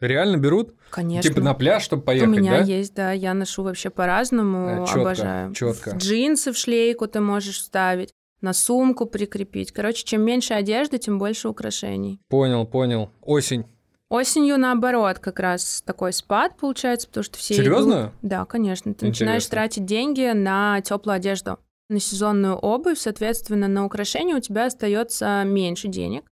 Реально 0.00 0.38
берут? 0.38 0.74
Конечно. 0.88 1.28
Типа 1.28 1.42
на 1.42 1.52
пляж, 1.52 1.82
чтобы 1.82 2.02
поехать, 2.02 2.28
У 2.30 2.32
меня 2.40 2.60
да? 2.60 2.64
есть, 2.64 2.94
да, 2.94 3.12
я 3.12 3.34
ношу 3.34 3.62
вообще 3.62 3.90
по-разному, 3.90 4.84
Э, 4.84 4.86
чётко, 4.86 5.00
обожаю. 5.02 5.52
чётко. 5.52 5.90
В 5.90 5.96
джинсы, 5.98 6.52
в 6.52 6.56
шлейку 6.56 7.06
ты 7.06 7.20
можешь 7.20 7.58
вставить, 7.58 8.14
на 8.40 8.54
сумку 8.54 9.04
прикрепить. 9.04 9.70
Короче, 9.72 10.02
чем 10.04 10.22
меньше 10.22 10.54
одежды, 10.54 10.96
тем 10.96 11.18
больше 11.18 11.48
украшений. 11.50 12.20
Понял, 12.30 12.64
понял. 12.66 13.10
Осень. 13.20 13.66
Осенью, 14.10 14.58
наоборот, 14.58 15.20
как 15.20 15.38
раз 15.38 15.82
такой 15.86 16.12
спад 16.12 16.56
получается, 16.58 17.06
потому 17.06 17.22
что 17.24 17.38
все 17.38 17.54
Серьезно? 17.54 17.92
идут- 17.92 18.12
Да, 18.22 18.44
конечно. 18.44 18.92
Ты 18.92 19.06
начинаешь 19.06 19.42
Интересно. 19.44 19.56
тратить 19.56 19.84
деньги 19.86 20.32
на 20.34 20.80
теплую 20.82 21.14
одежду, 21.16 21.58
на 21.88 22.00
сезонную 22.00 22.56
обувь, 22.56 22.98
соответственно, 22.98 23.68
на 23.68 23.84
украшения 23.86 24.36
у 24.36 24.40
тебя 24.40 24.66
остается 24.66 25.44
меньше 25.46 25.86
денег. 25.88 26.24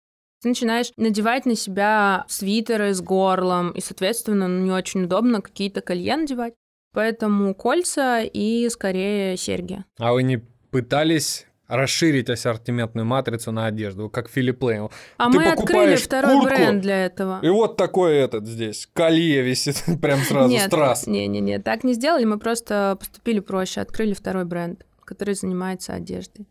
Ты 0.42 0.48
начинаешь 0.50 0.90
надевать 0.96 1.46
на 1.46 1.54
себя 1.56 2.24
свитеры 2.28 2.94
с 2.94 3.00
горлом, 3.00 3.70
и, 3.70 3.80
соответственно, 3.80 4.48
ну, 4.48 4.64
не 4.64 4.70
очень 4.72 5.04
удобно 5.04 5.40
какие-то 5.40 5.80
колье 5.80 6.16
надевать. 6.16 6.54
Поэтому 6.94 7.54
кольца 7.54 8.22
и, 8.22 8.68
скорее, 8.70 9.36
серьги. 9.36 9.84
А 9.98 10.12
вы 10.12 10.22
не 10.24 10.38
пытались 10.70 11.46
расширить 11.68 12.30
ассортиментную 12.30 13.06
матрицу 13.06 13.52
на 13.52 13.66
одежду, 13.66 14.10
как 14.10 14.28
Филипп 14.28 14.62
Лейн? 14.62 14.88
А 15.18 15.30
Ты 15.30 15.38
мы 15.38 15.46
открыли 15.52 15.96
второй 15.96 16.40
куртку, 16.40 16.56
бренд 16.56 16.80
для 16.82 17.04
этого. 17.04 17.38
И 17.42 17.48
вот 17.48 17.76
такой 17.76 18.16
этот 18.16 18.46
здесь, 18.46 18.88
колье 18.92 19.42
висит 19.42 19.84
прям 20.02 20.20
сразу, 20.20 20.48
Нет, 20.50 20.66
страз. 20.66 21.06
Не-не-не, 21.06 21.58
так 21.60 21.84
не 21.84 21.92
сделали, 21.92 22.24
мы 22.24 22.38
просто 22.38 22.96
поступили 22.98 23.40
проще, 23.40 23.80
открыли 23.82 24.14
второй 24.14 24.44
бренд, 24.44 24.84
который 25.04 25.34
занимается 25.34 25.92
одеждой. 25.94 26.48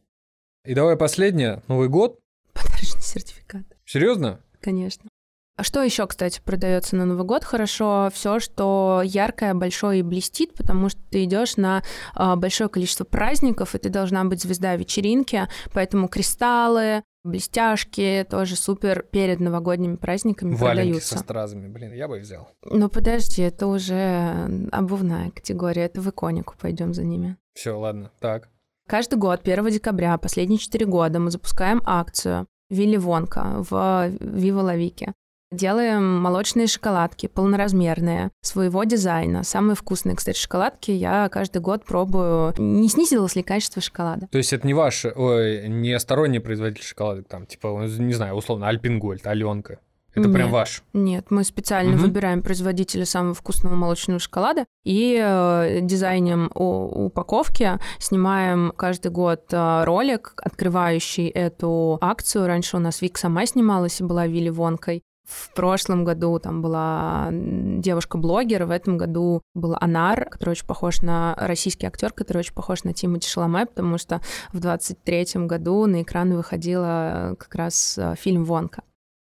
И 0.64 0.74
давай 0.74 0.96
последнее, 0.98 1.64
Новый 1.68 1.90
год. 1.90 2.20
Подарочный 2.54 3.02
сертификат, 3.02 3.64
Серьезно? 3.86 4.40
конечно. 4.62 5.10
А 5.58 5.64
что 5.64 5.82
еще, 5.82 6.06
кстати, 6.06 6.40
продается 6.40 6.96
на 6.96 7.06
Новый 7.06 7.26
год? 7.26 7.44
Хорошо, 7.44 8.10
все, 8.14 8.40
что 8.40 9.02
яркое, 9.04 9.56
большое 9.56 10.00
и 10.00 10.04
блестит, 10.04 10.54
потому 10.54 10.88
что 10.90 11.02
ты 11.10 11.24
идешь 11.24 11.58
на 11.58 11.82
а, 12.14 12.36
большое 12.36 12.70
количество 12.70 13.06
праздников, 13.06 13.74
и 13.74 13.80
ты 13.80 13.90
должна 13.90 14.24
быть 14.24 14.44
звезда 14.44 14.76
вечеринки, 14.76 15.48
поэтому 15.74 16.10
кристаллы, 16.10 17.02
блестяшки 17.24 18.24
тоже 18.30 18.56
супер 18.56 19.02
перед 19.02 19.40
новогодними 19.40 19.96
праздниками 19.96 20.54
Валенки 20.54 20.84
продаются. 20.84 21.18
со 21.18 21.24
стразами, 21.24 21.68
блин, 21.68 21.92
я 21.92 22.08
бы 22.08 22.20
взял. 22.20 22.50
Но 22.64 22.88
подожди, 22.88 23.42
это 23.42 23.66
уже 23.66 24.70
обувная 24.72 25.32
категория, 25.32 25.86
это 25.86 26.02
в 26.02 26.10
иконику 26.10 26.54
пойдем 26.62 26.94
за 26.94 27.04
ними. 27.04 27.36
Все, 27.56 27.72
ладно, 27.72 28.12
так. 28.20 28.50
Каждый 28.88 29.18
год, 29.18 29.42
1 29.44 29.70
декабря, 29.70 30.16
последние 30.20 30.60
4 30.60 30.86
года, 30.86 31.20
мы 31.20 31.32
запускаем 31.32 31.82
акцию 31.84 32.46
Вилли 32.70 32.98
Вонка 32.98 33.66
в 33.70 34.10
Вива 34.20 34.62
Лавике. 34.62 35.14
Делаем 35.52 36.20
молочные 36.20 36.68
шоколадки, 36.68 37.28
полноразмерные, 37.28 38.32
своего 38.42 38.84
дизайна. 38.84 39.44
Самые 39.44 39.76
вкусные, 39.76 40.16
кстати, 40.16 40.38
шоколадки 40.38 40.92
я 40.92 41.30
каждый 41.30 41.62
год 41.62 41.86
пробую. 41.86 42.54
Не 42.58 42.90
снизилось 42.90 43.36
ли 43.36 43.44
качество 43.44 43.82
шоколада? 43.82 44.28
То 44.28 44.38
есть 44.38 44.52
это 44.52 44.68
не 44.68 44.74
ваш, 44.74 45.06
ой, 45.06 45.70
не 45.70 45.98
сторонний 46.00 46.42
производитель 46.42 46.84
шоколадок, 46.84 47.28
там, 47.30 47.46
типа, 47.46 47.68
не 47.98 48.14
знаю, 48.14 48.36
условно, 48.36 48.68
Альпингольд, 48.68 49.26
Аленка. 49.26 49.80
Это 50.14 50.30
прям 50.30 50.46
Нет. 50.48 50.52
ваш. 50.52 50.84
Нет, 50.94 51.28
мы 51.30 51.44
специально 51.44 51.92
Мгм. 51.92 52.02
выбираем 52.02 52.42
производителя 52.42 53.06
самого 53.06 53.36
вкусного 53.36 53.76
молочного 53.76 54.20
шоколада 54.20 54.66
и 54.84 55.16
э, 55.24 55.80
дизайнем 55.82 56.50
упаковки 56.56 57.80
снимаем 58.00 58.74
каждый 58.76 59.12
год 59.12 59.44
э, 59.52 59.84
ролик, 59.84 60.34
открывающий 60.38 61.28
эту 61.28 62.00
акцию. 62.02 62.48
Раньше 62.48 62.78
у 62.78 62.80
нас 62.80 63.02
Вик 63.04 63.18
сама 63.20 63.46
снималась 63.46 64.02
и 64.02 64.04
была 64.04 64.26
Вилли 64.26 64.50
Вонкой. 64.50 65.04
В 65.28 65.54
прошлом 65.54 66.06
году 66.06 66.40
там 66.40 66.62
была 66.62 67.28
девушка-блогер, 67.32 68.64
в 68.64 68.72
этом 68.72 68.98
году 68.98 69.42
был 69.54 69.76
Анар, 69.82 70.30
который 70.30 70.52
очень 70.52 70.66
похож 70.66 71.02
на 71.02 71.36
российский 71.38 71.86
актер, 71.86 72.14
который 72.14 72.38
очень 72.40 72.54
похож 72.54 72.86
на 72.86 72.94
Тимати 72.94 73.28
Шаламай, 73.28 73.66
потому 73.66 73.98
что 73.98 74.22
в 74.54 74.62
23 74.62 75.46
году 75.46 75.86
на 75.86 76.04
экран 76.04 76.34
выходила 76.34 77.32
э, 77.32 77.36
как 77.36 77.54
раз 77.56 77.98
э, 77.98 78.16
фильм 78.18 78.46
«Вонка». 78.46 78.84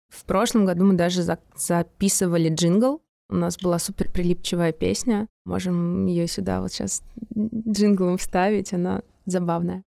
В 0.10 0.26
прошлом 0.26 0.66
году 0.66 0.84
мы 0.86 0.96
даже 0.96 1.24
за- 1.24 1.40
записывали 1.56 2.50
джингл. 2.50 3.02
У 3.30 3.36
нас 3.36 3.58
была 3.58 3.80
супер 3.80 4.12
прилипчивая 4.12 4.74
песня. 4.74 5.28
Можем 5.46 6.08
ее 6.08 6.28
сюда 6.28 6.60
вот 6.60 6.74
сейчас 6.74 7.04
джинглом 7.34 8.18
вставить, 8.18 8.74
она 8.74 9.02
забавная. 9.26 9.84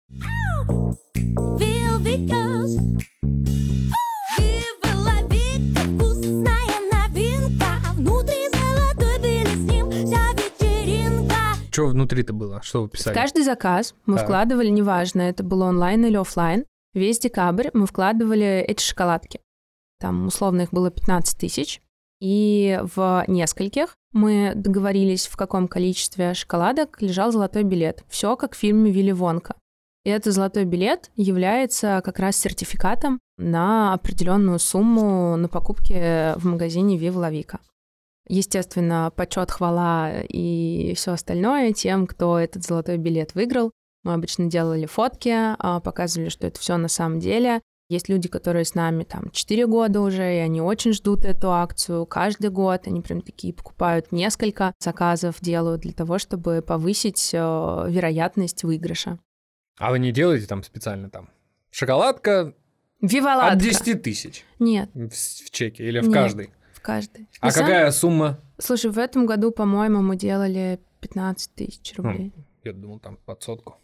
Что 11.79 11.87
внутри-то 11.87 12.33
было? 12.33 12.61
Что 12.61 12.81
вы 12.83 12.87
В 12.87 12.91
писали? 12.91 13.13
каждый 13.15 13.43
заказ 13.43 13.95
мы 14.05 14.15
Так. 14.17 14.25
вкладывали, 14.25 14.67
неважно, 14.67 15.21
это 15.21 15.43
было 15.43 15.65
онлайн 15.65 16.05
или 16.05 16.17
оффлайн, 16.17 16.65
весь 16.93 17.19
декабрь 17.19 17.69
мы 17.73 17.85
вкладывали 17.85 18.59
эти 18.67 18.83
шоколадки. 18.83 19.39
Там 19.99 20.27
условно 20.27 20.61
их 20.61 20.71
было 20.71 20.91
15 20.91 21.37
тысяч. 21.37 21.81
И 22.21 22.79
в 22.95 23.23
нескольких 23.27 23.95
мы 24.11 24.51
договорились, 24.55 25.27
в 25.27 25.37
каком 25.37 25.69
количестве 25.69 26.33
шоколадок 26.33 27.01
лежал 27.01 27.31
золотой 27.31 27.63
билет. 27.63 28.03
Все 28.09 28.35
как 28.35 28.55
в 28.55 28.57
фильме 28.57 28.91
Вилли 28.91 29.11
Вонка. 29.13 29.55
И 30.03 30.09
этот 30.09 30.33
золотой 30.33 30.65
билет 30.65 31.11
является 31.15 32.01
как 32.03 32.19
раз 32.19 32.35
сертификатом 32.35 33.19
на 33.37 33.93
определенную 33.93 34.59
сумму 34.59 35.37
на 35.37 35.47
покупки 35.47 36.37
в 36.37 36.45
магазине 36.45 36.97
Viva 36.97 37.15
La 37.15 37.31
Vica. 37.31 37.59
Естественно, 38.29 39.11
почет, 39.15 39.49
хвала 39.49 40.21
и 40.21 40.93
все 40.95 41.13
остальное 41.13 41.73
тем, 41.73 42.05
кто 42.05 42.37
этот 42.37 42.63
золотой 42.63 42.97
билет 42.97 43.33
выиграл. 43.33 43.71
Мы 44.03 44.13
обычно 44.13 44.45
делали 44.45 44.85
фотки, 44.85 45.33
а, 45.33 45.79
показывали, 45.79 46.29
что 46.29 46.47
это 46.47 46.59
все 46.59 46.77
на 46.77 46.87
самом 46.87 47.19
деле. 47.19 47.59
Есть 47.89 48.07
люди, 48.07 48.29
которые 48.29 48.65
с 48.65 48.75
нами 48.75 49.03
там 49.03 49.31
4 49.31 49.65
года 49.65 50.01
уже, 50.01 50.35
и 50.35 50.37
они 50.37 50.61
очень 50.61 50.93
ждут 50.93 51.25
эту 51.25 51.51
акцию 51.51 52.05
каждый 52.05 52.51
год. 52.51 52.85
Они 52.85 53.01
прям 53.01 53.21
такие 53.21 53.51
покупают 53.51 54.11
несколько 54.11 54.75
заказов, 54.79 55.41
делают 55.41 55.81
для 55.81 55.93
того, 55.93 56.19
чтобы 56.19 56.61
повысить 56.61 57.31
э, 57.33 57.37
вероятность 57.37 58.63
выигрыша. 58.63 59.17
А 59.79 59.89
вы 59.89 59.97
не 59.97 60.11
делаете 60.11 60.45
там 60.45 60.61
специально 60.61 61.09
там? 61.09 61.29
Шоколадка 61.71 62.53
Виваладка! 63.01 63.53
от 63.53 63.59
10 63.59 64.03
тысяч 64.03 64.45
Нет, 64.59 64.91
в, 64.93 65.09
в 65.09 65.49
чеке 65.49 65.87
или 65.87 65.99
в 65.99 66.09
Нет. 66.09 66.13
каждый? 66.13 66.51
В 66.79 66.81
каждой. 66.81 67.27
А 67.41 67.47
На 67.47 67.51
самом- 67.51 67.67
какая 67.67 67.91
сумма? 67.91 68.39
Слушай, 68.57 68.91
в 68.91 68.97
этом 68.97 69.25
году, 69.25 69.51
по-моему, 69.51 70.01
мы 70.01 70.15
делали 70.15 70.79
15 71.01 71.53
тысяч 71.55 71.93
рублей. 71.97 72.33
Я 72.63 72.73
думал, 72.73 72.99
там 72.99 73.17
под 73.25 73.41
сотку. 73.43 73.77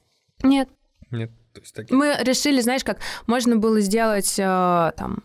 Нет, 0.44 0.70
Нет, 1.12 1.32
то 1.54 1.62
есть 1.62 1.74
такие. 1.74 1.96
Мы 1.96 2.16
решили, 2.22 2.60
знаешь, 2.62 2.84
как 2.84 3.00
можно 3.28 3.56
было 3.58 3.80
сделать 3.80 4.38
э, 4.38 4.44
там 4.98 5.24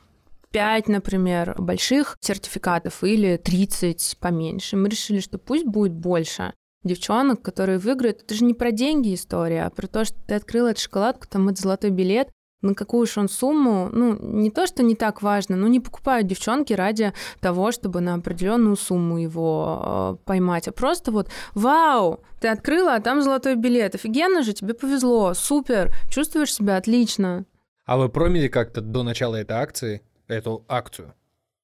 5, 0.53 0.89
например, 0.89 1.55
больших 1.59 2.17
сертификатов 2.21 3.03
или 3.03 3.37
30 3.37 4.17
поменьше. 4.21 4.77
Мы 4.77 4.89
решили, 4.89 5.21
что 5.21 5.39
пусть 5.39 5.65
будет 5.67 5.93
больше. 5.93 6.53
девчонок, 6.83 7.43
которые 7.43 7.79
выиграют. 7.79 8.23
Это 8.23 8.35
же 8.35 8.45
не 8.45 8.55
про 8.55 8.71
деньги 8.73 9.15
история, 9.15 9.65
а 9.65 9.71
про 9.71 9.87
то, 9.87 10.05
что 10.07 10.17
ты 10.27 10.35
открыл 10.35 10.67
эту 10.67 10.81
шоколадку, 10.81 11.27
там 11.29 11.49
это 11.49 11.61
золотой 11.61 11.91
билет, 11.91 12.31
на 12.63 12.75
какую 12.75 13.03
уж 13.03 13.17
он 13.17 13.29
сумму, 13.29 13.89
ну, 13.93 14.17
не 14.21 14.51
то, 14.51 14.67
что 14.67 14.83
не 14.83 14.95
так 14.95 15.23
важно, 15.23 15.57
но 15.57 15.69
не 15.69 15.81
покупают 15.81 16.27
девчонки 16.27 16.73
ради 16.73 17.13
того, 17.41 17.73
чтобы 17.73 18.01
на 18.01 18.15
определенную 18.15 18.77
сумму 18.77 19.19
его 19.19 20.19
э, 20.21 20.25
поймать, 20.27 20.69
а 20.69 20.73
просто 20.73 21.11
вот, 21.11 21.31
вау, 21.55 22.23
ты 22.41 22.49
открыла, 22.49 22.95
а 22.95 23.01
там 23.01 23.23
золотой 23.23 23.57
билет, 23.57 23.95
офигенно 23.95 24.43
же, 24.43 24.53
тебе 24.53 24.75
повезло, 24.75 25.35
супер, 25.35 25.93
чувствуешь 26.11 26.53
себя 26.53 26.77
отлично. 26.77 27.45
А 27.87 27.97
вы 27.97 28.09
промили 28.09 28.49
как-то 28.49 28.81
до 28.81 29.03
начала 29.03 29.37
этой 29.37 29.57
акции, 29.57 30.03
эту 30.29 30.65
акцию? 30.69 31.15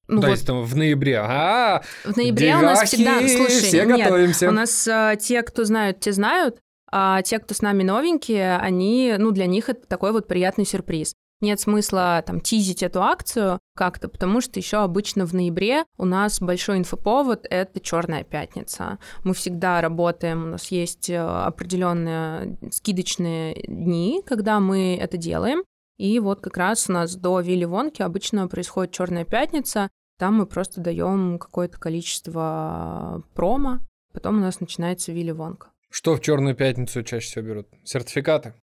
Ну 0.07 0.21
То 0.21 0.27
вот 0.27 0.33
есть 0.33 0.47
там 0.47 0.63
в 0.63 0.75
ноябре. 0.75 1.19
А, 1.19 1.83
в 2.05 2.15
ноябре 2.15 2.55
у 2.55 2.61
нас 2.61 2.83
всегда, 2.83 3.19
девахи, 3.19 3.35
слушай, 3.35 3.61
все 3.61 3.85
нет, 3.85 4.05
готовимся. 4.05 4.49
у 4.49 4.51
нас 4.51 4.87
э, 4.87 5.17
те, 5.19 5.41
кто 5.41 5.65
знают, 5.65 5.99
те 5.99 6.13
знают, 6.13 6.59
а 6.91 7.21
те, 7.21 7.39
кто 7.39 7.53
с 7.53 7.61
нами 7.61 7.83
новенькие, 7.83 8.57
они, 8.57 9.15
ну, 9.17 9.31
для 9.31 9.45
них 9.45 9.69
это 9.69 9.87
такой 9.87 10.11
вот 10.11 10.27
приятный 10.27 10.65
сюрприз. 10.65 11.13
Нет 11.39 11.59
смысла 11.59 12.23
там 12.25 12.41
тизить 12.41 12.81
эту 12.81 13.03
акцию 13.03 13.59
как-то, 13.75 14.07
потому 14.07 14.41
что 14.41 14.59
еще 14.59 14.77
обычно 14.77 15.27
в 15.27 15.33
ноябре 15.33 15.83
у 15.97 16.05
нас 16.05 16.39
большой 16.41 16.79
инфоповод— 16.79 17.45
это 17.49 17.79
Черная 17.79 18.23
пятница. 18.23 18.97
Мы 19.23 19.35
всегда 19.35 19.81
работаем, 19.81 20.45
у 20.45 20.47
нас 20.47 20.71
есть 20.71 21.11
э, 21.11 21.19
определенные 21.19 22.57
скидочные 22.71 23.53
дни, 23.67 24.23
когда 24.25 24.59
мы 24.59 24.97
это 24.99 25.17
делаем. 25.17 25.63
И 25.97 26.19
вот 26.19 26.41
как 26.41 26.57
раз 26.57 26.89
у 26.89 26.93
нас 26.93 27.15
до 27.15 27.39
Вилли 27.39 27.65
Вонки 27.65 28.01
обычно 28.01 28.47
происходит 28.47 28.93
Черная 28.93 29.25
пятница. 29.25 29.89
Там 30.17 30.35
мы 30.35 30.47
просто 30.47 30.81
даем 30.81 31.37
какое-то 31.37 31.79
количество 31.79 33.23
промо, 33.35 33.79
потом 34.11 34.37
у 34.37 34.41
нас 34.41 34.59
начинается 34.59 35.11
Вилли 35.11 35.31
Вонка. 35.31 35.67
Что 35.89 36.15
в 36.15 36.21
черную 36.21 36.55
пятницу 36.55 37.03
чаще 37.03 37.27
всего 37.27 37.45
берут? 37.45 37.67
Сертификаты? 37.83 38.53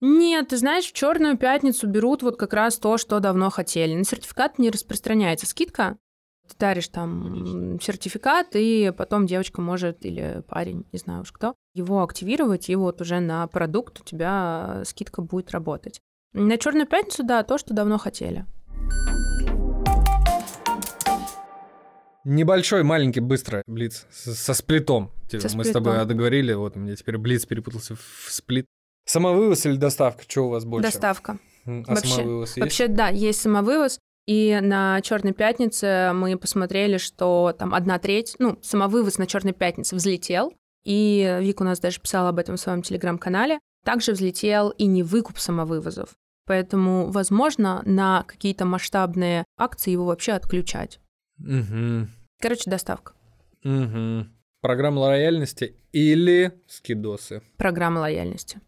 Нет, 0.00 0.48
ты 0.48 0.56
знаешь, 0.56 0.86
в 0.86 0.92
черную 0.92 1.38
пятницу 1.38 1.86
берут 1.86 2.22
вот 2.22 2.36
как 2.36 2.52
раз 2.52 2.78
то, 2.78 2.98
что 2.98 3.20
давно 3.20 3.50
хотели. 3.50 3.94
На 3.94 4.04
сертификат 4.04 4.58
не 4.58 4.70
распространяется 4.70 5.46
скидка. 5.46 5.96
Ты 6.48 6.56
даришь 6.58 6.88
там 6.88 7.78
сертификат, 7.80 8.48
и 8.54 8.92
потом 8.96 9.26
девочка 9.26 9.60
может, 9.60 10.04
или 10.04 10.42
парень, 10.48 10.84
не 10.90 10.98
знаю 10.98 11.22
уж 11.22 11.30
кто, 11.30 11.54
его 11.72 12.02
активировать, 12.02 12.68
и 12.68 12.74
вот 12.74 13.00
уже 13.00 13.20
на 13.20 13.46
продукт 13.46 14.00
у 14.00 14.04
тебя 14.04 14.82
скидка 14.84 15.22
будет 15.22 15.52
работать. 15.52 16.00
На 16.32 16.58
черную 16.58 16.88
пятницу, 16.88 17.22
да, 17.22 17.44
то, 17.44 17.56
что 17.56 17.72
давно 17.72 17.96
хотели. 17.98 18.44
Небольшой, 22.24 22.82
маленький, 22.84 23.20
быстро 23.20 23.62
блиц 23.66 24.06
со 24.10 24.54
сплитом. 24.54 25.10
Типа, 25.28 25.48
Со 25.48 25.56
мы 25.56 25.64
с 25.64 25.70
тобой 25.70 25.92
сплитом. 25.94 26.08
договорили, 26.08 26.52
вот 26.52 26.76
у 26.76 26.80
меня 26.80 26.94
теперь 26.94 27.18
блиц 27.18 27.46
перепутался 27.46 27.96
в 27.96 28.26
сплит. 28.28 28.66
Самовывоз 29.06 29.66
или 29.66 29.76
доставка? 29.76 30.22
Что 30.28 30.42
у 30.46 30.48
вас 30.50 30.64
больше? 30.64 30.88
Доставка. 30.88 31.38
А 31.66 31.70
Вообще- 31.86 32.08
самовывоз 32.08 32.48
есть? 32.50 32.60
Вообще, 32.60 32.86
да, 32.88 33.08
есть 33.08 33.40
самовывоз. 33.40 33.98
И 34.28 34.56
на 34.62 35.00
Черной 35.00 35.32
пятнице 35.32 36.12
мы 36.14 36.38
посмотрели, 36.38 36.96
что 36.98 37.54
там 37.58 37.74
одна 37.74 37.98
треть, 37.98 38.36
ну, 38.38 38.56
самовывоз 38.62 39.18
на 39.18 39.26
Черной 39.26 39.52
пятнице 39.52 39.96
взлетел. 39.96 40.52
И 40.84 41.38
Вика 41.40 41.62
у 41.62 41.64
нас 41.64 41.80
даже 41.80 42.00
писала 42.00 42.28
об 42.28 42.38
этом 42.38 42.56
в 42.56 42.60
своем 42.60 42.82
телеграм-канале. 42.82 43.58
Также 43.84 44.12
взлетел 44.12 44.70
и 44.70 44.86
не 44.86 45.02
выкуп 45.02 45.40
самовывозов. 45.40 46.10
Поэтому, 46.46 47.10
возможно, 47.10 47.82
на 47.84 48.22
какие-то 48.28 48.64
масштабные 48.64 49.44
акции 49.58 49.90
его 49.90 50.04
вообще 50.04 50.32
отключать. 50.32 51.00
Мгм. 51.44 52.10
Короче, 52.40 52.70
доставка. 52.70 53.12
Мгм. 53.64 54.32
Программа 54.60 55.00
лояльности 55.00 55.76
или 55.92 56.52
скидосы? 56.68 57.42
Программа 57.56 58.00
лояльности. 58.00 58.60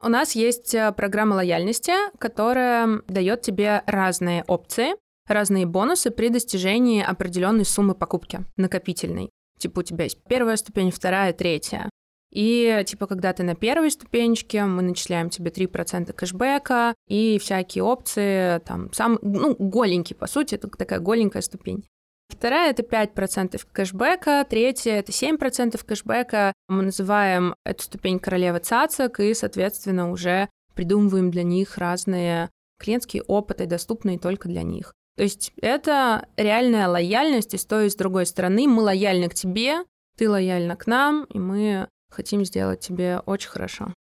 У 0.00 0.08
нас 0.08 0.32
есть 0.32 0.74
э, 0.74 0.92
программа 0.92 1.34
лояльности, 1.34 1.92
которая 2.18 3.00
дает 3.08 3.42
тебе 3.42 3.82
разные 3.86 4.44
опции, 4.46 4.94
разные 5.26 5.66
бонусы 5.66 6.10
при 6.10 6.28
достижении 6.28 7.02
определенной 7.02 7.64
суммы 7.64 7.94
покупки 7.94 8.44
накопительной. 8.56 9.30
Типа 9.58 9.80
у 9.80 9.82
тебя 9.82 10.04
есть 10.04 10.22
первая 10.28 10.56
ступень, 10.56 10.90
вторая, 10.90 11.32
третья. 11.32 11.90
И 12.30 12.84
типа 12.86 13.06
когда 13.06 13.32
ты 13.32 13.42
на 13.42 13.56
первой 13.56 13.90
ступенечке, 13.90 14.64
мы 14.64 14.82
начисляем 14.82 15.30
тебе 15.30 15.50
3% 15.50 16.12
кэшбэка 16.12 16.94
и 17.08 17.38
всякие 17.38 17.82
опции, 17.82 18.60
там, 18.60 18.92
сам, 18.92 19.18
ну, 19.22 19.56
голенький, 19.58 20.14
по 20.14 20.26
сути, 20.26 20.54
это 20.54 20.68
такая 20.68 21.00
голенькая 21.00 21.42
ступень. 21.42 21.84
Вторая— 22.28 22.70
это 22.72 22.82
5% 22.82 23.66
кэшбэка, 23.72 24.46
третья— 24.48 24.92
это 24.98 25.12
7% 25.12 25.82
кэшбэка. 25.84 26.52
Мы 26.68 26.82
называем 26.82 27.54
эту 27.64 27.82
ступень 27.82 28.18
королева 28.18 28.60
цацок 28.60 29.20
и, 29.20 29.34
соответственно, 29.34 30.10
уже 30.10 30.48
придумываем 30.74 31.30
для 31.30 31.42
них 31.42 31.78
разные 31.78 32.50
клиентские 32.78 33.22
опыты, 33.22 33.66
доступные 33.66 34.18
только 34.18 34.48
для 34.48 34.62
них. 34.62 34.92
То 35.16 35.24
есть 35.24 35.52
это 35.60 36.28
реальная 36.36 36.86
лояльность, 36.86 37.54
и 37.54 37.58
с 37.58 37.64
той, 37.64 37.86
и 37.86 37.90
с 37.90 37.96
другой 37.96 38.24
стороны 38.24 38.68
мы 38.68 38.82
лояльны 38.82 39.28
к 39.28 39.34
тебе, 39.34 39.78
ты 40.16 40.30
лояльна 40.30 40.76
к 40.76 40.86
нам, 40.86 41.24
и 41.24 41.38
мы 41.38 41.88
хотим 42.10 42.44
сделать 42.44 42.80
тебе 42.80 43.20
очень 43.26 43.48
хорошо. 43.50 43.92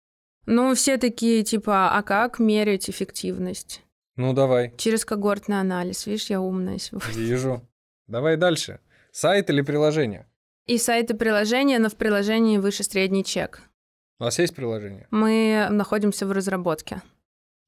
Ну, 0.45 0.75
все 0.75 0.99
такие, 0.99 1.43
типа, 1.43 1.97
а 1.97 2.03
как 2.03 2.39
мерить 2.39 2.91
эффективность? 2.91 3.83
Ну, 4.17 4.33
давай, 4.33 4.75
Через 4.77 5.05
когортный 5.05 5.59
анализ. 5.59 6.07
Видишь, 6.07 6.31
я 6.31 6.41
умная 6.41 6.79
сегодня. 6.79 7.11
вижу. 7.13 7.63
Давай 8.07 8.37
дальше. 8.37 8.81
Сайт 9.13 9.51
или 9.51 9.63
приложение? 9.63 10.27
И 10.67 10.79
сайты 10.79 11.15
приложения, 11.15 11.79
но 11.79 11.89
в 11.89 11.97
приложении 11.97 12.59
выше 12.59 12.83
средний 12.83 13.25
чек. 13.25 13.61
У 14.19 14.25
вас 14.25 14.39
есть 14.39 14.55
приложение? 14.55 15.07
Мы 15.11 15.69
находимся 15.71 16.27
в 16.27 16.33
разработке. 16.33 17.03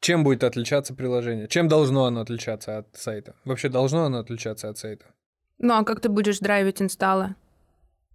Чем 0.00 0.24
будет 0.24 0.44
отличаться 0.44 0.94
приложение? 0.94 1.48
Чем 1.48 1.68
должно 1.68 2.06
оно 2.06 2.20
отличаться 2.20 2.78
от 2.78 2.96
сайта? 2.96 3.34
Вообще 3.44 3.68
должно 3.68 4.04
оно 4.04 4.18
отличаться 4.18 4.68
от 4.68 4.78
сайта? 4.78 5.06
Ну 5.58 5.74
а 5.74 5.84
как 5.84 6.00
ты 6.00 6.08
будешь 6.08 6.38
драйвить 6.38 6.80
инсталлы? 6.80 7.34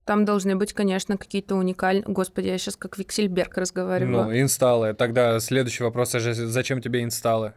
Там 0.05 0.25
должны 0.25 0.55
быть, 0.55 0.73
конечно, 0.73 1.17
какие-то 1.17 1.55
уникальные... 1.55 2.03
Господи, 2.05 2.47
я 2.47 2.57
сейчас 2.57 2.75
как 2.75 2.97
Виксельберг 2.97 3.57
разговариваю. 3.57 4.25
Ну, 4.25 4.39
инсталлы. 4.39 4.93
Тогда 4.93 5.39
следующий 5.39 5.83
вопрос, 5.83 6.13
а 6.15 6.19
зачем 6.19 6.81
тебе 6.81 7.03
инсталлы? 7.03 7.53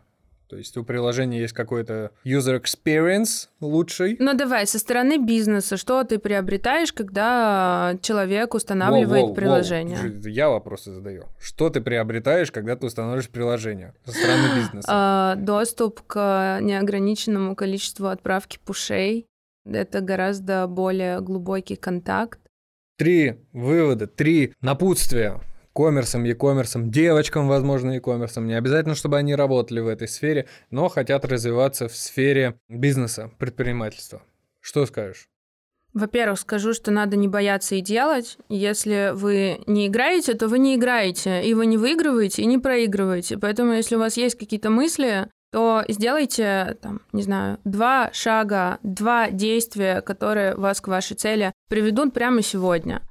То 0.48 0.56
есть 0.56 0.76
у 0.76 0.84
приложения 0.84 1.40
есть 1.40 1.54
какой-то 1.54 2.12
user 2.24 2.62
experience 2.62 3.48
лучший. 3.60 4.16
Ну 4.20 4.34
давай, 4.34 4.66
со 4.66 4.78
стороны 4.78 5.18
бизнеса, 5.18 5.76
что 5.76 6.04
ты 6.04 6.18
приобретаешь, 6.18 6.92
когда 6.92 7.96
человек 8.00 8.54
устанавливает 8.54 9.08
Воу, 9.08 9.18
воу, 9.18 9.26
воу. 9.28 9.34
приложение? 9.34 9.98
Я 10.24 10.48
вопросы 10.48 10.92
задаю. 10.92 11.24
Что 11.40 11.68
ты 11.68 11.80
приобретаешь, 11.80 12.52
когда 12.52 12.76
ты 12.76 12.86
устанавливаешь 12.86 13.28
приложение 13.28 13.94
со 14.04 14.12
стороны 14.12 14.60
бизнеса? 14.60 14.88
А, 14.88 15.34
доступ 15.36 16.02
к 16.06 16.58
неограниченному 16.60 17.56
количеству 17.56 18.06
отправки 18.06 18.58
пушей. 18.64 19.26
Это 19.64 20.00
гораздо 20.00 20.68
более 20.68 21.20
глубокий 21.20 21.74
контакт. 21.74 22.38
Три 22.98 23.40
вывода, 23.52 24.06
три 24.06 24.54
напутствия 24.60 25.40
коммерсом, 25.76 26.24
e-коммерсом, 26.24 26.90
девочкам, 26.90 27.48
возможно, 27.48 27.96
e-коммерсом. 27.96 28.46
Не 28.46 28.54
обязательно, 28.54 28.94
чтобы 28.94 29.18
они 29.18 29.34
работали 29.34 29.80
в 29.80 29.88
этой 29.88 30.08
сфере, 30.08 30.48
но 30.70 30.88
хотят 30.88 31.26
развиваться 31.26 31.86
в 31.86 31.94
сфере 31.94 32.58
бизнеса, 32.70 33.30
предпринимательства. 33.38 34.22
Что 34.62 34.86
скажешь? 34.86 35.28
Во-первых, 35.92 36.40
скажу, 36.40 36.72
что 36.72 36.90
надо 36.90 37.16
не 37.16 37.28
бояться 37.28 37.74
и 37.74 37.82
делать. 37.82 38.38
Если 38.48 39.12
вы 39.14 39.60
не 39.66 39.86
играете, 39.86 40.32
то 40.32 40.48
вы 40.48 40.58
не 40.58 40.76
играете, 40.76 41.42
и 41.42 41.52
вы 41.52 41.66
не 41.66 41.76
выигрываете, 41.76 42.42
и 42.42 42.46
не 42.46 42.58
проигрываете. 42.58 43.36
Поэтому, 43.36 43.72
если 43.74 43.96
у 43.96 43.98
вас 43.98 44.16
есть 44.16 44.38
какие-то 44.38 44.70
мысли, 44.70 45.28
то 45.52 45.84
сделайте, 45.88 46.76
там, 46.80 47.02
не 47.12 47.22
знаю, 47.22 47.58
два 47.64 48.10
шага, 48.12 48.78
два 48.82 49.30
действия, 49.30 50.00
которые 50.00 50.54
вас 50.54 50.80
к 50.80 50.88
вашей 50.88 51.16
цели 51.16 51.52
приведут 51.68 52.14
прямо 52.14 52.42
сегодня. 52.42 53.02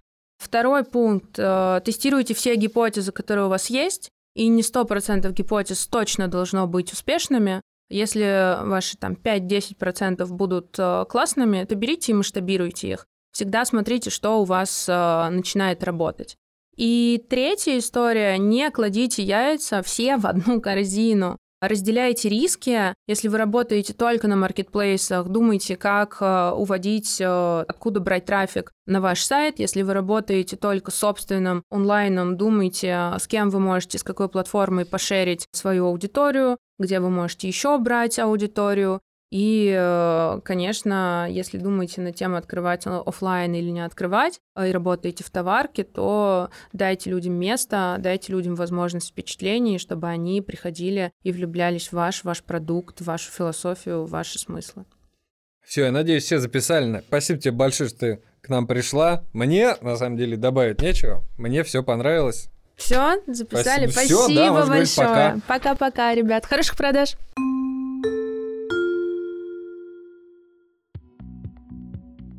Второй 0.45 0.83
пункт. 0.83 1.39
э, 1.39 1.81
Тестируйте 1.83 2.35
все 2.35 2.55
гипотезы, 2.55 3.11
которые 3.11 3.47
у 3.47 3.49
вас 3.49 3.71
есть, 3.71 4.09
и 4.35 4.47
не 4.47 4.61
100% 4.61 5.31
гипотез 5.33 5.87
точно 5.87 6.27
должно 6.27 6.67
быть 6.67 6.93
успешными. 6.93 7.61
Если 7.89 8.63
ваши 8.63 8.95
там 8.95 9.13
5-10% 9.13 10.23
будут 10.27 10.75
э, 10.77 11.05
классными, 11.09 11.63
то 11.63 11.73
берите 11.73 12.11
и 12.11 12.15
масштабируйте 12.15 12.89
их. 12.89 13.07
Всегда 13.31 13.65
смотрите, 13.65 14.11
что 14.11 14.39
у 14.39 14.43
вас 14.43 14.85
э, 14.87 15.29
начинает 15.29 15.83
работать. 15.83 16.35
И 16.77 17.25
третья 17.27 17.79
история. 17.79 18.37
Не 18.37 18.69
кладите 18.69 19.23
яйца 19.23 19.81
все 19.81 20.15
в 20.17 20.27
одну 20.27 20.61
корзину. 20.61 21.37
Разделяйте 21.67 22.29
риски. 22.29 22.93
Если 23.07 23.27
вы 23.27 23.37
работаете 23.37 23.93
только 23.93 24.27
на 24.27 24.35
маркетплейсах, 24.35 25.27
думайте, 25.27 25.75
как 25.75 26.17
э, 26.19 26.51
уводить, 26.51 27.19
э, 27.19 27.65
откуда 27.67 27.99
брать 27.99 28.25
трафик 28.25 28.71
на 28.85 29.01
ваш 29.01 29.23
сайт. 29.23 29.59
Если 29.59 29.81
вы 29.81 29.93
работаете 29.93 30.57
только 30.57 30.91
собственным 30.91 31.63
онлайном, 31.69 32.37
думайте, 32.37 32.87
э, 32.87 33.19
с 33.19 33.27
кем 33.27 33.49
вы 33.49 33.59
можете, 33.59 33.97
с 33.97 34.03
какой 34.03 34.29
платформой 34.29 34.85
пошерить 34.85 35.47
свою 35.51 35.87
аудиторию, 35.87 36.57
где 36.77 36.99
вы 36.99 37.09
можете 37.09 37.47
еще 37.47 37.77
брать 37.77 38.19
аудиторию. 38.19 39.01
И, 39.35 39.75
э, 39.77 40.39
конечно, 40.45 41.27
если 41.29 41.57
думаете 41.57 41.99
на 41.99 42.13
тему 42.13 42.37
открывать 42.37 42.87
офлайн 42.87 43.53
или 43.53 43.69
не 43.69 43.83
открывать, 43.83 44.39
э, 44.55 44.69
и 44.69 44.71
работаете 44.71 45.25
в 45.25 45.29
товарке, 45.29 45.83
то 45.83 46.49
дайте 46.71 47.09
людям 47.09 47.33
место, 47.33 47.97
дайте 47.99 48.31
людям 48.31 48.55
возможность 48.55 49.09
впечатлений, 49.09 49.77
чтобы 49.77 50.07
они 50.07 50.41
приходили 50.41 51.11
и 51.23 51.33
влюблялись 51.33 51.89
в 51.89 51.93
ваш, 51.93 52.23
ваш 52.23 52.43
продукт, 52.43 53.01
в 53.01 53.03
вашу 53.03 53.29
философию, 53.29 54.05
в 54.05 54.09
ваши 54.09 54.39
смыслы. 54.39 54.85
Все, 55.65 55.83
я 55.83 55.91
надеюсь, 55.91 56.23
все 56.23 56.39
записали. 56.39 57.03
Спасибо 57.05 57.37
тебе 57.37 57.51
большое, 57.51 57.89
что 57.89 57.99
ты 57.99 58.21
к 58.39 58.47
нам 58.47 58.67
пришла. 58.67 59.25
Мне, 59.33 59.75
на 59.81 59.97
самом 59.97 60.15
деле, 60.15 60.37
добавить 60.37 60.81
нечего. 60.81 61.23
Мне 61.37 61.63
все 61.63 61.83
понравилось. 61.83 62.47
Все, 62.77 63.21
записали. 63.27 63.87
Спасибо. 63.87 64.17
Спасибо, 64.17 64.61
да, 64.61 64.65
большое. 64.65 65.41
Пока-пока, 65.45 66.15
ребят. 66.15 66.45
Хороших 66.45 66.77
продаж. 66.77 67.17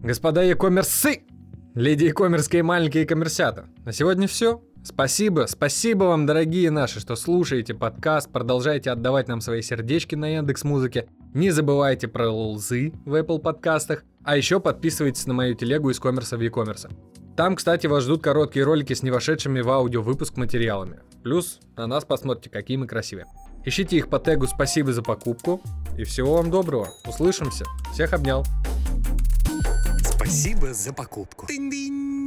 Господа 0.07 0.44
e-коммерсы, 0.44 1.22
леди 1.74 2.04
и 2.04 2.62
маленькие 2.62 3.04
коммерсята. 3.07 3.66
На 3.84 3.90
сегодня 3.90 4.28
все. 4.28 4.62
Спасибо, 4.84 5.46
спасибо 5.48 6.04
вам, 6.04 6.26
дорогие 6.26 6.70
наши, 6.70 7.00
что 7.00 7.16
слушаете 7.16 7.74
подкаст, 7.74 8.30
продолжайте 8.30 8.92
отдавать 8.92 9.26
нам 9.26 9.40
свои 9.40 9.62
сердечки 9.62 10.14
на 10.14 10.36
Яндекс 10.36 10.62
Музыке. 10.62 11.09
Не 11.34 11.50
забывайте 11.50 12.07
про 12.07 12.30
лзы 12.30 12.92
в 13.04 13.20
Apple 13.20 13.40
подкастах, 13.40 14.04
а 14.22 14.36
еще 14.36 14.61
подписывайтесь 14.61 15.26
на 15.26 15.34
мою 15.34 15.57
телегу 15.57 15.90
из 15.90 15.98
коммерса 15.98 16.36
в 16.36 16.40
e-коммерса. 16.40 16.88
Там, 17.36 17.57
кстати, 17.57 17.88
вас 17.88 18.04
ждут 18.04 18.22
короткие 18.22 18.64
ролики 18.64 18.92
с 18.92 19.02
не 19.02 19.11
в 19.11 19.70
аудио 19.70 20.02
выпуск 20.02 20.36
материалами. 20.36 21.00
Плюс 21.24 21.59
на 21.76 21.88
нас 21.88 22.04
посмотрите, 22.04 22.48
какие 22.48 22.76
мы 22.76 22.86
красивые. 22.86 23.26
Ищите 23.64 23.96
их 23.96 24.09
по 24.09 24.20
тегу 24.20 24.46
«Спасибо 24.46 24.92
за 24.92 25.02
покупку». 25.02 25.61
И 25.98 26.04
всего 26.04 26.36
вам 26.36 26.52
доброго. 26.52 26.90
Услышимся. 27.09 27.64
Всех 27.92 28.12
обнял. 28.12 28.44
Спасибо 30.27 30.74
за 30.74 30.93
покупку. 30.93 31.47
Тынь-дынь. 31.47 32.26